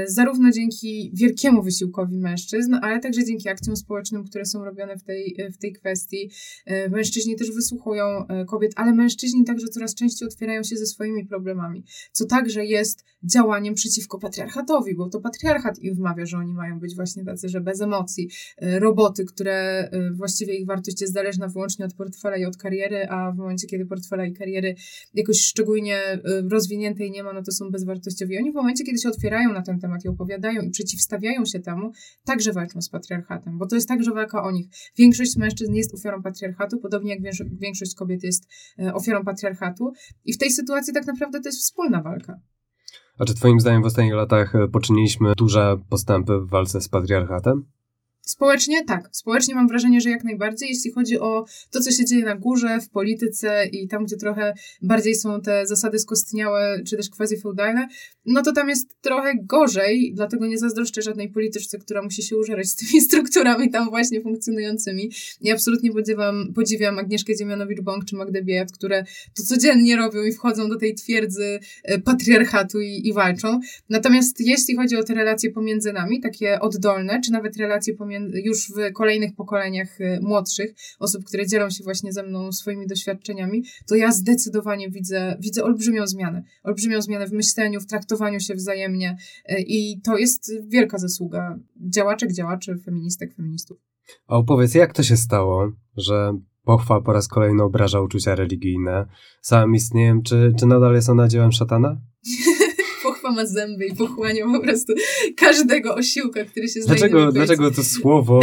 zarówno 0.06 0.50
dzięki 0.50 1.10
wielkiemu 1.14 1.62
wysiłkowi 1.62 2.18
mężczyzn, 2.18 2.74
ale 2.82 3.00
także 3.00 3.24
dzięki 3.24 3.48
akcjom 3.48 3.76
społecznym, 3.76 4.24
które 4.24 4.44
są 4.44 4.64
robione 4.64 4.96
w 4.96 5.02
tej, 5.02 5.36
w 5.52 5.58
tej 5.58 5.72
kwestii. 5.72 6.30
Mężczyźni 6.90 7.36
też 7.36 7.50
wysłuchują 7.50 8.26
kobiet, 8.48 8.72
ale 8.76 8.92
mężczyźni 8.94 9.44
także 9.44 9.68
coraz 9.68 9.94
częściej 9.94 10.28
otwierają 10.28 10.62
się 10.62 10.76
ze 10.76 10.86
swoimi 10.86 11.26
problemami, 11.26 11.84
co 12.12 12.26
także 12.26 12.64
jest 12.64 13.04
działaniem 13.22 13.69
działaniem 13.70 13.74
przeciwko 13.74 14.18
patriarchatowi, 14.18 14.94
bo 14.94 15.08
to 15.08 15.20
patriarchat 15.20 15.78
im 15.78 15.94
wmawia, 15.94 16.26
że 16.26 16.36
oni 16.36 16.54
mają 16.54 16.80
być 16.80 16.96
właśnie 16.96 17.24
tacy, 17.24 17.48
że 17.48 17.60
bez 17.60 17.80
emocji. 17.80 18.28
Y, 18.62 18.78
roboty, 18.80 19.24
które 19.24 19.88
y, 19.94 20.14
właściwie 20.14 20.54
ich 20.54 20.66
wartość 20.66 21.00
jest 21.00 21.12
zależna 21.12 21.48
wyłącznie 21.48 21.84
od 21.84 21.94
portfela 21.94 22.36
i 22.36 22.44
od 22.44 22.56
kariery, 22.56 23.08
a 23.08 23.32
w 23.32 23.36
momencie, 23.36 23.66
kiedy 23.66 23.86
portfela 23.86 24.26
i 24.26 24.32
kariery 24.32 24.74
jakoś 25.14 25.40
szczególnie 25.40 26.14
y, 26.14 26.48
rozwiniętej 26.50 27.10
nie 27.10 27.22
ma, 27.22 27.32
no 27.32 27.42
to 27.42 27.52
są 27.52 27.70
bezwartościowi. 27.70 28.38
Oni 28.38 28.52
w 28.52 28.54
momencie, 28.54 28.84
kiedy 28.84 28.98
się 28.98 29.08
otwierają 29.08 29.52
na 29.52 29.62
ten 29.62 29.80
temat 29.80 30.04
i 30.04 30.08
opowiadają 30.08 30.62
i 30.62 30.70
przeciwstawiają 30.70 31.44
się 31.44 31.60
temu, 31.60 31.92
także 32.24 32.52
walczą 32.52 32.82
z 32.82 32.88
patriarchatem, 32.88 33.58
bo 33.58 33.66
to 33.66 33.74
jest 33.74 33.88
także 33.88 34.10
walka 34.10 34.42
o 34.42 34.50
nich. 34.50 34.66
Większość 34.98 35.36
mężczyzn 35.36 35.74
jest 35.74 35.94
ofiarą 35.94 36.22
patriarchatu, 36.22 36.78
podobnie 36.78 37.14
jak 37.14 37.36
większość 37.60 37.94
kobiet 37.94 38.22
jest 38.22 38.44
ofiarą 38.94 39.24
patriarchatu 39.24 39.92
i 40.24 40.32
w 40.32 40.38
tej 40.38 40.50
sytuacji 40.50 40.94
tak 40.94 41.06
naprawdę 41.06 41.40
to 41.40 41.48
jest 41.48 41.58
wspólna 41.58 42.02
walka. 42.02 42.40
A 43.20 43.24
czy 43.24 43.34
Twoim 43.34 43.60
zdaniem 43.60 43.82
w 43.82 43.86
ostatnich 43.86 44.14
latach 44.14 44.54
e, 44.54 44.68
poczyniliśmy 44.68 45.32
duże 45.36 45.78
postępy 45.88 46.38
w 46.38 46.48
walce 46.48 46.80
z 46.80 46.88
patriarchatem? 46.88 47.64
Społecznie 48.22 48.84
tak. 48.84 49.08
Społecznie 49.12 49.54
mam 49.54 49.68
wrażenie, 49.68 50.00
że 50.00 50.10
jak 50.10 50.24
najbardziej, 50.24 50.68
jeśli 50.68 50.92
chodzi 50.92 51.20
o 51.20 51.44
to, 51.70 51.80
co 51.80 51.90
się 51.90 52.04
dzieje 52.04 52.24
na 52.24 52.36
górze, 52.36 52.80
w 52.80 52.90
polityce 52.90 53.66
i 53.66 53.88
tam, 53.88 54.04
gdzie 54.04 54.16
trochę 54.16 54.54
bardziej 54.82 55.14
są 55.14 55.40
te 55.40 55.66
zasady 55.66 55.98
skostniałe, 55.98 56.82
czy 56.86 56.96
też 56.96 57.10
quasi-feudalne, 57.10 57.86
no 58.26 58.42
to 58.42 58.52
tam 58.52 58.68
jest 58.68 59.00
trochę 59.00 59.32
gorzej, 59.42 60.12
dlatego 60.14 60.46
nie 60.46 60.58
zazdroszczę 60.58 61.02
żadnej 61.02 61.28
polityczce, 61.28 61.78
która 61.78 62.02
musi 62.02 62.22
się 62.22 62.36
użerać 62.36 62.68
z 62.68 62.76
tymi 62.76 63.00
strukturami 63.08 63.70
tam 63.70 63.90
właśnie 63.90 64.20
funkcjonującymi. 64.20 65.10
I 65.40 65.50
absolutnie 65.50 65.92
podziwiam, 65.92 66.52
podziwiam 66.54 66.98
Agnieszkę 66.98 67.36
Dziemianowicz-Bąk 67.36 68.04
czy 68.04 68.16
Magdę 68.16 68.42
Biejat, 68.42 68.72
które 68.72 69.04
to 69.36 69.42
codziennie 69.42 69.96
robią 69.96 70.22
i 70.22 70.32
wchodzą 70.32 70.68
do 70.68 70.76
tej 70.76 70.94
twierdzy 70.94 71.60
e, 71.84 71.98
patriarchatu 71.98 72.80
i, 72.80 73.08
i 73.08 73.12
walczą. 73.12 73.60
Natomiast 73.88 74.40
jeśli 74.40 74.76
chodzi 74.76 74.96
o 74.96 75.02
te 75.02 75.14
relacje 75.14 75.50
pomiędzy 75.50 75.92
nami, 75.92 76.20
takie 76.20 76.60
oddolne, 76.60 77.20
czy 77.24 77.32
nawet 77.32 77.56
relacje 77.56 77.94
pomiędzy 77.94 78.09
już 78.44 78.68
w 78.68 78.92
kolejnych 78.92 79.34
pokoleniach 79.34 80.00
y, 80.00 80.18
młodszych, 80.22 80.74
osób, 80.98 81.24
które 81.24 81.46
dzielą 81.46 81.70
się 81.70 81.84
właśnie 81.84 82.12
ze 82.12 82.22
mną 82.22 82.52
swoimi 82.52 82.86
doświadczeniami, 82.86 83.64
to 83.88 83.94
ja 83.94 84.12
zdecydowanie 84.12 84.90
widzę, 84.90 85.36
widzę 85.40 85.64
olbrzymią 85.64 86.06
zmianę. 86.06 86.42
Olbrzymią 86.62 87.02
zmianę 87.02 87.26
w 87.26 87.32
myśleniu, 87.32 87.80
w 87.80 87.86
traktowaniu 87.86 88.40
się 88.40 88.54
wzajemnie 88.54 89.16
y, 89.50 89.54
i 89.66 90.00
to 90.00 90.18
jest 90.18 90.52
wielka 90.68 90.98
zasługa 90.98 91.58
działaczek, 91.94 92.32
działaczy, 92.32 92.78
feministek, 92.84 93.34
feministów. 93.34 93.78
A 94.26 94.36
opowiedz, 94.36 94.74
jak 94.74 94.92
to 94.92 95.02
się 95.02 95.16
stało, 95.16 95.72
że 95.96 96.38
pochwa 96.64 97.00
po 97.00 97.12
raz 97.12 97.28
kolejny 97.28 97.62
obraża 97.62 98.00
uczucia 98.00 98.34
religijne? 98.34 99.06
Sam 99.42 99.74
istnieję, 99.74 100.20
czy, 100.24 100.52
czy 100.58 100.66
nadal 100.66 100.94
jest 100.94 101.08
ona 101.08 101.28
dziełem 101.28 101.52
szatana? 101.52 102.00
ma 103.32 103.46
zęby 103.46 103.86
i 103.86 103.96
pochłania 103.96 104.44
po 104.44 104.60
prostu 104.60 104.92
każdego 105.36 105.94
osiłka, 105.94 106.44
który 106.44 106.68
się 106.68 106.80
dlaczego, 106.80 107.20
znajduje. 107.20 107.46
Dlaczego 107.46 107.70
to 107.70 107.84
słowo 107.84 108.40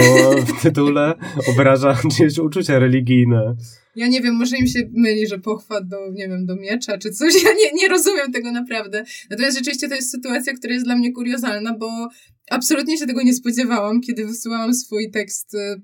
w 0.47 0.62
tytule 0.62 1.13
obraża 1.47 1.97
czyjeś 2.17 2.38
uczucia 2.38 2.80
religijne? 2.80 3.56
Ja 3.95 4.08
nie 4.08 4.21
wiem, 4.21 4.36
może 4.36 4.58
im 4.58 4.67
się 4.67 4.89
myli, 4.93 5.28
że 5.28 5.39
pochwa 5.39 5.82
do, 5.82 5.97
nie 6.12 6.28
wiem, 6.28 6.45
do 6.45 6.56
miecza 6.56 6.97
czy 6.97 7.12
coś. 7.12 7.43
Ja 7.43 7.50
nie, 7.50 7.82
nie 7.82 7.88
rozumiem 7.88 8.32
tego 8.32 8.52
naprawdę. 8.52 9.04
Natomiast 9.30 9.58
rzeczywiście 9.58 9.89
to 9.89 9.95
jest 9.95 10.12
sytuacja, 10.12 10.54
która 10.54 10.73
jest 10.73 10.86
dla 10.86 10.95
mnie 10.95 11.13
kuriozalna, 11.13 11.78
bo 11.78 12.10
absolutnie 12.52 12.97
się 12.97 13.06
tego 13.06 13.23
nie 13.23 13.34
spodziewałam, 13.34 14.02
kiedy 14.02 14.26
wysyłałam 14.26 14.73
swój 14.73 15.12
tekst 15.12 15.54
y, 15.54 15.82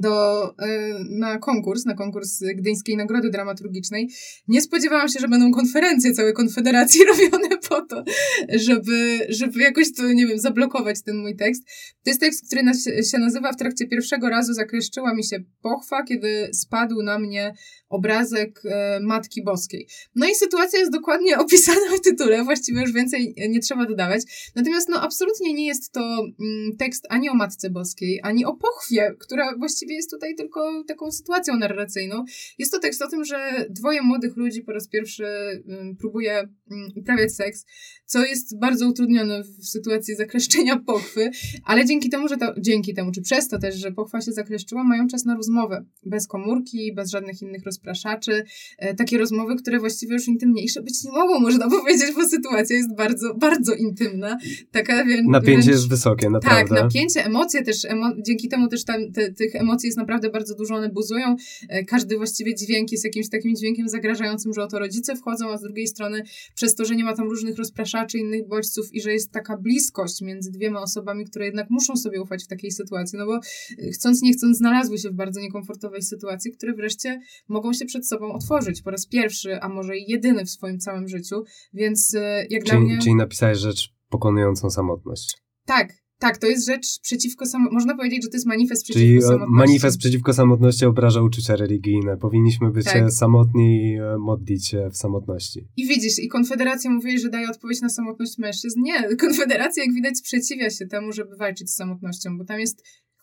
do, 0.00 0.44
e, 0.58 0.94
na 1.10 1.38
konkurs, 1.38 1.84
na 1.84 1.94
konkurs 1.94 2.40
Gdyńskiej 2.56 2.96
Nagrody 2.96 3.30
Dramaturgicznej. 3.30 4.10
Nie 4.48 4.62
spodziewałam 4.62 5.08
się, 5.08 5.20
że 5.20 5.28
będą 5.28 5.52
konferencje 5.52 6.12
całej 6.12 6.32
Konfederacji 6.32 7.00
robione 7.12 7.58
po 7.68 7.80
to, 7.80 8.04
żeby, 8.48 9.26
żeby 9.28 9.60
jakoś 9.60 9.94
to, 9.94 10.12
nie 10.12 10.26
wiem, 10.26 10.38
zablokować 10.38 11.02
ten 11.02 11.16
mój 11.16 11.36
tekst. 11.36 11.62
To 12.04 12.10
jest 12.10 12.20
tekst, 12.20 12.46
który 12.46 12.62
nas, 12.62 12.84
się 13.10 13.18
nazywa 13.18 13.52
w 13.52 13.56
trakcie 13.56 13.86
pierwszego 13.86 14.28
razu 14.28 14.54
zakreszczyła 14.54 15.14
mi 15.14 15.24
się 15.24 15.38
pochwa, 15.62 16.02
kiedy 16.02 16.48
spadł 16.52 17.02
na 17.02 17.18
mnie 17.18 17.54
obrazek 17.92 18.60
e, 18.64 19.00
Matki 19.00 19.44
Boskiej. 19.44 19.86
No 20.14 20.26
i 20.28 20.34
sytuacja 20.34 20.78
jest 20.78 20.92
dokładnie 20.92 21.38
opisana 21.44 21.96
w 21.98 22.00
tytule, 22.00 22.44
właściwie 22.44 22.80
już 22.80 22.92
więcej 22.92 23.34
nie 23.48 23.60
trzeba 23.60 23.86
dodawać. 23.86 24.22
Natomiast 24.54 24.88
no 24.88 25.02
absolutnie 25.02 25.54
nie 25.54 25.66
jest 25.66 25.92
to 25.92 26.00
mm, 26.00 26.76
tekst 26.78 27.06
ani 27.08 27.28
o 27.28 27.34
Matce 27.34 27.70
Boskiej, 27.70 28.20
ani 28.22 28.44
o 28.44 28.54
pochwie, 28.54 29.14
która 29.18 29.56
właściwie 29.58 29.94
jest 29.94 30.10
tutaj 30.10 30.34
tylko 30.34 30.84
taką 30.88 31.12
sytuacją 31.12 31.56
narracyjną. 31.56 32.24
Jest 32.58 32.72
to 32.72 32.78
tekst 32.78 33.02
o 33.02 33.08
tym, 33.08 33.24
że 33.24 33.66
dwoje 33.70 34.02
młodych 34.02 34.36
ludzi 34.36 34.62
po 34.62 34.72
raz 34.72 34.88
pierwszy 34.88 35.24
mm, 35.24 35.96
próbuje 35.96 36.38
mm, 36.70 36.90
uprawiać 36.96 37.34
seks, 37.34 37.64
co 38.06 38.24
jest 38.24 38.58
bardzo 38.58 38.88
utrudnione 38.88 39.42
w 39.42 39.66
sytuacji 39.66 40.16
zakleszczenia 40.16 40.76
pochwy, 40.86 41.30
ale 41.64 41.86
dzięki 41.86 42.10
temu, 42.10 42.28
że 42.28 42.36
to, 42.36 42.54
dzięki 42.58 42.94
temu, 42.94 43.12
czy 43.12 43.22
przez 43.22 43.48
to 43.48 43.58
też, 43.58 43.74
że 43.76 43.92
pochwa 43.92 44.20
się 44.20 44.32
zakleszczyła, 44.32 44.84
mają 44.84 45.08
czas 45.08 45.24
na 45.24 45.34
rozmowę. 45.34 45.84
Bez 46.06 46.26
komórki, 46.26 46.94
bez 46.94 47.10
żadnych 47.10 47.42
innych 47.42 47.64
rozpraszaczy. 47.82 48.44
E, 48.78 48.94
takie 48.94 49.18
rozmowy, 49.18 49.56
które 49.56 49.78
właściwie 49.78 50.14
już 50.14 50.28
intymniejsze 50.28 50.82
być 50.82 51.04
nie 51.04 51.10
mogą, 51.10 51.40
można 51.40 51.70
powiedzieć, 51.80 52.14
bo 52.14 52.28
sytuacja 52.28 52.76
jest 52.76 52.96
bardzo, 52.96 53.34
bardzo 53.34 53.74
intymna. 53.74 54.38
Taka, 54.70 55.04
więc, 55.04 55.28
napięcie 55.28 55.70
jest 55.70 55.88
wysokie, 55.88 56.30
naprawdę. 56.30 56.74
Tak, 56.74 56.84
napięcie, 56.84 57.24
emocje 57.24 57.62
też, 57.62 57.84
emo, 57.84 58.06
dzięki 58.26 58.48
temu 58.48 58.68
też 58.68 58.84
tam, 58.84 59.12
te, 59.12 59.32
tych 59.32 59.54
emocji 59.54 59.86
jest 59.86 59.98
naprawdę 59.98 60.30
bardzo 60.30 60.54
dużo, 60.54 60.74
one 60.74 60.88
buzują. 60.88 61.36
E, 61.68 61.84
każdy 61.84 62.16
właściwie 62.16 62.54
dźwięk 62.54 62.92
jest 62.92 63.04
jakimś 63.04 63.28
takim 63.28 63.56
dźwiękiem 63.56 63.88
zagrażającym, 63.88 64.52
że 64.54 64.62
oto 64.62 64.78
rodzice 64.78 65.16
wchodzą, 65.16 65.52
a 65.52 65.58
z 65.58 65.62
drugiej 65.62 65.86
strony 65.86 66.22
przez 66.54 66.74
to, 66.74 66.84
że 66.84 66.96
nie 66.96 67.04
ma 67.04 67.16
tam 67.16 67.28
różnych 67.28 67.56
rozpraszaczy, 67.56 68.18
innych 68.18 68.48
bodźców 68.48 68.94
i 68.94 69.02
że 69.02 69.12
jest 69.12 69.30
taka 69.30 69.56
bliskość 69.56 70.20
między 70.20 70.50
dwiema 70.50 70.80
osobami, 70.80 71.24
które 71.24 71.46
jednak 71.46 71.70
muszą 71.70 71.96
sobie 71.96 72.22
ufać 72.22 72.44
w 72.44 72.46
takiej 72.46 72.70
sytuacji, 72.70 73.18
no 73.18 73.26
bo 73.26 73.36
e, 73.36 73.90
chcąc 73.90 74.22
nie 74.22 74.32
chcąc 74.32 74.58
znalazły 74.58 74.98
się 74.98 75.10
w 75.10 75.14
bardzo 75.14 75.40
niekomfortowej 75.40 76.02
sytuacji, 76.02 76.52
które 76.52 76.74
wreszcie 76.74 77.20
mogą 77.48 77.71
się 77.74 77.84
przed 77.84 78.08
sobą 78.08 78.32
otworzyć 78.32 78.82
po 78.82 78.90
raz 78.90 79.06
pierwszy, 79.06 79.60
a 79.60 79.68
może 79.68 79.96
jedyny 79.98 80.44
w 80.44 80.50
swoim 80.50 80.78
całym 80.78 81.08
życiu, 81.08 81.36
więc 81.72 82.14
e, 82.14 82.46
jak 82.50 82.64
czyli, 82.64 82.70
dla 82.70 82.80
mnie... 82.80 82.98
Czyli 82.98 83.14
napisałeś 83.14 83.58
rzecz 83.58 83.92
pokonującą 84.08 84.70
samotność. 84.70 85.42
Tak, 85.66 85.92
Tak, 86.18 86.38
to 86.38 86.46
jest 86.46 86.66
rzecz 86.66 87.00
przeciwko 87.00 87.46
samotności. 87.46 87.74
Można 87.74 87.96
powiedzieć, 87.96 88.22
że 88.22 88.28
to 88.28 88.36
jest 88.36 88.46
manifest 88.46 88.84
przeciwko 88.84 89.06
Czyli 89.06 89.18
e, 89.18 89.20
samotności. 89.22 89.54
manifest 89.54 89.98
przeciwko 89.98 90.32
samotności 90.34 90.84
obraża 90.84 91.22
uczucia 91.22 91.56
religijne. 91.56 92.16
Powinniśmy 92.16 92.70
być 92.70 92.84
Tak. 92.84 92.96
e, 92.96 93.10
samotni 93.10 93.84
i 93.84 93.98
modlić 94.18 94.68
się 94.68 94.90
w 94.92 94.96
samotności. 94.96 95.68
I 95.76 95.86
widzisz, 95.86 96.18
i 96.18 96.28
Konfederacja 96.28 96.90
mówi, 96.90 97.18
że 97.18 97.28
daje 97.28 97.50
odpowiedź 97.50 97.80
na 97.80 97.88
samotność 97.88 98.38
mężczyzn. 98.38 98.80
Nie, 98.82 99.16
Konfederacja, 99.16 99.84
jak 99.84 99.94
widać, 99.94 100.18
sprzeciwia 100.18 100.70
się 100.70 100.86
temu, 100.86 101.12
żeby 101.12 101.36
walczyć 101.36 101.70
z 101.70 101.76
samotnością, 101.76 102.38
bo 102.38 102.44
tam 102.44 102.60
jest 102.60 102.82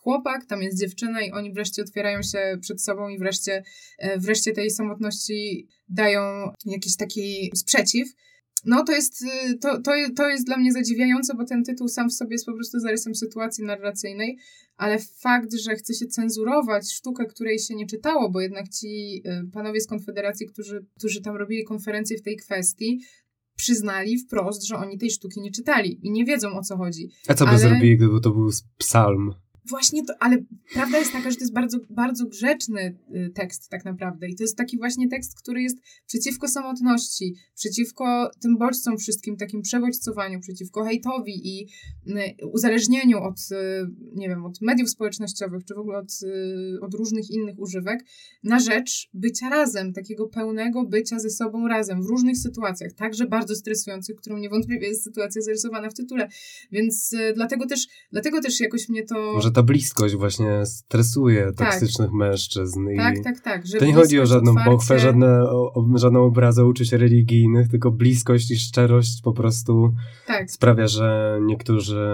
chłopak, 0.10 0.45
tam 0.45 0.62
jest 0.62 0.80
dziewczyna 0.80 1.22
i 1.22 1.32
oni 1.32 1.53
wreszcie 1.53 1.82
otwierają 1.82 2.22
się 2.22 2.57
przed 2.62 2.82
sobą 2.82 3.10
i 3.10 3.20
wreszcie, 3.20 3.64
e, 3.97 4.20
wreszcie 4.20 4.51
tej 4.51 4.72
samotności 4.72 5.68
dają 5.89 6.22
jakiś 6.66 6.95
taki 6.95 7.51
sprzeciw. 7.55 8.10
No 8.66 8.84
to 8.84 8.91
jest, 8.91 9.22
y, 9.22 9.57
to, 9.57 9.82
to, 9.82 9.91
to 10.16 10.30
jest 10.30 10.45
dla 10.45 10.57
mnie 10.57 10.72
zadziwiające, 10.72 11.34
bo 11.36 11.45
ten 11.45 11.64
tytuł 11.64 11.88
sam 11.88 12.10
w 12.10 12.14
sobie 12.14 12.32
jest 12.32 12.45
po 12.45 12.53
prostu 12.53 12.80
zarysem 12.80 13.16
sytuacji 13.16 13.64
narracyjnej, 13.64 14.38
ale 14.78 14.99
fakt, 14.99 15.53
że 15.53 15.76
chce 15.76 15.93
się 15.93 16.05
cenzurować 16.05 16.91
sztukę, 16.91 17.26
której 17.26 17.60
się 17.60 17.76
nie 17.76 17.88
czytało, 17.88 18.30
bo 18.30 18.41
jednak 18.41 18.70
ci 18.70 19.22
y, 19.26 19.51
panowie 19.51 19.82
z 19.82 19.88
Konfederacji, 19.88 20.47
którzy, 20.47 20.86
którzy 20.97 21.22
tam 21.22 21.36
robili 21.36 21.64
konferencję 21.64 22.18
w 22.18 22.22
tej 22.22 22.36
kwestii, 22.36 22.99
przyznali 23.55 24.18
wprost, 24.18 24.64
że 24.68 24.76
oni 24.76 24.97
tej 24.97 25.12
sztuki 25.12 25.41
nie 25.41 25.51
czytali 25.51 25.99
i 26.07 26.12
nie 26.12 26.26
wiedzą 26.26 26.57
o 26.57 26.62
co 26.62 26.78
chodzi. 26.78 27.10
A 27.28 27.34
co 27.34 27.45
by 27.45 27.51
Ale- 27.51 27.60
zrobili, 27.60 27.97
gdyby 27.97 28.22
to 28.22 28.32
był 28.32 28.49
psalm? 28.78 29.34
Właśnie 29.70 30.05
to, 30.05 30.13
ale 30.20 30.38
prawda 30.74 30.97
jest 30.97 31.11
taka, 31.11 31.30
że 31.32 31.36
to 31.36 31.43
jest 31.43 31.53
bardzo, 31.53 31.78
bardzo 31.89 32.26
grzeczny 32.26 32.97
y, 33.15 33.32
tekst 33.36 33.70
tak 33.70 33.86
naprawdę. 33.86 34.28
I 34.28 34.36
to 34.36 34.43
jest 34.43 34.57
taki 34.57 34.78
właśnie 34.78 35.09
tekst, 35.09 35.38
który 35.41 35.61
jest 35.61 35.78
przeciwko 36.07 36.47
samotności, 36.47 37.36
przeciwko 37.55 38.32
tym 38.41 38.57
bodźcom 38.57 38.97
wszystkim, 38.97 39.38
takim 39.38 39.61
przebodźcowaniu, 39.61 40.39
przeciwko 40.39 40.84
hejtowi 40.84 41.47
i 41.47 41.67
y, 42.07 42.47
uzależnieniu 42.47 43.17
od, 43.24 43.39
y, 43.51 43.55
nie 44.15 44.30
wiem, 44.30 44.45
od 44.45 44.61
mediów 44.61 44.89
społecznościowych, 44.89 45.65
czy 45.65 45.74
w 45.74 45.78
ogóle 45.78 45.97
od, 45.97 46.20
od 46.82 46.93
różnych 46.93 47.30
innych 47.30 47.59
używek, 47.59 48.05
na 48.43 48.59
rzecz 48.59 49.09
bycia 49.13 49.49
razem, 49.49 49.93
takiego 49.93 50.28
pełnego 50.28 50.86
bycia 50.86 51.20
ze 51.20 51.30
sobą 51.30 51.67
razem 51.67 52.03
w 52.03 52.05
różnych 52.05 52.38
sytuacjach, 52.38 52.93
także 52.93 53.26
bardzo 53.26 53.55
stresujących, 53.55 54.15
którą 54.15 54.38
niewątpliwie 54.38 54.88
jest 54.88 55.03
sytuacja 55.03 55.41
zarysowana 55.41 55.89
w 55.89 55.93
tytule, 55.93 56.28
więc 56.72 57.15
dlatego 57.36 57.65
też, 57.65 57.88
dlatego 58.11 58.41
też 58.41 58.59
jakoś 58.59 58.89
mnie 58.89 59.03
to... 59.03 59.34
Może 59.34 59.51
ta 59.60 59.64
bliskość 59.64 60.16
właśnie 60.16 60.66
stresuje 60.66 61.51
toksycznych 61.57 62.12
mężczyzn. 62.12 62.88
Tak, 62.97 63.16
tak, 63.24 63.39
tak. 63.39 63.68
że 63.68 63.78
To 63.78 63.86
nie 63.86 63.93
chodzi 63.93 64.20
o 64.20 64.26
żadną 64.26 64.51
otwarcie- 64.51 64.72
pochwę, 64.72 64.99
żadne, 64.99 65.41
o, 65.49 65.86
żadną 65.95 66.24
obrazę 66.24 66.66
uczuć 66.66 66.91
religijnych, 66.93 67.68
tylko 67.68 67.91
bliskość 67.91 68.51
i 68.51 68.55
szczerość 68.57 69.22
po 69.24 69.34
prostu 69.34 69.93
Tak, 70.28 70.51
sprawia, 70.51 70.88
że 70.88 71.39
niektórzy 71.41 72.07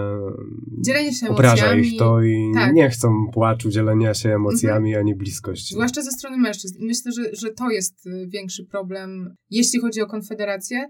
dzielenie 0.86 1.14
się 1.14 1.30
obraża 1.30 1.66
emocjami. 1.66 1.88
ich 1.94 2.00
to 2.00 2.22
i 2.22 2.52
Tak. 2.54 2.74
nie 2.74 2.90
chcą 2.90 3.28
płaczu, 3.34 3.70
dzielenia 3.70 4.14
się 4.14 4.30
emocjami, 4.30 4.96
ani 4.96 5.16
bliskości. 5.16 5.74
Zwłaszcza 5.74 6.02
ze 6.02 6.12
strony 6.12 6.38
mężczyzn. 6.38 6.76
I 6.80 6.86
myślę, 6.86 7.12
że, 7.12 7.24
że 7.42 7.54
to 7.54 7.70
jest 7.70 8.08
y, 8.08 8.28
większy 8.28 8.66
problem, 8.66 9.36
jeśli 9.50 9.80
chodzi 9.80 10.02
o 10.02 10.08
Konfederację. 10.08 10.90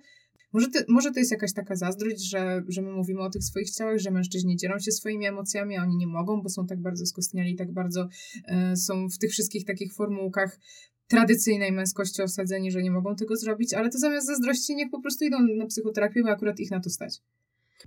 Może 0.56 0.68
to, 0.68 0.80
może 0.89 1.12
to 1.12 1.20
jest 1.20 1.32
jakaś 1.32 1.53
taka 1.53 1.76
zazdrość, 1.76 2.30
że, 2.30 2.64
że 2.68 2.82
my 2.82 2.91
mówimy 2.91 3.22
o 3.22 3.30
tych 3.30 3.43
swoich 3.43 3.72
ciałach, 3.72 3.99
że 3.99 4.12
mężczyźni 4.12 4.58
dzielą 4.58 4.80
się 4.80 4.91
swoimi 4.91 5.26
emocjami, 5.26 5.78
a 5.78 5.84
oni 5.84 5.97
nie 5.97 6.08
mogą, 6.08 6.41
bo 6.41 6.49
są 6.49 6.68
tak 6.68 6.82
bardzo 6.82 7.06
skostniali 7.06 7.56
tak 7.56 7.74
bardzo 7.74 8.08
e, 8.47 8.76
są 8.76 9.10
w 9.10 9.18
tych 9.18 9.32
wszystkich 9.32 9.66
takich 9.66 9.93
formułkach 9.93 10.60
tradycyjnej 11.08 11.72
męskości 11.72 12.22
osadzeni, 12.22 12.72
że 12.72 12.84
nie 12.84 12.91
mogą 12.91 13.16
tego 13.16 13.36
zrobić, 13.36 13.74
ale 13.74 13.89
to 13.89 13.97
zamiast 13.97 14.28
zazdrości 14.28 14.76
niech 14.76 14.91
po 14.91 15.01
prostu 15.01 15.26
idą 15.26 15.38
na 15.58 15.66
psychoterapię, 15.66 16.24
bo 16.24 16.30
akurat 16.30 16.60
ich 16.60 16.72
na 16.72 16.80
to 16.80 16.89
stać. 16.89 17.22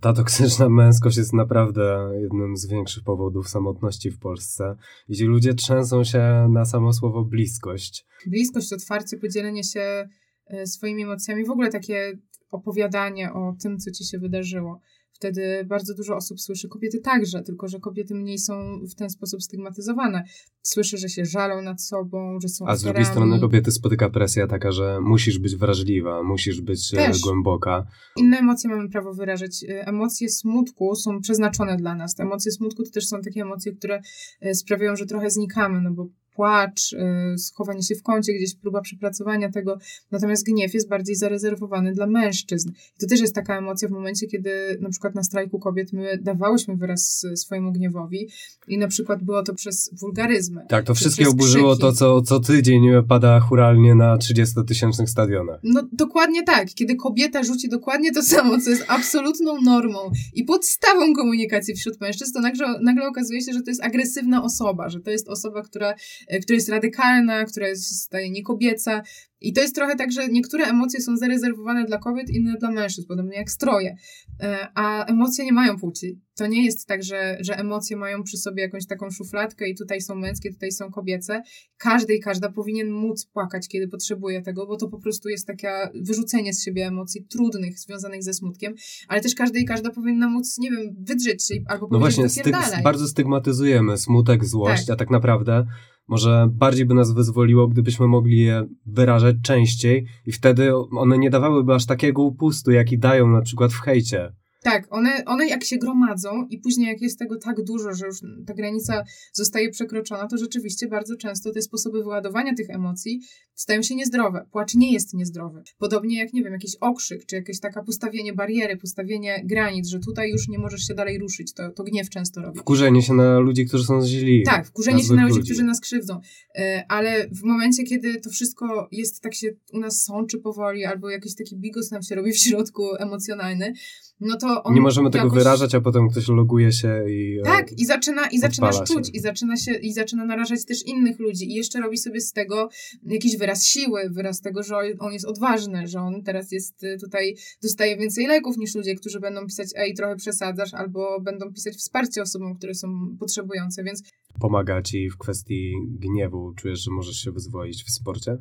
Ta 0.01 0.13
toksyczna 0.13 0.69
męskość 0.69 1.17
jest 1.17 1.33
naprawdę 1.33 2.11
jednym 2.23 2.57
z 2.57 2.67
większych 2.67 3.05
powodów 3.05 3.49
samotności 3.49 4.11
w 4.11 4.19
Polsce. 4.19 4.77
Jeśli 5.09 5.27
ludzie 5.27 5.55
trzęsą 5.55 6.05
się 6.05 6.49
na 6.51 6.65
samo 6.65 6.93
słowo 6.93 7.25
bliskość, 7.25 8.07
bliskość, 8.27 8.73
otwarcie, 8.73 9.17
podzielenie 9.17 9.65
się 9.65 10.09
e, 10.47 10.67
swoimi 10.67 11.03
emocjami, 11.03 11.45
w 11.45 11.51
ogóle 11.51 11.71
takie 11.71 12.19
opowiadanie 12.51 13.33
o 13.33 13.55
tym, 13.63 13.79
co 13.79 13.91
ci 13.91 14.05
się 14.05 14.19
wydarzyło. 14.19 14.81
Wtedy 15.13 15.65
bardzo 15.69 15.95
dużo 15.95 16.17
osób 16.17 16.41
słyszy, 16.41 16.69
kobiety 16.69 17.01
także, 17.01 17.43
tylko 17.43 17.69
że 17.69 17.81
kobiety 17.81 18.15
mniej 18.15 18.39
są 18.39 18.81
w 18.91 18.95
ten 18.95 19.11
sposób 19.11 19.43
stygmatyzowane. 19.43 20.25
Słyszy, 20.63 20.99
że 20.99 21.09
się 21.09 21.25
żalą 21.25 21.63
nad 21.63 21.83
sobą, 21.83 22.39
że 22.43 22.49
są 22.49 22.67
a 22.67 22.77
z 22.77 22.83
drugiej 22.83 23.03
ofiarami. 23.03 23.13
strony 23.29 23.41
kobiety 23.41 23.71
spotyka 23.73 24.11
presja 24.11 24.47
taka, 24.47 24.73
że 24.73 25.01
musisz 25.01 25.39
być 25.39 25.57
wrażliwa, 25.57 26.23
musisz 26.23 26.61
być 26.61 26.95
e, 26.95 26.97
Też. 26.97 27.21
głęboka. 27.21 27.87
Inne 28.17 28.39
emocje 28.39 28.71
mamy 28.71 28.89
prawo 28.89 29.15
wyrażać. 29.15 29.65
E, 29.69 29.87
Emocje 29.87 30.29
smutku 30.29 30.95
są 30.95 31.21
przeznaczone 31.21 31.77
dla 31.77 31.95
nas. 31.95 32.15
Te 32.15 32.23
emocje 32.23 32.53
smutku 32.53 32.83
to 32.85 32.91
też 32.91 33.07
są 33.07 33.21
takie 33.21 33.43
emocje, 33.43 33.73
które 33.73 34.01
e, 34.41 34.55
sprawiają, 34.55 34.97
że 34.97 35.07
trochę 35.07 35.31
znikamy, 35.31 35.81
no 35.81 35.91
bo 35.91 36.07
płacz, 36.39 36.93
e, 36.93 37.39
schowanie 37.39 37.83
się 37.83 37.95
w 37.95 38.03
kącie, 38.03 38.33
gdzieś 38.33 38.55
próba 38.55 38.81
przepracowania 38.81 39.51
tego, 39.51 39.79
natomiast 40.11 40.45
gniew 40.45 40.75
jest 40.75 40.89
bardziej 40.89 41.17
zarezerwowany 41.17 41.93
dla 41.93 42.07
mężczyzn. 42.07 42.69
I 42.69 43.01
to 43.01 43.07
też 43.07 43.21
jest 43.21 43.35
taka 43.35 43.59
emocja 43.59 43.89
w 43.89 43.91
momencie, 43.91 44.27
kiedy 44.27 44.79
na 44.81 44.89
przykład 44.91 45.15
na 45.15 45.23
strajku 45.23 45.59
kobiet 45.59 45.93
my 45.93 46.19
dawałyśmy 46.23 46.77
wyraz 46.77 47.27
swojemu 47.35 47.73
gniewowi 47.73 48.29
i 48.69 48.79
na 48.79 48.89
przykład 48.89 49.23
było 49.23 49.43
to 49.43 49.55
przez 49.55 49.91
wulgaryzmy. 50.01 50.67
Tak, 50.69 50.85
to 50.85 50.95
wszystkie 50.95 51.29
oburzyło 51.29 51.73
krzyki. 51.73 51.81
to, 51.81 51.93
co 51.93 52.23
co 52.23 52.41
tydzień 52.41 52.83
pada 53.09 53.41
churalnie 53.41 53.95
na 53.95 54.17
30-tysięcznych 54.17 55.07
stadionach. 55.07 55.61
No 55.63 55.83
dokładnie 55.93 56.43
tak, 56.43 56.75
kiedy 56.75 56.97
kobieta 56.97 57.43
rzuci 57.43 57.69
dokładnie 57.69 58.13
to 58.13 58.23
samo, 58.23 58.61
co 58.61 58.71
jest 58.71 58.85
absolutną 58.89 59.61
normą 59.61 59.99
i 60.35 60.45
podstawą 60.45 61.15
komunikacji 61.15 61.75
wśród 61.75 62.01
mężczyzn, 62.01 62.33
to 62.33 62.41
nagle, 62.41 62.67
nagle 62.83 63.09
okazuje 63.09 63.41
się, 63.41 63.53
że 63.53 63.63
to 63.63 63.71
jest 63.71 63.83
agresywna 63.83 64.45
osoba, 64.45 64.89
że 64.89 65.01
to 65.01 65.11
jest 65.11 65.29
osoba, 65.29 65.63
która, 65.63 65.95
która 66.43 66.55
jest 66.55 66.69
radykalna, 66.69 67.45
która 67.45 67.69
jest 67.69 68.03
staje 68.03 68.31
niekobieca. 68.31 69.03
I 69.41 69.53
to 69.53 69.61
jest 69.61 69.75
trochę 69.75 69.97
tak, 69.97 70.13
że 70.13 70.29
niektóre 70.29 70.65
emocje 70.65 71.01
są 71.01 71.17
zarezerwowane 71.17 71.85
dla 71.85 71.99
kobiet, 71.99 72.31
inne 72.31 72.55
dla 72.61 72.71
mężczyzn, 72.71 73.09
podobnie 73.09 73.37
jak 73.37 73.51
stroje. 73.51 73.97
E, 74.43 74.69
A 74.75 75.05
emocje 75.05 75.45
nie 75.45 75.53
mają 75.53 75.79
płci. 75.79 76.21
To 76.37 76.47
nie 76.47 76.65
jest 76.65 76.87
tak, 76.87 77.03
że, 77.03 77.37
że 77.41 77.57
emocje 77.59 77.97
mają 77.97 78.23
przy 78.23 78.37
sobie 78.37 78.63
jakąś 78.63 78.87
taką 78.87 79.11
szufladkę 79.11 79.69
i 79.69 79.75
tutaj 79.75 80.01
są 80.01 80.15
męskie, 80.15 80.53
tutaj 80.53 80.73
są 80.73 80.91
kobiece. 80.91 81.43
Każdy 81.77 82.15
i 82.15 82.21
każda 82.21 82.53
powinien 82.53 82.91
móc 82.91 83.27
płakać, 83.27 83.69
kiedy 83.69 83.89
potrzebuje 83.89 84.43
tego, 84.43 84.67
bo 84.67 84.77
to 84.77 84.89
po 84.89 84.99
prostu 84.99 85.29
jest 85.29 85.47
takie 85.47 85.69
wyrzucenie 85.95 86.55
z 86.55 86.65
siebie 86.65 86.87
emocji 86.87 87.25
trudnych, 87.25 87.79
związanych 87.79 88.23
ze 88.23 88.35
smutkiem, 88.35 88.75
ale 89.09 89.21
też 89.21 89.35
każdy 89.35 89.61
i 89.61 89.65
każda 89.65 89.91
powinna 89.91 90.29
móc, 90.29 90.59
nie 90.59 90.71
wiem, 90.71 90.97
wydrzeć 91.01 91.47
się 91.47 91.55
albo 91.67 91.89
No 91.91 91.99
powiedzieć 91.99 92.17
właśnie, 92.17 92.29
styg, 92.29 92.45
wypierdalaj. 92.45 92.83
bardzo 92.83 93.09
stygmatyzujemy 93.09 93.99
smutek, 93.99 94.45
złość, 94.45 94.87
Tak. 94.87 94.95
a 94.95 94.97
tak 94.99 95.11
naprawdę 95.11 95.67
może 96.09 96.49
bardziej 96.53 96.87
by 96.87 96.95
nas 96.95 97.13
wyzwoliło, 97.13 97.69
gdybyśmy 97.69 98.07
mogli 98.07 98.39
je 98.39 98.67
wyrażać 98.87 99.37
częściej 99.43 100.07
i 100.27 100.33
wtedy 100.33 100.77
one 100.77 101.19
nie 101.19 101.31
dawałyby 101.31 101.75
aż 101.75 101.87
takiego 101.87 102.23
upustu, 102.23 102.71
jaki 102.71 102.99
dają 102.99 103.31
na 103.31 103.43
przykład 103.43 103.73
w 103.73 103.81
hejcie. 103.81 104.33
Tak, 104.63 104.87
one, 104.91 105.25
one 105.25 105.47
jak 105.47 105.65
się 105.65 105.77
gromadzą 105.79 106.47
i 106.51 106.59
później 106.59 106.89
jak 106.89 107.01
jest 107.01 107.19
tego 107.19 107.37
tak 107.37 107.63
dużo, 107.65 107.95
że 107.95 108.07
już 108.07 108.17
ta 108.47 108.55
granica 108.55 109.05
zostaje 109.33 109.71
przekroczona, 109.71 110.27
to 110.27 110.39
rzeczywiście 110.39 110.89
bardzo 110.89 111.17
często 111.17 111.53
te 111.53 111.63
sposoby 111.63 111.99
wyładowania 112.03 112.55
tych 112.55 112.71
emocji 112.71 113.21
stają 113.55 113.83
się 113.83 113.95
niezdrowe. 113.95 114.47
Płacz 114.53 114.75
nie 114.75 114.93
jest 114.93 115.15
niezdrowy. 115.15 115.63
Podobnie 115.79 116.19
jak, 116.19 116.33
nie 116.33 116.43
wiem, 116.43 116.53
jakiś 116.53 116.77
okrzyk, 116.81 117.27
czy 117.27 117.37
jakieś 117.37 117.61
taka 117.61 117.83
postawienie 117.83 118.33
bariery, 118.33 118.77
postawienie 118.77 119.43
granic, 119.45 119.89
że 119.89 119.99
tutaj 119.99 120.31
już 120.31 120.49
nie 120.49 120.59
możesz 120.59 120.87
się 120.87 120.95
dalej 120.95 121.19
ruszyć. 121.19 121.53
To, 121.53 121.71
to 121.71 121.85
gniew 121.85 122.11
często 122.11 122.43
robi. 122.43 122.59
Wkurzenie 122.59 123.03
się 123.03 123.15
na 123.15 123.39
ludzi, 123.39 123.67
którzy 123.67 123.85
są 123.85 124.07
źli. 124.07 124.43
Tak, 124.43 124.67
wkurzenie 124.67 124.99
się 124.99 125.05
złych 125.05 125.17
na 125.17 125.23
ludzi, 125.25 125.37
ludzi. 125.37 125.51
którzy 125.51 125.65
nas 125.65 125.81
krzywdzą. 125.81 126.21
E, 126.55 126.85
Ale 126.89 127.29
w 127.29 127.43
momencie, 127.43 127.85
kiedy 127.85 128.21
to 128.21 128.31
wszystko 128.31 128.89
jest, 128.93 129.21
tak 129.21 129.35
się 129.35 129.49
u 129.73 129.79
nas 129.79 130.03
sączy 130.03 130.39
powoli, 130.39 130.85
albo 130.85 131.11
jakiś 131.11 131.35
taki 131.35 131.57
bigos 131.57 131.91
nam 131.91 132.03
się 132.03 132.15
robi 132.15 132.33
w 132.33 132.39
środku 132.39 132.97
emocjonalny, 132.99 133.73
no 134.21 134.37
to 134.37 134.63
on 134.63 134.75
Nie 134.75 134.81
możemy 134.81 135.11
tego 135.11 135.25
jakoś... 135.25 135.39
wyrażać, 135.39 135.75
a 135.75 135.81
potem 135.81 136.09
ktoś 136.09 136.29
loguje 136.29 136.73
się 136.73 137.05
i... 137.11 137.39
e, 137.41 137.43
Tak, 137.43 137.73
i 137.73 137.87
zaczyna, 137.87 138.27
i 138.27 138.39
zaczynasz 138.39 138.75
odpala 138.75 138.87
czuć, 138.87 139.07
się. 139.07 139.13
i 139.13 139.21
zaczyna 139.21 139.57
się, 139.57 139.73
i 139.73 139.93
zaczyna 139.93 140.25
narażać 140.25 140.65
też 140.65 140.87
innych 140.87 141.19
ludzi, 141.19 141.51
i 141.51 141.55
jeszcze 141.55 141.81
robi 141.81 141.99
sobie 141.99 142.21
z 142.21 142.33
tego 142.33 142.69
jakiś 143.03 143.37
wyraz 143.37 143.65
siły, 143.65 144.11
wyraz 144.11 144.41
tego, 144.41 144.63
że 144.63 144.77
on 144.99 145.13
jest 145.13 145.27
odważny, 145.27 145.87
że 145.87 146.01
on 146.01 146.23
teraz 146.23 146.53
jest 146.53 146.85
y, 146.85 146.97
tutaj, 147.01 147.37
dostaje 147.63 147.97
więcej 147.97 148.27
leków 148.27 148.57
niż 148.57 148.75
ludzie, 148.75 148.95
którzy 148.95 149.21
będą 149.21 149.47
pisać, 149.47 149.69
ej, 149.77 149.95
trochę 149.95 150.17
przesadzasz, 150.17 150.75
albo 150.75 151.21
będą 151.21 151.53
pisać 151.53 151.75
wsparcie 151.75 152.23
osobom, 152.23 152.55
które 152.55 152.75
są 152.75 153.17
potrzebujące, 153.21 153.85
więc 153.85 154.03
Pomaga 154.41 154.83
ci 154.83 155.11
w 155.11 155.19
kwestii 155.19 155.73
gniewu. 155.99 156.53
Czujesz, 156.57 156.81
że 156.81 156.91
możesz 156.91 157.17
się 157.17 157.33
wyzwolić 157.33 157.85
w 157.85 157.91
sporcie? 157.91 158.37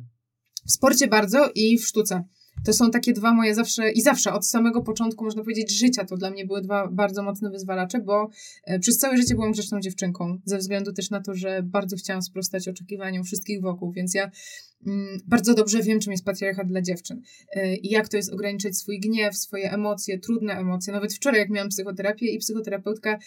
w 0.66 0.72
sporcie 0.72 1.08
bardzo 1.08 1.50
i 1.54 1.78
w 1.78 1.86
sztuce. 1.86 2.24
To 2.64 2.72
są 2.72 2.90
takie 2.90 3.12
dwa 3.12 3.34
moje 3.34 3.54
zawsze 3.54 3.92
i 3.92 4.02
zawsze 4.02 4.32
od 4.32 4.46
samego 4.46 4.82
początku, 4.82 5.24
można 5.24 5.42
powiedzieć, 5.42 5.78
życia 5.78 6.04
to 6.04 6.16
dla 6.16 6.30
mnie 6.30 6.46
były 6.46 6.62
dwa 6.62 6.88
bardzo 6.88 7.22
mocne 7.22 7.50
wyzwalacze, 7.50 7.98
bo 7.98 8.30
e, 8.64 8.78
przez 8.78 8.98
całe 8.98 9.16
życie 9.16 9.34
byłam 9.34 9.52
grzeczną 9.52 9.80
dziewczynką, 9.80 10.38
ze 10.44 10.58
względu 10.58 10.92
też 10.92 11.10
na 11.10 11.20
to, 11.20 11.34
że 11.34 11.62
bardzo 11.62 11.96
chciałam 11.96 12.22
sprostać 12.22 12.68
oczekiwaniom 12.68 13.24
wszystkich 13.24 13.62
wokół, 13.62 13.92
więc 13.92 14.14
ja 14.14 14.30
mm, 14.86 15.18
bardzo 15.26 15.54
dobrze 15.54 15.82
wiem, 15.82 16.00
czym 16.00 16.12
jest 16.12 16.24
patriarchat 16.24 16.66
dla 16.66 16.82
dziewczyn 16.82 17.22
y, 17.56 17.76
i 17.76 17.90
jak 17.90 18.08
to 18.08 18.16
jest 18.16 18.32
ograniczać 18.32 18.76
swój 18.76 19.00
gniew, 19.00 19.36
swoje 19.36 19.72
emocje, 19.72 20.18
trudne 20.18 20.52
emocje. 20.52 20.92
Nawet 20.92 21.14
wczoraj, 21.14 21.40
jak 21.40 21.50
miałam 21.50 21.68
psychoterapię 21.68 22.26
i 22.26 22.38
psychoterapeutka 22.38 23.18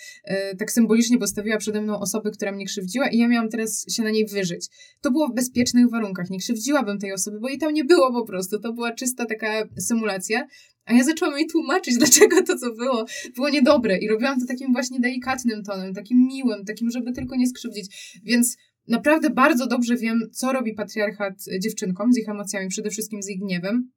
y, 0.52 0.58
tak 0.58 0.72
symbolicznie 0.72 1.18
postawiła 1.18 1.58
przede 1.58 1.82
mną 1.82 2.00
osobę, 2.00 2.32
która 2.32 2.52
mnie 2.52 2.66
krzywdziła 2.66 3.10
i 3.10 3.18
ja 3.18 3.28
miałam 3.28 3.50
teraz 3.50 3.86
się 3.90 4.04
na 4.04 4.12
niej 4.12 4.26
wyżyć. 4.26 4.68
To 5.02 5.12
było 5.12 5.28
w 5.28 5.34
bezpiecznych 5.34 5.90
warunkach. 5.90 6.30
Nie 6.30 6.40
krzywdziłabym 6.40 7.00
tej 7.00 7.14
osoby, 7.14 7.40
bo 7.40 7.50
jej 7.50 7.58
tam 7.58 7.74
nie 7.74 7.84
było 7.84 8.12
po 8.12 8.26
prostu. 8.26 8.60
To 8.60 8.74
była 8.74 8.94
czysta 8.94 9.21
taka 9.26 9.68
symulacja. 9.80 10.48
A 10.86 10.94
ja 10.94 11.04
zaczęłam 11.04 11.38
jej 11.38 11.48
tłumaczyć, 11.48 11.98
dlaczego 12.02 12.44
to, 12.44 12.58
co 12.58 12.74
było, 12.76 13.06
było 13.36 13.50
niedobre. 13.50 13.98
I 13.98 14.08
robiłam 14.08 14.40
to 14.40 14.46
takim 14.46 14.74
właśnie 14.74 15.00
delikatnym 15.00 15.64
tonem, 15.64 15.94
takim 15.94 16.28
miłym, 16.28 16.66
takim, 16.66 16.92
żeby 16.92 17.12
tylko 17.12 17.36
nie 17.36 17.48
skrzywdzić. 17.48 18.20
Więc 18.24 18.58
naprawdę 18.88 19.30
bardzo 19.30 19.68
dobrze 19.68 19.96
wiem, 19.96 20.20
co 20.32 20.54
robi 20.54 20.74
patriarchat 20.74 21.34
dziewczynkom 21.64 22.14
z 22.14 22.18
ich 22.18 22.30
emocjami, 22.30 22.68
przede 22.70 22.90
wszystkim 22.90 23.24
z 23.24 23.30
ich 23.30 23.40
gniewem. 23.40 23.92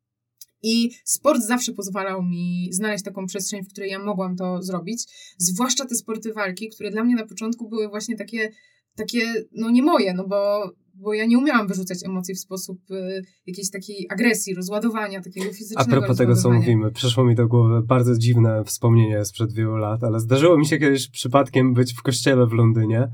I 0.66 0.90
sport 1.04 1.42
zawsze 1.42 1.72
pozwalał 1.72 2.22
mi 2.22 2.68
znaleźć 2.70 3.04
taką 3.04 3.26
przestrzeń, 3.26 3.64
w 3.64 3.68
której 3.68 3.90
ja 3.90 3.98
mogłam 3.98 4.36
to 4.36 4.62
zrobić. 4.62 5.04
Zwłaszcza 5.38 5.84
te 5.84 5.94
sporty 5.94 6.32
walki, 6.32 6.68
które 6.68 6.90
dla 6.90 7.04
mnie 7.04 7.14
na 7.14 7.26
początku 7.26 7.68
były 7.68 7.88
właśnie 7.88 8.16
takie, 8.16 8.50
takie 8.97 9.20
no 9.53 9.70
nie 9.70 9.82
moje, 9.82 10.14
no 10.14 10.28
bo 10.28 10.70
bo 10.95 11.14
ja 11.14 11.26
nie 11.26 11.38
umiałam 11.38 11.68
wyrzucać 11.68 11.99
emocji 12.05 12.34
w 12.34 12.38
sposób 12.38 12.78
y, 12.90 13.22
jakiejś 13.47 13.70
takiej 13.70 14.07
agresji, 14.11 14.55
rozładowania, 14.55 15.22
takiego 15.22 15.53
fizycznego 15.53 15.97
A 15.97 16.01
propos 16.01 16.16
tego, 16.16 16.36
co 16.36 16.51
mówimy, 16.51 16.92
przyszło 16.92 17.24
mi 17.24 17.34
do 17.34 17.49
głowy 17.49 17.82
bardzo 17.82 18.18
dziwne 18.18 18.64
wspomnienie 18.64 19.24
sprzed 19.24 19.53
wielu 19.53 19.76
lat, 19.76 20.05
ale 20.05 20.20
zdarzyło 20.20 20.59
mi 20.59 20.66
się 20.66 20.78
kiedyś 20.78 21.11
przypadkiem 21.11 21.74
być 21.74 21.95
w 21.95 22.03
kościele 22.03 22.47
w 22.47 22.53
Londynie 22.53 23.09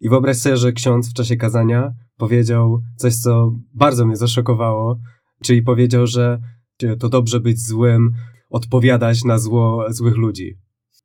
i 0.00 0.08
wyobraź 0.08 0.36
sobie, 0.36 0.56
że 0.56 0.72
ksiądz 0.72 1.10
w 1.10 1.14
czasie 1.14 1.36
kazania 1.36 1.92
powiedział 2.16 2.80
coś, 2.96 3.16
co 3.16 3.52
bardzo 3.74 4.06
mnie 4.06 4.16
zaszokowało, 4.16 4.98
czyli 5.42 5.62
powiedział, 5.62 6.06
że 6.06 6.38
to 6.98 7.08
dobrze 7.08 7.40
być 7.40 7.66
złym, 7.66 8.10
odpowiadać 8.50 9.24
na 9.24 9.38
zło 9.38 9.84
złych 9.88 10.16
ludzi. 10.16 10.54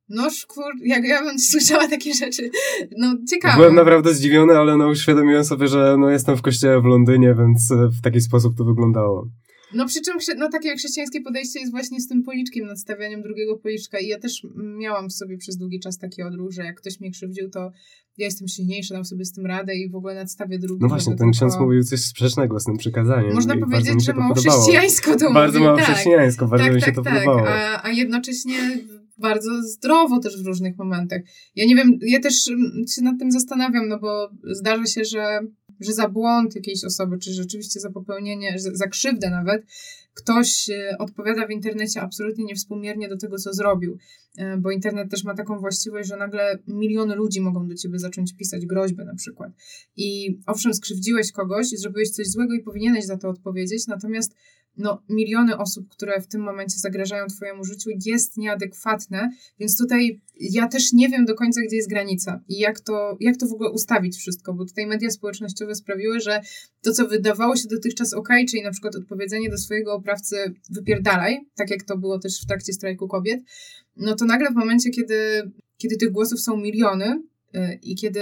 No 0.10 0.30
szkur, 0.30 0.74
jak 0.84 1.06
ja 1.06 1.24
bym 1.24 1.40
słyszała 1.52 1.88
takie 1.88 2.14
rzeczy, 2.14 2.50
no 2.98 3.16
ciekawe. 3.30 3.58
Byłem 3.58 3.76
naprawdę 3.76 4.14
zdziwiony, 4.14 4.54
ale 4.54 4.78
no 4.78 4.90
uświadomiłem 4.90 5.44
sobie, 5.44 5.68
że 5.68 5.96
no 6.00 6.10
jestem 6.10 6.38
w 6.38 6.42
kościele 6.42 6.82
w 6.82 6.86
Londynie, 6.86 7.36
więc 7.40 7.72
e, 7.72 7.90
w 8.00 8.02
taki 8.02 8.22
sposób 8.22 8.58
to 8.58 8.64
wyglądało. 8.64 9.28
No 9.74 9.86
przy 9.86 10.02
czym 10.02 10.38
no, 10.38 10.50
takie 10.50 10.76
chrześcijańskie 10.76 11.22
podejście 11.22 11.60
jest 11.60 11.72
właśnie 11.72 12.02
z 12.02 12.08
tym 12.08 12.24
policzkiem, 12.24 12.68
nadstawianiem 12.68 13.22
drugiego 13.22 13.58
policzka 13.58 14.00
i 14.00 14.08
ja 14.08 14.20
też 14.20 14.48
miałam 14.56 15.10
w 15.10 15.14
sobie 15.14 15.38
przez 15.38 15.58
długi 15.58 15.80
czas 15.80 15.98
taki 15.98 16.24
odruch, 16.24 16.52
że 16.52 16.64
jak 16.64 16.78
ktoś 16.78 17.00
mnie 17.00 17.12
krzywdził, 17.12 17.50
to 17.50 17.72
ja 18.18 18.26
jestem 18.26 18.48
silniejsza, 18.48 18.96
dam 18.96 19.06
sobie 19.06 19.26
z 19.26 19.32
tym 19.32 19.46
radę 19.46 19.76
i 19.76 19.90
w 19.90 19.96
ogóle 19.96 20.16
nadstawię 20.16 20.60
drugi. 20.60 20.82
No 20.82 20.88
właśnie, 20.88 21.16
ten 21.16 21.32
ksiądz 21.32 21.60
mówił 21.60 21.84
coś 21.84 22.00
sprzecznego 22.00 22.60
z 22.60 22.64
tym 22.64 22.78
przykazaniem. 22.78 23.34
Można 23.34 23.58
powiedzieć, 23.58 24.06
że 24.06 24.14
mało 24.14 24.36
chrześcijańsko 24.36 25.16
to 25.16 25.34
Bardzo 25.34 25.60
mało 25.60 25.78
tak. 25.78 25.86
chrześcijańsko, 25.86 26.48
bardzo 26.48 26.66
tak, 26.66 26.76
mi 26.76 26.82
się 26.82 26.86
tak, 26.86 26.96
to 26.96 27.02
tak. 27.02 27.14
podobało. 27.14 27.48
A, 27.48 27.86
a 27.86 27.92
jednocześnie 27.92 28.80
bardzo 29.18 29.62
zdrowo 29.62 30.20
też 30.20 30.44
w 30.44 30.46
różnych 30.46 30.78
momentach. 30.78 31.22
Ja 31.56 31.66
nie 31.66 31.76
wiem, 31.76 32.00
ja 32.02 32.20
też 32.20 32.48
mm, 32.48 32.88
się 32.96 33.02
nad 33.02 33.20
tym 33.20 33.32
zastanawiam, 33.32 33.88
no 33.88 34.00
bo 34.00 34.30
zdarza 34.44 34.86
się, 34.86 35.06
że, 35.06 35.40
że 35.80 35.94
za 35.94 36.10
błąd 36.10 36.56
jakiejś 36.56 36.86
osoby, 36.86 37.18
czy 37.18 37.34
rzeczywiście 37.34 37.80
za 37.80 37.92
popełnienie, 37.92 38.56
za 38.58 38.88
krzywdę 38.88 39.30
nawet, 39.30 39.66
ktoś 40.16 40.70
e, 40.70 40.98
odpowiada 40.98 41.48
w 41.48 41.52
internecie 41.52 42.02
absolutnie 42.02 42.46
niewspółmiernie 42.46 43.10
do 43.10 43.18
tego, 43.18 43.38
co 43.38 43.54
zrobił, 43.54 43.98
e, 44.38 44.58
bo 44.58 44.72
internet 44.72 45.12
też 45.12 45.24
ma 45.24 45.36
taką 45.36 45.60
właściwość, 45.60 46.10
że 46.10 46.18
nagle 46.18 46.60
miliony 46.68 47.16
ludzi 47.16 47.42
mogą 47.42 47.68
do 47.68 47.76
ciebie 47.76 48.00
zacząć 48.00 48.34
pisać 48.34 48.66
groźby 48.66 49.06
na 49.06 49.16
przykład. 49.16 49.52
I 49.96 50.40
owszem, 50.46 50.74
skrzywdziłeś 50.74 51.32
kogoś, 51.32 51.70
zrobiłeś 51.70 52.10
coś 52.10 52.28
złego 52.28 52.54
i 52.54 52.64
powinieneś 52.64 53.06
za 53.06 53.18
to 53.18 53.30
odpowiedzieć, 53.30 53.88
natomiast 53.88 54.36
no, 54.78 55.04
miliony 55.10 55.58
osób, 55.58 55.90
które 55.90 56.22
w 56.22 56.28
tym 56.28 56.42
momencie 56.42 56.80
zagrażają 56.80 57.28
Twojemu 57.28 57.64
życiu, 57.64 57.90
jest 58.06 58.38
nieadekwatne, 58.38 59.30
więc 59.60 59.78
tutaj 59.78 60.22
ja 60.40 60.68
też 60.68 60.94
nie 60.94 61.10
wiem 61.10 61.26
do 61.26 61.36
końca, 61.36 61.62
gdzie 61.62 61.76
jest 61.76 61.90
granica 61.90 62.42
i 62.48 62.60
jak 62.60 62.80
to, 62.80 63.18
jak 63.20 63.38
to 63.38 63.48
w 63.48 63.54
ogóle 63.54 63.70
ustawić 63.70 64.18
wszystko, 64.18 64.54
bo 64.54 64.66
tutaj 64.66 64.88
media 64.88 65.10
społecznościowe 65.10 65.76
sprawiły, 65.76 66.20
że 66.20 66.42
to, 66.82 66.92
co 66.92 67.08
wydawało 67.08 67.56
się 67.56 67.68
dotychczas 67.68 68.14
ok, 68.14 68.30
czyli 68.50 68.64
na 68.64 68.72
przykład 68.72 68.96
odpowiedzenie 68.96 69.50
do 69.50 69.58
swojego 69.58 69.94
oprawcy 69.94 70.36
wypierdalaj, 70.70 71.38
tak 71.56 71.70
jak 71.70 71.84
to 71.84 71.98
było 71.98 72.20
też 72.20 72.42
w 72.42 72.46
trakcie 72.46 72.74
strajku 72.74 73.08
kobiet, 73.08 73.42
no 73.98 74.16
to 74.16 74.26
nagle 74.26 74.50
w 74.52 74.56
momencie, 74.56 74.90
kiedy, 74.90 75.52
kiedy 75.78 75.98
tych 75.98 76.12
głosów 76.12 76.40
są 76.40 76.58
miliony 76.58 77.22
yy, 77.54 77.80
i 77.82 77.96
kiedy 77.96 78.22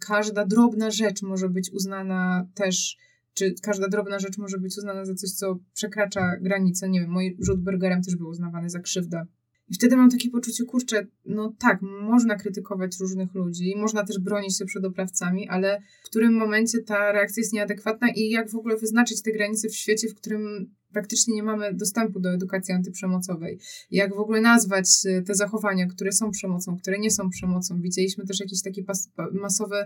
każda 0.00 0.46
drobna 0.46 0.90
rzecz 0.90 1.22
może 1.22 1.48
być 1.48 1.70
uznana 1.72 2.46
też 2.54 2.96
czy 3.38 3.54
każda 3.62 3.88
drobna 3.88 4.18
rzecz 4.18 4.38
może 4.38 4.58
być 4.58 4.78
uznana 4.78 5.04
za 5.04 5.14
coś, 5.14 5.30
co 5.30 5.58
przekracza 5.74 6.36
granicę. 6.40 6.88
Nie 6.88 7.00
wiem, 7.00 7.10
mój 7.10 7.36
rzut 7.40 7.64
burgerem 7.64 8.02
też 8.02 8.16
był 8.16 8.28
uznawany 8.28 8.70
za 8.70 8.80
krzywdę. 8.80 9.26
I 9.68 9.74
wtedy 9.74 9.96
mam 9.96 10.10
takie 10.10 10.30
poczucie, 10.30 10.64
kurczę, 10.64 11.06
no 11.26 11.52
tak, 11.58 11.82
można 11.82 12.36
krytykować 12.36 13.00
różnych 13.00 13.34
ludzi, 13.34 13.74
można 13.76 14.04
też 14.04 14.18
bronić 14.18 14.58
się 14.58 14.64
przed 14.64 14.84
oprawcami, 14.84 15.48
ale 15.48 15.82
w 16.04 16.06
którym 16.06 16.32
momencie 16.32 16.78
ta 16.82 17.12
reakcja 17.12 17.40
jest 17.40 17.52
nieadekwatna 17.52 18.08
i 18.16 18.30
jak 18.30 18.50
w 18.50 18.56
ogóle 18.56 18.76
wyznaczyć 18.76 19.22
te 19.22 19.32
granice 19.32 19.68
w 19.68 19.76
świecie, 19.76 20.08
w 20.08 20.14
którym 20.14 20.70
praktycznie 20.92 21.34
nie 21.34 21.42
mamy 21.42 21.74
dostępu 21.74 22.20
do 22.20 22.32
edukacji 22.32 22.74
antyprzemocowej. 22.74 23.58
Jak 23.90 24.14
w 24.14 24.18
ogóle 24.18 24.40
nazwać 24.40 24.88
y, 25.06 25.22
te 25.22 25.34
zachowania, 25.34 25.86
które 25.86 26.12
są 26.12 26.30
przemocą, 26.30 26.76
które 26.76 26.98
nie 26.98 27.10
są 27.10 27.30
przemocą. 27.30 27.80
Widzieliśmy 27.80 28.26
też 28.26 28.40
jakiś 28.40 28.62
taki 28.62 28.84
masowy 29.32 29.76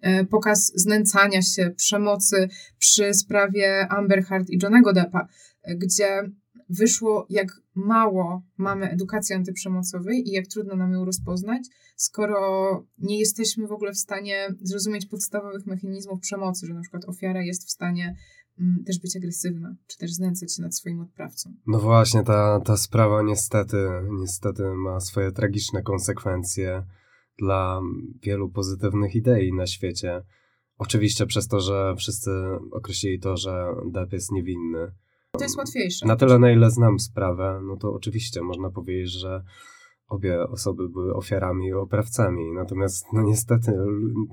e, 0.00 0.24
pokaz 0.24 0.72
znęcania 0.74 1.42
się, 1.42 1.70
przemocy 1.76 2.48
przy 2.78 3.14
sprawie 3.14 3.86
Amber 3.88 4.24
Heard 4.24 4.50
i 4.50 4.58
Johnego 4.62 4.92
Deppa, 4.92 5.28
e, 5.62 5.76
gdzie 5.76 6.30
wyszło, 6.68 7.26
jak 7.30 7.60
mało 7.74 8.42
mamy 8.56 8.90
edukacji 8.90 9.34
antyprzemocowej 9.34 10.28
i 10.28 10.32
jak 10.32 10.46
trudno 10.46 10.76
nam 10.76 10.92
ją 10.92 11.04
rozpoznać, 11.04 11.68
skoro 11.96 12.84
nie 12.98 13.18
jesteśmy 13.18 13.66
w 13.66 13.72
ogóle 13.72 13.92
w 13.92 13.98
stanie 13.98 14.48
zrozumieć 14.62 15.06
podstawowych 15.06 15.66
mechanizmów 15.66 16.20
przemocy, 16.20 16.66
że 16.66 16.74
na 16.74 16.80
przykład 16.80 17.04
ofiara 17.04 17.42
jest 17.42 17.66
w 17.66 17.70
stanie 17.70 18.16
mm, 18.60 18.84
też 18.84 19.00
być 19.00 19.16
agresywna, 19.16 19.76
czy 19.86 19.98
też 19.98 20.12
znęcać 20.12 20.54
się 20.54 20.62
nad 20.62 20.76
swoim 20.76 21.00
odprawcą. 21.00 21.54
No 21.66 21.78
właśnie, 21.78 22.22
ta, 22.22 22.60
ta 22.60 22.76
sprawa 22.76 23.22
niestety, 23.22 23.88
niestety 24.20 24.62
ma 24.62 25.00
swoje 25.00 25.32
tragiczne 25.32 25.82
konsekwencje 25.82 26.82
dla 27.38 27.80
wielu 28.22 28.50
pozytywnych 28.50 29.14
idei 29.14 29.52
na 29.52 29.66
świecie. 29.66 30.22
Oczywiście 30.78 31.26
przez 31.26 31.48
to, 31.48 31.60
że 31.60 31.94
wszyscy 31.98 32.30
określili 32.72 33.20
to, 33.20 33.36
że 33.36 33.66
Depp 33.92 34.16
jest 34.16 34.32
niewinny 34.32 34.92
to 35.32 35.44
jest 35.44 35.56
łatwiejsze. 35.56 36.06
Na 36.06 36.16
tyle, 36.16 36.38
na 36.38 36.52
ile 36.52 36.70
znam 36.70 36.98
sprawę, 36.98 37.60
no 37.62 37.76
to 37.76 37.92
oczywiście 37.92 38.42
można 38.42 38.70
powiedzieć, 38.70 39.10
że 39.12 39.42
obie 40.08 40.42
osoby 40.42 40.88
były 40.88 41.14
ofiarami 41.14 41.66
i 41.66 41.72
oprawcami. 41.72 42.52
Natomiast, 42.52 43.04
no 43.12 43.22
niestety, 43.22 43.72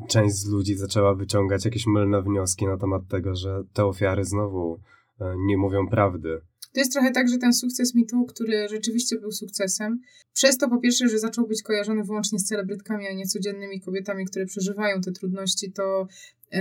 część 0.09 0.35
z 0.35 0.49
ludzi 0.49 0.75
zaczęła 0.75 1.15
wyciągać 1.15 1.65
jakieś 1.65 1.87
mylne 1.87 2.21
wnioski 2.21 2.65
na 2.65 2.77
temat 2.77 3.07
tego, 3.07 3.35
że 3.35 3.63
te 3.73 3.85
ofiary 3.85 4.23
znowu 4.23 4.79
e, 5.19 5.35
nie 5.37 5.57
mówią 5.57 5.87
prawdy. 5.87 6.41
To 6.73 6.79
jest 6.79 6.93
trochę 6.93 7.11
tak, 7.11 7.29
że 7.29 7.37
ten 7.37 7.53
sukces 7.53 7.95
mitu, 7.95 8.25
który 8.25 8.67
rzeczywiście 8.69 9.19
był 9.19 9.31
sukcesem, 9.31 9.99
przez 10.33 10.57
to 10.57 10.69
po 10.69 10.79
pierwsze, 10.79 11.09
że 11.09 11.19
zaczął 11.19 11.47
być 11.47 11.63
kojarzony 11.63 12.03
wyłącznie 12.03 12.39
z 12.39 12.43
celebrytkami, 12.43 13.07
a 13.07 13.13
nie 13.13 13.25
codziennymi 13.25 13.81
kobietami, 13.81 14.25
które 14.25 14.45
przeżywają 14.45 15.01
te 15.01 15.11
trudności, 15.11 15.71
to 15.71 16.07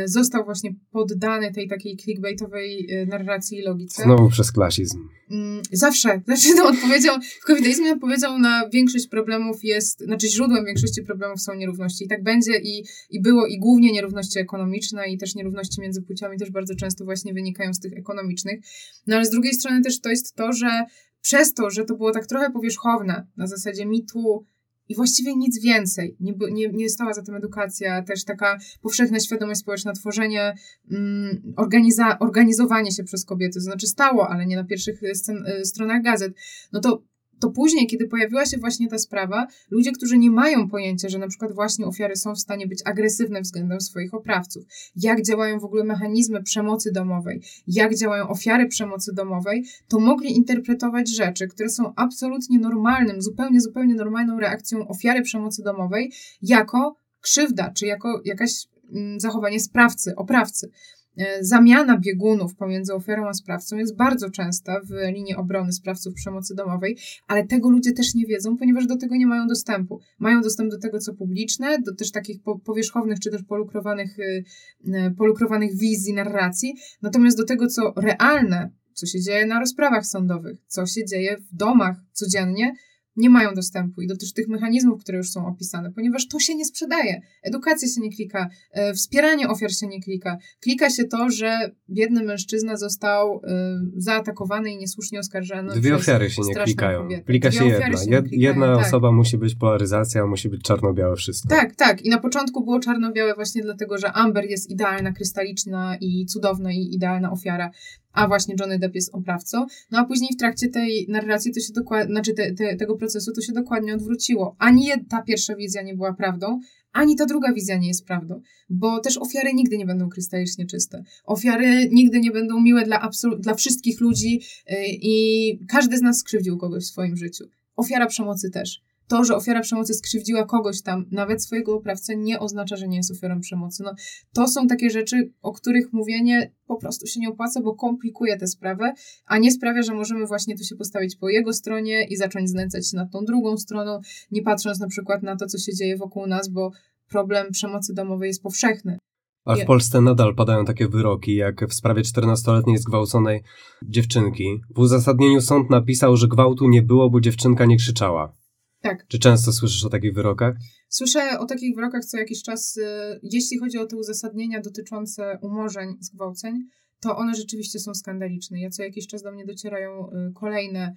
został 0.04 0.44
właśnie 0.44 0.74
poddany 0.90 1.52
tej 1.52 1.68
takiej 1.68 1.96
clickbaitowej 1.96 2.90
e, 2.90 3.06
narracji 3.06 3.58
i 3.58 3.62
logice. 3.62 4.02
Znowu 4.02 4.28
przez 4.28 4.52
klasizm. 4.52 5.08
Mm, 5.30 5.62
zawsze. 5.72 6.20
Znaczy, 6.26 6.48
no, 6.56 6.64
odpowiedzią, 6.66 7.12
w 7.40 7.44
covidizmie 7.44 7.92
odpowiedzią 7.92 8.38
na 8.38 8.68
większość 8.68 9.08
problemów 9.08 9.64
jest, 9.64 10.00
znaczy 10.00 10.28
źródłem 10.28 10.64
większości 10.64 11.02
problemów 11.02 11.40
są 11.40 11.54
nierówności. 11.54 12.04
I 12.04 12.08
tak 12.08 12.22
będzie 12.22 12.58
i, 12.62 12.84
i 13.10 13.22
było 13.22 13.46
i 13.46 13.58
głównie 13.58 13.92
nierówności 13.92 14.38
ekonomiczne 14.38 15.08
i 15.08 15.18
też 15.18 15.34
nierówności 15.34 15.80
między 15.80 16.02
płciami 16.02 16.38
też 16.38 16.50
bardzo 16.50 16.74
często 16.74 17.04
właśnie 17.04 17.34
wynikają 17.34 17.74
z 17.74 17.80
tych 17.80 17.92
ekonomicznych. 17.92 18.60
No 19.06 19.16
ale 19.16 19.24
z 19.24 19.30
drugiej 19.30 19.54
strony 19.54 19.82
też 19.82 20.00
to 20.00 20.08
jest 20.08 20.34
to, 20.34 20.52
że 20.52 20.84
przez 21.22 21.54
to, 21.54 21.70
że 21.70 21.84
to 21.84 21.96
było 21.96 22.12
tak 22.12 22.26
trochę 22.26 22.50
powierzchowne, 22.50 23.26
na 23.36 23.46
zasadzie 23.46 23.86
mitu, 23.86 24.46
i 24.88 24.94
właściwie 24.94 25.36
nic 25.36 25.62
więcej. 25.62 26.16
Nie, 26.20 26.34
nie, 26.52 26.68
nie 26.68 26.88
stała 26.88 27.12
za 27.12 27.22
tym 27.22 27.34
edukacja, 27.34 28.02
też 28.02 28.24
taka 28.24 28.58
powszechna 28.82 29.20
świadomość 29.20 29.60
społeczna, 29.60 29.92
tworzenie, 29.92 30.54
mm, 30.90 31.54
organiza, 31.56 32.18
organizowanie 32.18 32.92
się 32.92 33.04
przez 33.04 33.24
kobiety. 33.24 33.54
To 33.54 33.60
znaczy 33.60 33.86
stało, 33.86 34.28
ale 34.28 34.46
nie 34.46 34.56
na 34.56 34.64
pierwszych 34.64 35.00
scen, 35.14 35.46
y, 35.46 35.64
stronach 35.64 36.02
gazet. 36.02 36.34
No 36.72 36.80
to 36.80 37.02
to 37.42 37.50
później, 37.50 37.86
kiedy 37.86 38.08
pojawiła 38.08 38.46
się 38.46 38.58
właśnie 38.58 38.88
ta 38.88 38.98
sprawa, 38.98 39.46
ludzie, 39.70 39.92
którzy 39.92 40.18
nie 40.18 40.30
mają 40.30 40.68
pojęcia, 40.68 41.08
że 41.08 41.18
na 41.18 41.28
przykład 41.28 41.52
właśnie 41.54 41.86
ofiary 41.86 42.16
są 42.16 42.34
w 42.34 42.38
stanie 42.38 42.66
być 42.66 42.78
agresywne 42.84 43.40
względem 43.40 43.80
swoich 43.80 44.14
oprawców, 44.14 44.64
jak 44.96 45.22
działają 45.22 45.58
w 45.58 45.64
ogóle 45.64 45.84
mechanizmy 45.84 46.42
przemocy 46.42 46.92
domowej, 46.92 47.42
jak 47.66 47.94
działają 47.94 48.28
ofiary 48.28 48.66
przemocy 48.66 49.12
domowej, 49.14 49.64
to 49.88 50.00
mogli 50.00 50.36
interpretować 50.36 51.08
rzeczy, 51.16 51.48
które 51.48 51.68
są 51.68 51.92
absolutnie 51.96 52.58
normalnym, 52.58 53.22
zupełnie, 53.22 53.60
zupełnie 53.60 53.94
normalną 53.94 54.40
reakcją 54.40 54.88
ofiary 54.88 55.22
przemocy 55.22 55.62
domowej, 55.62 56.12
jako 56.42 56.96
krzywda, 57.20 57.70
czy 57.70 57.86
jako 57.86 58.20
jakaś 58.24 58.50
mm, 58.94 59.20
zachowanie 59.20 59.60
sprawcy, 59.60 60.16
oprawcy. 60.16 60.70
E, 61.16 61.44
zamiana 61.44 61.98
biegunów 61.98 62.54
pomiędzy 62.54 62.94
ofiarą 62.94 63.28
a 63.28 63.32
sprawcą 63.32 63.76
jest 63.76 63.96
bardzo 63.96 64.30
częsta 64.30 64.80
w 64.80 65.12
linii 65.12 65.34
obrony 65.34 65.72
sprawców 65.72 66.14
przemocy 66.14 66.54
domowej, 66.54 66.98
ale 67.26 67.46
tego 67.46 67.70
ludzie 67.70 67.92
też 67.92 68.14
nie 68.14 68.26
wiedzą, 68.26 68.56
ponieważ 68.56 68.86
do 68.86 68.96
tego 68.96 69.16
nie 69.16 69.26
mają 69.26 69.46
dostępu. 69.46 70.00
Mają 70.18 70.40
dostęp 70.40 70.70
do 70.70 70.78
tego, 70.78 70.98
co 70.98 71.14
publiczne, 71.14 71.78
do 71.78 71.94
też 71.94 72.10
takich 72.10 72.36
powierzchownych 72.64 73.20
czy 73.20 73.30
też 73.30 73.42
polukrowanych, 73.42 74.18
y, 74.18 74.44
y, 74.86 75.14
polukrowanych 75.18 75.78
wizji, 75.78 76.14
narracji, 76.14 76.74
natomiast 77.02 77.36
do 77.36 77.44
tego, 77.44 77.66
co 77.66 77.92
realne, 77.96 78.70
co 78.92 79.06
się 79.06 79.20
dzieje 79.20 79.46
na 79.46 79.60
rozprawach 79.60 80.06
sądowych, 80.06 80.58
co 80.66 80.86
się 80.86 81.04
dzieje 81.04 81.36
w 81.36 81.56
domach 81.56 81.96
codziennie, 82.12 82.72
nie 83.16 83.30
mają 83.30 83.54
dostępu 83.54 84.02
i 84.02 84.06
do 84.06 84.14
tych 84.34 84.48
mechanizmów, 84.48 85.00
które 85.00 85.18
już 85.18 85.30
są 85.30 85.46
opisane, 85.46 85.92
ponieważ 85.92 86.28
to 86.28 86.38
się 86.38 86.54
nie 86.54 86.64
sprzedaje. 86.64 87.20
Edukacja 87.42 87.88
się 87.88 88.00
nie 88.00 88.10
klika, 88.16 88.48
e, 88.72 88.94
wspieranie 88.94 89.48
ofiar 89.48 89.72
się 89.72 89.86
nie 89.86 90.00
klika. 90.02 90.38
Klika 90.60 90.90
się 90.90 91.04
to, 91.04 91.30
że 91.30 91.70
biedny 91.90 92.24
mężczyzna 92.24 92.76
został 92.76 93.40
e, 93.44 93.80
zaatakowany 93.96 94.72
i 94.72 94.76
niesłusznie 94.76 95.20
oskarżony. 95.20 95.74
Dwie 95.74 95.94
ofiary 95.94 96.30
się 96.30 96.42
nie 96.42 96.54
klikają. 96.54 97.02
Kobietę. 97.02 97.22
Klika 97.22 97.48
Dwie 97.48 97.58
się 97.58 97.64
jedna. 97.66 97.86
Się 97.86 98.04
klikają, 98.04 98.22
jedna 98.30 98.76
tak. 98.76 98.86
osoba 98.86 99.12
musi 99.12 99.38
być 99.38 99.54
polaryzacja, 99.54 100.26
musi 100.26 100.48
być 100.48 100.62
czarno-białe 100.62 101.16
wszystko. 101.16 101.48
Tak, 101.48 101.76
tak. 101.76 102.02
I 102.02 102.08
na 102.08 102.18
początku 102.18 102.64
było 102.64 102.80
czarno-białe 102.80 103.34
właśnie 103.34 103.62
dlatego, 103.62 103.98
że 103.98 104.12
Amber 104.12 104.44
jest 104.44 104.70
idealna, 104.70 105.12
krystaliczna 105.12 105.96
i 106.00 106.26
cudowna 106.26 106.72
i 106.72 106.94
idealna 106.94 107.32
ofiara 107.32 107.70
a 108.12 108.28
właśnie 108.28 108.54
Johnny 108.60 108.78
Depp 108.78 108.94
jest 108.94 109.14
oprawcą. 109.14 109.66
No 109.90 109.98
a 109.98 110.04
później 110.04 110.30
w 110.34 110.36
trakcie 110.36 110.68
tej 110.68 111.06
narracji 111.08 111.54
to 111.54 111.60
się 111.60 111.72
dokładnie, 111.72 112.14
znaczy 112.14 112.34
te, 112.34 112.54
te, 112.54 112.76
tego 112.76 112.96
procesu 112.96 113.32
to 113.32 113.40
się 113.40 113.52
dokładnie 113.52 113.94
odwróciło. 113.94 114.56
Ani 114.58 114.88
ta 115.08 115.22
pierwsza 115.22 115.56
wizja 115.56 115.82
nie 115.82 115.94
była 115.94 116.12
prawdą, 116.12 116.60
ani 116.92 117.16
ta 117.16 117.26
druga 117.26 117.52
wizja 117.52 117.78
nie 117.78 117.88
jest 117.88 118.06
prawdą, 118.06 118.40
bo 118.70 119.00
też 119.00 119.18
ofiary 119.18 119.54
nigdy 119.54 119.78
nie 119.78 119.86
będą 119.86 120.08
krystalicznie 120.08 120.66
czyste. 120.66 121.04
Ofiary 121.24 121.88
nigdy 121.92 122.20
nie 122.20 122.30
będą 122.30 122.60
miłe 122.60 122.84
dla, 122.84 123.08
absolu- 123.08 123.38
dla 123.38 123.54
wszystkich 123.54 124.00
ludzi 124.00 124.40
yy, 124.70 124.76
i 124.88 125.58
każdy 125.68 125.98
z 125.98 126.02
nas 126.02 126.18
skrzywdził 126.18 126.58
kogoś 126.58 126.84
w 126.84 126.86
swoim 126.86 127.16
życiu. 127.16 127.44
Ofiara 127.76 128.06
przemocy 128.06 128.50
też 128.50 128.80
to, 129.12 129.24
że 129.24 129.36
ofiara 129.36 129.60
przemocy 129.60 129.94
skrzywdziła 129.94 130.46
kogoś 130.46 130.82
tam, 130.82 131.04
nawet 131.10 131.44
swojego 131.44 131.74
oprawcę, 131.74 132.16
nie 132.16 132.40
oznacza, 132.40 132.76
że 132.76 132.88
nie 132.88 132.96
jest 132.96 133.10
ofiarą 133.10 133.40
przemocy. 133.40 133.82
No, 133.82 133.94
to 134.34 134.48
są 134.48 134.66
takie 134.66 134.90
rzeczy, 134.90 135.32
o 135.42 135.52
których 135.52 135.92
mówienie 135.92 136.52
po 136.66 136.76
prostu 136.76 137.06
się 137.06 137.20
nie 137.20 137.28
opłaca, 137.28 137.60
bo 137.62 137.74
komplikuje 137.74 138.38
tę 138.38 138.46
sprawę, 138.46 138.92
a 139.26 139.38
nie 139.38 139.52
sprawia, 139.52 139.82
że 139.82 139.94
możemy 139.94 140.26
właśnie 140.26 140.58
tu 140.58 140.64
się 140.64 140.76
postawić 140.76 141.16
po 141.16 141.28
jego 141.28 141.52
stronie 141.52 142.06
i 142.10 142.16
zacząć 142.16 142.50
znęcać 142.50 142.90
się 142.90 142.96
nad 142.96 143.12
tą 143.12 143.24
drugą 143.24 143.56
stroną, 143.56 144.00
nie 144.30 144.42
patrząc 144.42 144.80
na 144.80 144.88
przykład 144.88 145.22
na 145.22 145.36
to, 145.36 145.46
co 145.46 145.58
się 145.58 145.74
dzieje 145.74 145.96
wokół 145.96 146.26
nas, 146.26 146.48
bo 146.48 146.70
problem 147.08 147.46
przemocy 147.50 147.94
domowej 147.94 148.28
jest 148.28 148.42
powszechny. 148.42 148.98
A 149.44 149.56
w 149.56 149.64
Polsce 149.64 150.00
nadal 150.00 150.34
padają 150.34 150.64
takie 150.64 150.88
wyroki, 150.88 151.34
jak 151.34 151.68
w 151.68 151.74
sprawie 151.74 152.02
14-letniej 152.02 152.78
zgwałconej 152.78 153.42
dziewczynki. 153.88 154.60
W 154.74 154.78
uzasadnieniu 154.78 155.40
sąd 155.40 155.70
napisał, 155.70 156.16
że 156.16 156.28
gwałtu 156.28 156.68
nie 156.68 156.82
było, 156.82 157.10
bo 157.10 157.20
dziewczynka 157.20 157.64
nie 157.64 157.76
krzyczała. 157.76 158.41
Tak. 158.82 159.06
Czy 159.08 159.18
często 159.18 159.52
słyszysz 159.52 159.84
o 159.84 159.88
takich 159.88 160.14
wyrokach? 160.14 160.54
Słyszę 160.88 161.38
o 161.38 161.46
takich 161.46 161.74
wyrokach 161.74 162.04
co 162.04 162.18
jakiś 162.18 162.42
czas, 162.42 162.76
y, 162.76 162.82
jeśli 163.22 163.58
chodzi 163.58 163.78
o 163.78 163.86
te 163.86 163.96
uzasadnienia 163.96 164.60
dotyczące 164.60 165.38
umorzeń, 165.42 165.96
zgwałceń, 166.00 166.68
to 167.00 167.16
one 167.16 167.34
rzeczywiście 167.34 167.78
są 167.78 167.94
skandaliczne. 167.94 168.60
Ja 168.60 168.70
co 168.70 168.82
jakiś 168.82 169.06
czas 169.06 169.22
do 169.22 169.32
mnie 169.32 169.46
docierają 169.46 170.10
y, 170.10 170.32
kolejne 170.34 170.94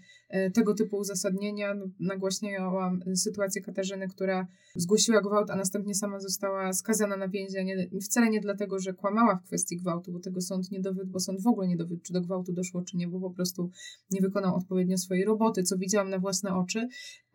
tego 0.53 0.73
typu 0.73 0.97
uzasadnienia. 0.97 1.73
No, 1.73 1.85
nagłaśniałam 1.99 2.99
sytuację 3.15 3.61
Katarzyny, 3.61 4.07
która 4.07 4.47
zgłosiła 4.75 5.21
gwałt, 5.21 5.49
a 5.49 5.55
następnie 5.55 5.95
sama 5.95 6.19
została 6.19 6.73
skazana 6.73 7.17
na 7.17 7.27
więzienie. 7.27 7.89
Wcale 8.01 8.29
nie 8.29 8.39
dlatego, 8.39 8.79
że 8.79 8.93
kłamała 8.93 9.35
w 9.35 9.43
kwestii 9.43 9.77
gwałtu, 9.77 10.11
bo 10.11 10.19
tego 10.19 10.41
sąd 10.41 10.71
nie 10.71 10.79
dowiódł, 10.79 11.11
bo 11.11 11.19
sąd 11.19 11.41
w 11.41 11.47
ogóle 11.47 11.67
nie 11.67 11.77
dowiódł, 11.77 12.01
czy 12.01 12.13
do 12.13 12.21
gwałtu 12.21 12.53
doszło, 12.53 12.81
czy 12.81 12.97
nie, 12.97 13.07
bo 13.07 13.19
po 13.19 13.29
prostu 13.29 13.71
nie 14.11 14.21
wykonał 14.21 14.55
odpowiednio 14.55 14.97
swojej 14.97 15.25
roboty, 15.25 15.63
co 15.63 15.77
widziałam 15.77 16.09
na 16.09 16.19
własne 16.19 16.55
oczy. 16.55 16.87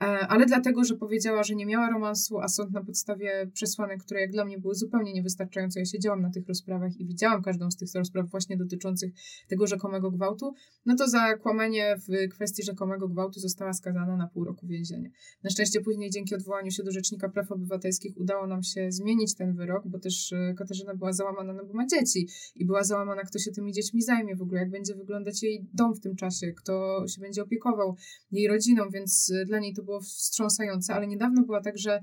E, 0.02 0.04
ale 0.04 0.46
dlatego, 0.46 0.84
że 0.84 0.96
powiedziała, 0.96 1.42
że 1.42 1.54
nie 1.54 1.66
miała 1.66 1.90
romansu, 1.90 2.38
a 2.38 2.48
sąd 2.48 2.72
na 2.72 2.84
podstawie 2.84 3.50
przesłanek, 3.52 4.02
które 4.02 4.20
jak 4.20 4.32
dla 4.32 4.44
mnie 4.44 4.58
były 4.58 4.74
zupełnie 4.74 5.12
niewystarczające. 5.12 5.80
Ja 5.80 5.86
siedziałam 5.86 6.22
na 6.22 6.30
tych 6.30 6.48
rozprawach 6.48 6.96
i 6.96 7.06
widziałam 7.06 7.42
każdą 7.42 7.70
z 7.70 7.76
tych 7.76 7.88
rozpraw 7.94 8.30
właśnie 8.30 8.56
dotyczących 8.56 9.12
tego 9.48 9.66
rzekomego 9.66 10.10
gwałtu, 10.10 10.54
no 10.86 10.96
to 10.96 11.08
za 11.08 11.36
kłamanie 11.36 11.96
w 12.08 12.34
kwestii 12.34 12.62
rzekomego 12.62 12.79
gwałtu 12.86 13.40
została 13.40 13.72
skazana 13.72 14.16
na 14.16 14.26
pół 14.26 14.44
roku 14.44 14.66
więzienia. 14.66 15.10
Na 15.44 15.50
szczęście 15.50 15.80
później 15.80 16.10
dzięki 16.10 16.34
odwołaniu 16.34 16.70
się 16.70 16.82
do 16.82 16.92
Rzecznika 16.92 17.28
Praw 17.28 17.52
Obywatelskich 17.52 18.16
udało 18.16 18.46
nam 18.46 18.62
się 18.62 18.92
zmienić 18.92 19.34
ten 19.34 19.56
wyrok, 19.56 19.88
bo 19.88 19.98
też 19.98 20.32
e, 20.32 20.54
Katarzyna 20.54 20.94
była 20.94 21.12
załamana, 21.12 21.52
no 21.52 21.64
bo 21.64 21.74
ma 21.74 21.86
dzieci 21.86 22.28
i 22.54 22.66
była 22.66 22.84
załamana, 22.84 23.22
kto 23.22 23.38
się 23.38 23.50
tymi 23.50 23.72
dziećmi 23.72 24.02
zajmie 24.02 24.36
w 24.36 24.42
ogóle, 24.42 24.60
jak 24.60 24.70
będzie 24.70 24.94
wyglądać 24.94 25.42
jej 25.42 25.66
dom 25.74 25.94
w 25.94 26.00
tym 26.00 26.16
czasie, 26.16 26.52
kto 26.52 27.04
się 27.08 27.20
będzie 27.20 27.42
opiekował 27.42 27.96
jej 28.30 28.48
rodziną, 28.48 28.90
więc 28.90 29.32
e, 29.42 29.44
dla 29.44 29.58
niej 29.58 29.74
to 29.74 29.82
było 29.82 30.00
wstrząsające, 30.00 30.94
ale 30.94 31.06
niedawno 31.06 31.42
była 31.42 31.60
także 31.60 32.00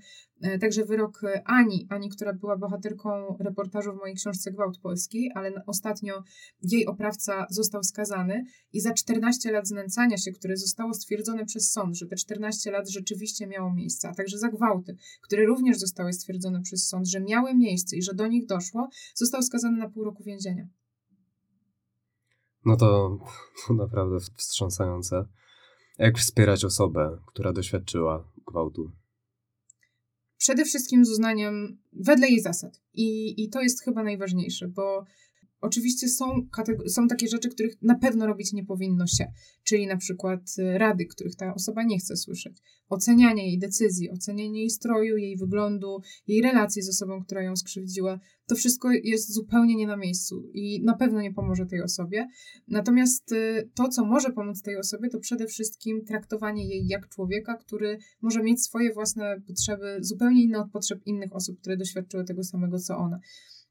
także 0.61 0.85
wyrok 0.85 1.21
Ani, 1.45 1.87
Ani, 1.89 2.09
która 2.09 2.33
była 2.33 2.57
bohaterką 2.57 3.37
reportażu 3.39 3.93
w 3.93 3.97
mojej 3.97 4.15
książce 4.15 4.51
Gwałt 4.51 4.79
Polski, 4.79 5.31
ale 5.35 5.51
ostatnio 5.67 6.23
jej 6.61 6.85
oprawca 6.85 7.45
został 7.49 7.83
skazany 7.83 8.45
i 8.73 8.81
za 8.81 8.93
14 8.93 9.51
lat 9.51 9.67
znęcania 9.67 10.17
się, 10.17 10.31
które 10.31 10.57
zostało 10.57 10.93
stwierdzone 10.93 11.45
przez 11.45 11.71
sąd, 11.71 11.95
że 11.97 12.05
te 12.05 12.15
14 12.15 12.71
lat 12.71 12.89
rzeczywiście 12.89 13.47
miało 13.47 13.73
miejsce, 13.73 14.09
a 14.09 14.13
także 14.13 14.37
za 14.37 14.49
gwałty, 14.49 14.95
które 15.21 15.45
również 15.45 15.77
zostały 15.77 16.13
stwierdzone 16.13 16.61
przez 16.61 16.87
sąd, 16.87 17.07
że 17.07 17.21
miały 17.21 17.55
miejsce 17.55 17.97
i 17.97 18.01
że 18.01 18.13
do 18.13 18.27
nich 18.27 18.45
doszło, 18.45 18.89
został 19.15 19.41
skazany 19.41 19.77
na 19.77 19.89
pół 19.89 20.03
roku 20.03 20.23
więzienia. 20.23 20.67
No 22.65 22.77
to, 22.77 23.19
to 23.67 23.73
naprawdę 23.73 24.17
wstrząsające. 24.35 25.25
Jak 25.97 26.17
wspierać 26.17 26.65
osobę, 26.65 27.17
która 27.27 27.53
doświadczyła 27.53 28.31
gwałtu? 28.47 28.91
Przede 30.37 30.65
wszystkim 30.65 31.05
z 31.05 31.09
uznaniem 31.09 31.77
wedle 31.93 32.27
jej 32.27 32.41
zasad. 32.41 32.81
I, 32.93 33.43
I 33.43 33.49
to 33.49 33.61
jest 33.61 33.83
chyba 33.83 34.03
najważniejsze, 34.03 34.67
bo 34.67 35.05
Oczywiście 35.61 36.07
są, 36.07 36.25
są 36.87 37.07
takie 37.07 37.27
rzeczy, 37.27 37.49
których 37.49 37.81
na 37.81 37.95
pewno 37.95 38.27
robić 38.27 38.53
nie 38.53 38.65
powinno 38.65 39.07
się, 39.07 39.25
czyli 39.63 39.87
na 39.87 39.97
przykład 39.97 40.41
y, 40.59 40.77
rady, 40.77 41.05
których 41.05 41.35
ta 41.35 41.53
osoba 41.53 41.83
nie 41.83 41.99
chce 41.99 42.17
słyszeć, 42.17 42.57
ocenianie 42.89 43.47
jej 43.47 43.59
decyzji, 43.59 44.11
ocenianie 44.11 44.59
jej 44.59 44.69
stroju, 44.69 45.17
jej 45.17 45.37
wyglądu, 45.37 46.01
jej 46.27 46.41
relacji 46.41 46.81
z 46.81 46.89
osobą, 46.89 47.23
która 47.23 47.43
ją 47.43 47.55
skrzywdziła. 47.55 48.19
To 48.47 48.55
wszystko 48.55 48.91
jest 49.03 49.33
zupełnie 49.33 49.75
nie 49.75 49.87
na 49.87 49.97
miejscu 49.97 50.49
i 50.53 50.83
na 50.83 50.95
pewno 50.95 51.21
nie 51.21 51.33
pomoże 51.33 51.65
tej 51.65 51.81
osobie. 51.81 52.27
Natomiast 52.67 53.31
y, 53.31 53.69
to, 53.75 53.87
co 53.89 54.05
może 54.05 54.29
pomóc 54.29 54.61
tej 54.61 54.77
osobie, 54.77 55.09
to 55.09 55.19
przede 55.19 55.47
wszystkim 55.47 56.05
traktowanie 56.05 56.67
jej 56.67 56.87
jak 56.87 57.09
człowieka, 57.09 57.57
który 57.57 57.97
może 58.21 58.43
mieć 58.43 58.63
swoje 58.63 58.93
własne 58.93 59.41
potrzeby, 59.47 59.97
zupełnie 60.01 60.43
inne 60.43 60.59
od 60.59 60.71
potrzeb 60.71 60.99
innych 61.05 61.35
osób, 61.35 61.59
które 61.59 61.77
doświadczyły 61.77 62.23
tego 62.23 62.43
samego, 62.43 62.79
co 62.79 62.97
ona 62.97 63.19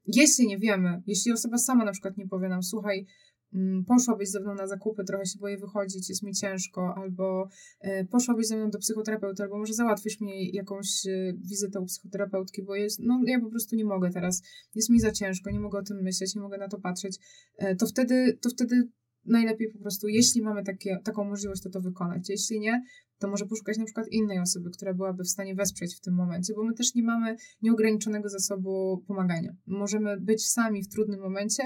jeśli 0.07 0.47
nie 0.47 0.59
wiemy, 0.59 1.03
jeśli 1.07 1.33
osoba 1.33 1.59
sama 1.59 1.85
na 1.85 1.93
przykład 1.93 2.17
nie 2.17 2.29
powie 2.29 2.49
nam, 2.49 2.63
słuchaj, 2.63 3.07
mm, 3.55 3.85
poszłabyś 3.85 4.31
ze 4.31 4.41
mną 4.41 4.55
na 4.55 4.67
zakupy, 4.67 5.05
trochę 5.05 5.27
się 5.27 5.39
boję 5.39 5.59
wychodzić, 5.59 6.09
jest 6.09 6.23
mi 6.23 6.35
ciężko, 6.35 6.95
albo 6.97 7.49
e, 7.81 8.05
poszłabyś 8.05 8.47
ze 8.47 8.57
mną 8.57 8.71
do 8.71 8.79
psychoterapeuty, 8.79 9.43
albo 9.43 9.59
może 9.59 9.75
załatwisz 9.75 10.21
mi 10.21 10.53
jakąś 10.53 11.07
e, 11.07 11.33
wizytę 11.39 11.81
u 11.81 11.87
psychoterapeutki, 11.87 12.63
bo 12.63 12.75
jest, 12.75 12.99
no 13.03 13.21
ja 13.27 13.41
po 13.41 13.51
prostu 13.51 13.77
nie 13.77 13.85
mogę 13.85 14.11
teraz, 14.11 14.43
jest 14.75 14.91
mi 14.91 15.01
za 15.01 15.13
ciężko, 15.13 15.51
nie 15.51 15.61
mogę 15.61 15.79
o 15.79 15.83
tym 15.83 16.03
myśleć, 16.03 16.35
nie 16.35 16.43
mogę 16.43 16.59
na 16.59 16.69
to 16.69 16.79
patrzeć, 16.79 17.19
e, 17.59 17.77
to 17.77 17.87
wtedy, 17.87 18.39
to 18.43 18.51
wtedy 18.51 18.89
najlepiej 19.27 19.73
po 19.73 19.79
prostu, 19.79 20.09
jeśli 20.09 20.43
mamy 20.43 20.65
takie, 20.65 20.99
taką 21.05 21.25
możliwość, 21.25 21.63
to 21.63 21.71
to 21.71 21.81
wykonać. 21.81 22.29
Jeśli 22.29 22.61
nie, 22.61 22.83
to 23.19 23.29
może 23.29 23.47
poszukać 23.47 23.79
na 23.79 23.85
przykład 23.85 24.07
innej 24.11 24.41
osoby, 24.41 24.71
która 24.71 24.95
byłaby 24.95 25.25
w 25.25 25.29
stanie 25.29 25.55
wesprzeć 25.55 25.97
w 25.97 26.01
tym 26.01 26.15
momencie, 26.15 26.55
bo 26.55 26.65
my 26.65 26.75
też 26.75 26.95
nie 26.95 27.03
mamy 27.03 27.37
nieograniczonego 27.63 28.29
zasobu 28.29 29.05
pomagania. 29.07 29.57
Możemy 29.67 30.21
być 30.21 30.47
sami 30.47 30.83
w 30.83 30.89
trudnym 30.89 31.21
momencie 31.21 31.63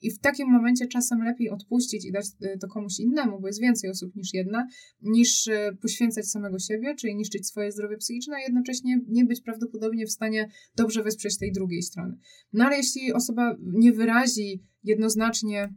i 0.00 0.10
w 0.10 0.18
takim 0.18 0.50
momencie 0.50 0.86
czasem 0.86 1.24
lepiej 1.24 1.50
odpuścić 1.50 2.04
i 2.04 2.12
dać 2.12 2.26
y, 2.26 2.58
to 2.58 2.68
komuś 2.68 2.98
innemu, 2.98 3.40
bo 3.40 3.46
jest 3.46 3.60
więcej 3.60 3.90
osób 3.90 4.16
niż 4.16 4.34
jedna, 4.34 4.66
niż 5.02 5.46
y, 5.46 5.76
poświęcać 5.82 6.26
samego 6.26 6.58
siebie, 6.58 6.94
czyli 6.94 7.16
niszczyć 7.16 7.46
swoje 7.46 7.72
zdrowie 7.72 7.96
psychiczne, 7.96 8.36
a 8.36 8.40
jednocześnie 8.40 9.00
nie 9.08 9.24
być 9.24 9.40
prawdopodobnie 9.40 10.06
w 10.06 10.10
stanie 10.10 10.48
dobrze 10.76 11.02
wesprzeć 11.02 11.38
tej 11.38 11.52
drugiej 11.52 11.82
strony. 11.82 12.18
No 12.52 12.64
ale 12.64 12.76
jeśli 12.76 13.12
osoba 13.12 13.56
nie 13.62 13.92
wyrazi 13.92 14.62
jednoznacznie 14.82 15.74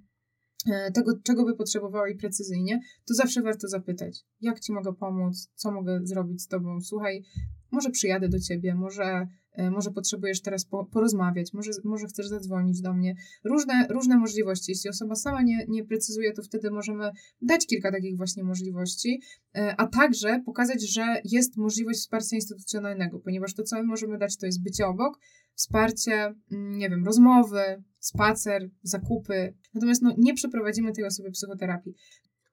tego, 0.94 1.12
czego 1.24 1.46
by 1.46 1.56
potrzebowała 1.56 2.10
i 2.10 2.16
precyzyjnie, 2.16 2.80
to 3.08 3.14
zawsze 3.14 3.42
warto 3.42 3.68
zapytać, 3.68 4.26
jak 4.42 4.60
ci 4.60 4.74
mogę 4.74 4.94
pomóc, 4.94 5.52
co 5.56 5.72
mogę 5.72 6.00
zrobić 6.04 6.42
z 6.42 6.48
tobą. 6.48 6.82
Słuchaj, 6.82 7.24
może 7.72 7.90
przyjadę 7.90 8.30
do 8.30 8.40
ciebie, 8.40 8.76
może, 8.76 9.28
e, 9.54 9.72
może 9.72 9.92
potrzebujesz 9.92 10.42
teraz 10.42 10.66
po, 10.66 10.86
porozmawiać, 10.86 11.54
może, 11.54 11.72
może 11.84 12.08
chcesz 12.08 12.28
zadzwonić 12.28 12.82
do 12.82 12.94
mnie. 12.94 13.16
Różne, 13.44 13.88
różne 13.90 14.18
możliwości. 14.18 14.72
Jeśli 14.72 14.90
osoba 14.90 15.16
sama 15.16 15.42
nie, 15.42 15.66
nie 15.68 15.86
precyzuje, 15.86 16.34
to 16.34 16.42
wtedy 16.42 16.72
możemy 16.72 17.12
dać 17.42 17.68
kilka 17.68 17.92
takich 17.92 18.18
właśnie 18.18 18.44
możliwości, 18.44 19.22
e, 19.56 19.76
a 19.78 19.88
także 19.88 20.42
pokazać, 20.46 20.94
że 20.94 21.22
jest 21.24 21.58
możliwość 21.58 22.00
wsparcia 22.00 22.36
instytucjonalnego, 22.36 23.20
ponieważ 23.20 23.54
to, 23.54 23.64
co 23.64 23.76
my 23.76 23.84
możemy 23.84 24.18
dać, 24.18 24.38
to 24.38 24.46
jest 24.46 24.64
bycie 24.64 24.88
obok, 24.88 25.20
wsparcie, 25.58 26.36
mm, 26.52 26.78
nie 26.78 26.90
wiem, 26.90 27.06
rozmowy, 27.06 27.84
spacer, 28.00 28.70
zakupy. 28.82 29.54
Natomiast 29.74 30.02
no, 30.02 30.14
nie 30.18 30.34
przeprowadzimy 30.34 30.94
tej 30.94 31.06
osobie 31.06 31.32
psychoterapii. 31.32 31.94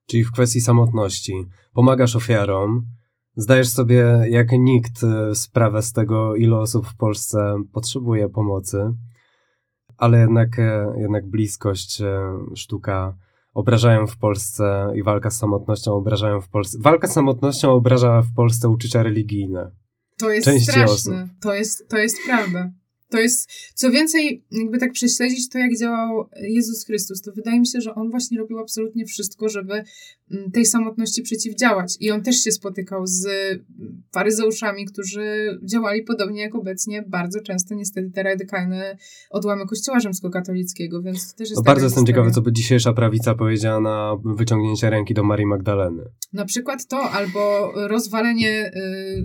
Czyli 0.05 0.23
w 0.23 0.31
kwestii 0.31 0.61
samotności. 0.61 1.33
Pomagasz 1.73 2.15
ofiarom, 2.15 2.85
zdajesz 3.35 3.69
sobie 3.69 4.25
jak 4.29 4.51
nikt 4.51 5.03
e, 5.03 5.35
sprawę 5.35 5.81
z 5.81 5.93
tego, 5.93 6.35
ile 6.35 6.57
osób 6.57 6.87
w 6.87 6.97
Polsce 6.97 7.55
potrzebuje 7.73 8.29
pomocy, 8.29 8.93
ale 9.97 10.19
jednak, 10.19 10.59
e, 10.59 10.93
jednak 10.97 11.29
bliskość, 11.29 12.01
e, 12.01 12.21
sztuka 12.55 13.17
obrażają 13.53 14.07
w 14.07 14.17
Polsce 14.17 14.91
i 14.95 15.03
walka 15.03 15.29
z 15.29 15.37
samotnością 15.37 15.93
obrażają 15.93 16.41
w 16.41 16.49
Polsce. 16.49 16.77
Walka 16.81 17.07
z 17.07 17.13
samotnością 17.13 17.71
obraża 17.71 18.21
w 18.21 18.33
Polsce 18.33 18.69
uczucia 18.69 19.03
religijne. 19.03 19.71
To 20.17 20.31
jest 20.31 20.45
Części 20.45 20.71
straszne. 20.71 21.29
To 21.41 21.53
jest, 21.53 21.89
to 21.89 21.97
jest 21.97 22.17
prawda. 22.25 22.71
To 23.09 23.19
jest, 23.19 23.51
co 23.73 23.91
więcej, 23.91 24.43
jakby 24.51 24.77
tak 24.77 24.91
prześledzić 24.91 25.49
to, 25.49 25.59
jak 25.59 25.77
działał 25.79 26.29
Jezus 26.41 26.85
Chrystus, 26.85 27.21
to 27.21 27.31
wydaje 27.31 27.59
mi 27.59 27.67
się, 27.67 27.81
że 27.81 27.95
On 27.95 28.09
właśnie 28.11 28.37
robił 28.37 28.59
absolutnie 28.59 29.05
wszystko, 29.05 29.49
żeby 29.49 29.83
mm, 30.31 30.51
tej 30.51 30.65
samotności 30.65 31.21
przeciwdziałać. 31.21 31.97
I 31.99 32.11
On 32.11 32.21
też 32.23 32.35
się 32.43 32.51
spotykał 32.51 33.07
z 33.07 33.25
mm, 33.25 34.03
faryzeuszami, 34.13 34.85
którzy 34.85 35.59
działali 35.63 36.03
podobnie 36.03 36.41
jak 36.41 36.55
obecnie 36.55 37.03
bardzo 37.07 37.41
często 37.41 37.75
niestety 37.75 38.11
te 38.11 38.23
radykalne 38.23 38.97
odłamy 39.29 39.65
Kościoła 39.65 39.99
rzymskokatolickiego, 39.99 41.01
więc 41.01 41.31
to 41.31 41.37
też 41.37 41.49
jest 41.49 41.59
No 41.59 41.63
bardzo 41.63 41.85
jestem 41.85 42.05
ciekawy, 42.05 42.31
co 42.31 42.41
by 42.41 42.51
dzisiejsza 42.51 42.93
prawica 42.93 43.35
powiedziała 43.35 43.79
na 43.79 44.17
wyciągnięcie 44.35 44.89
ręki 44.89 45.13
do 45.13 45.23
Marii 45.23 45.45
Magdaleny. 45.45 46.03
Na 46.33 46.45
przykład 46.45 46.87
to, 46.87 47.11
albo 47.11 47.71
rozwalenie 47.87 48.71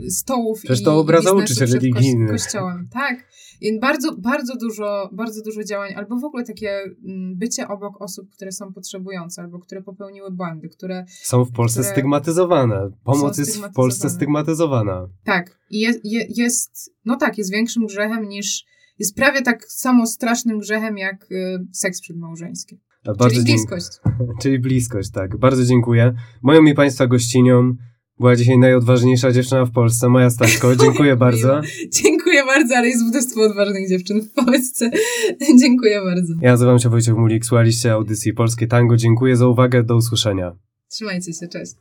y, 0.06 0.10
stołów 0.10 0.58
Przecież 0.58 0.80
i 0.80 0.84
to 0.84 0.98
obraza 0.98 1.30
religijne. 1.60 2.26
kości- 2.26 2.30
kościołem. 2.32 2.88
Tak. 2.92 3.29
I 3.60 3.80
bardzo, 3.80 4.16
bardzo 4.16 4.56
dużo, 4.56 5.10
bardzo 5.12 5.42
dużo 5.42 5.64
działań, 5.64 5.94
albo 5.96 6.18
w 6.18 6.24
ogóle 6.24 6.44
takie 6.44 6.70
mm, 6.70 7.36
bycie 7.38 7.68
obok 7.68 8.02
osób, 8.02 8.30
które 8.30 8.52
są 8.52 8.72
potrzebujące, 8.72 9.42
albo 9.42 9.58
które 9.58 9.82
popełniły 9.82 10.30
błędy, 10.30 10.68
które 10.68 11.04
Są 11.08 11.44
w 11.44 11.52
Polsce 11.52 11.84
stygmatyzowane. 11.84 12.90
Pomoc 13.04 13.38
jest 13.38 13.56
w 13.56 13.72
Polsce 13.72 14.10
stygmatyzowana. 14.10 15.08
tak, 15.24 15.58
i 15.70 15.80
je, 15.80 15.92
je, 16.04 16.26
jest, 16.36 16.94
no 17.04 17.16
tak, 17.16 17.38
jest 17.38 17.52
większym 17.52 17.86
grzechem 17.86 18.28
niż, 18.28 18.64
jest 18.98 19.16
prawie 19.16 19.42
tak 19.42 19.64
samo 19.64 20.06
strasznym 20.06 20.58
grzechem 20.58 20.98
jak 20.98 21.32
y, 21.32 21.66
seks 21.72 22.00
przedmałżeński. 22.00 22.80
Bardzo 23.04 23.28
Czyli 23.28 23.44
dziękuję. 23.44 23.66
bliskość. 23.66 24.00
Czyli 24.42 24.58
bliskość, 24.58 25.10
tak. 25.10 25.36
Bardzo 25.36 25.64
dziękuję. 25.64 26.14
Moją 26.42 26.64
i 26.64 26.74
Państwa 26.74 27.06
gościnią 27.06 27.74
była 28.20 28.36
dzisiaj 28.36 28.58
najodważniejsza 28.58 29.32
dziewczyna 29.32 29.64
w 29.64 29.72
Polsce, 29.72 30.08
moja 30.08 30.30
Staśko. 30.30 30.76
Dziękuję 30.84 31.16
bardzo. 31.16 31.60
Dziękuję 32.30 32.54
bardzo, 32.58 32.76
ale 32.76 32.88
jest 32.88 33.02
mnóstwo 33.04 33.40
odważnych 33.42 33.88
dziewczyn 33.88 34.20
w 34.22 34.32
Polsce. 34.32 34.90
Dziękuję 35.60 36.00
bardzo. 36.04 36.34
Ja 36.42 36.50
nazywam 36.50 36.78
się 36.78 36.88
Wojciech 36.88 37.16
Mulik, 37.16 37.44
słuchaliście 37.44 37.92
audycji 37.92 38.34
Polskie 38.34 38.66
Tango. 38.66 38.96
Dziękuję 38.96 39.36
za 39.36 39.46
uwagę, 39.46 39.82
do 39.82 39.96
usłyszenia. 39.96 40.56
Trzymajcie 40.88 41.32
się, 41.32 41.48
cześć. 41.48 41.72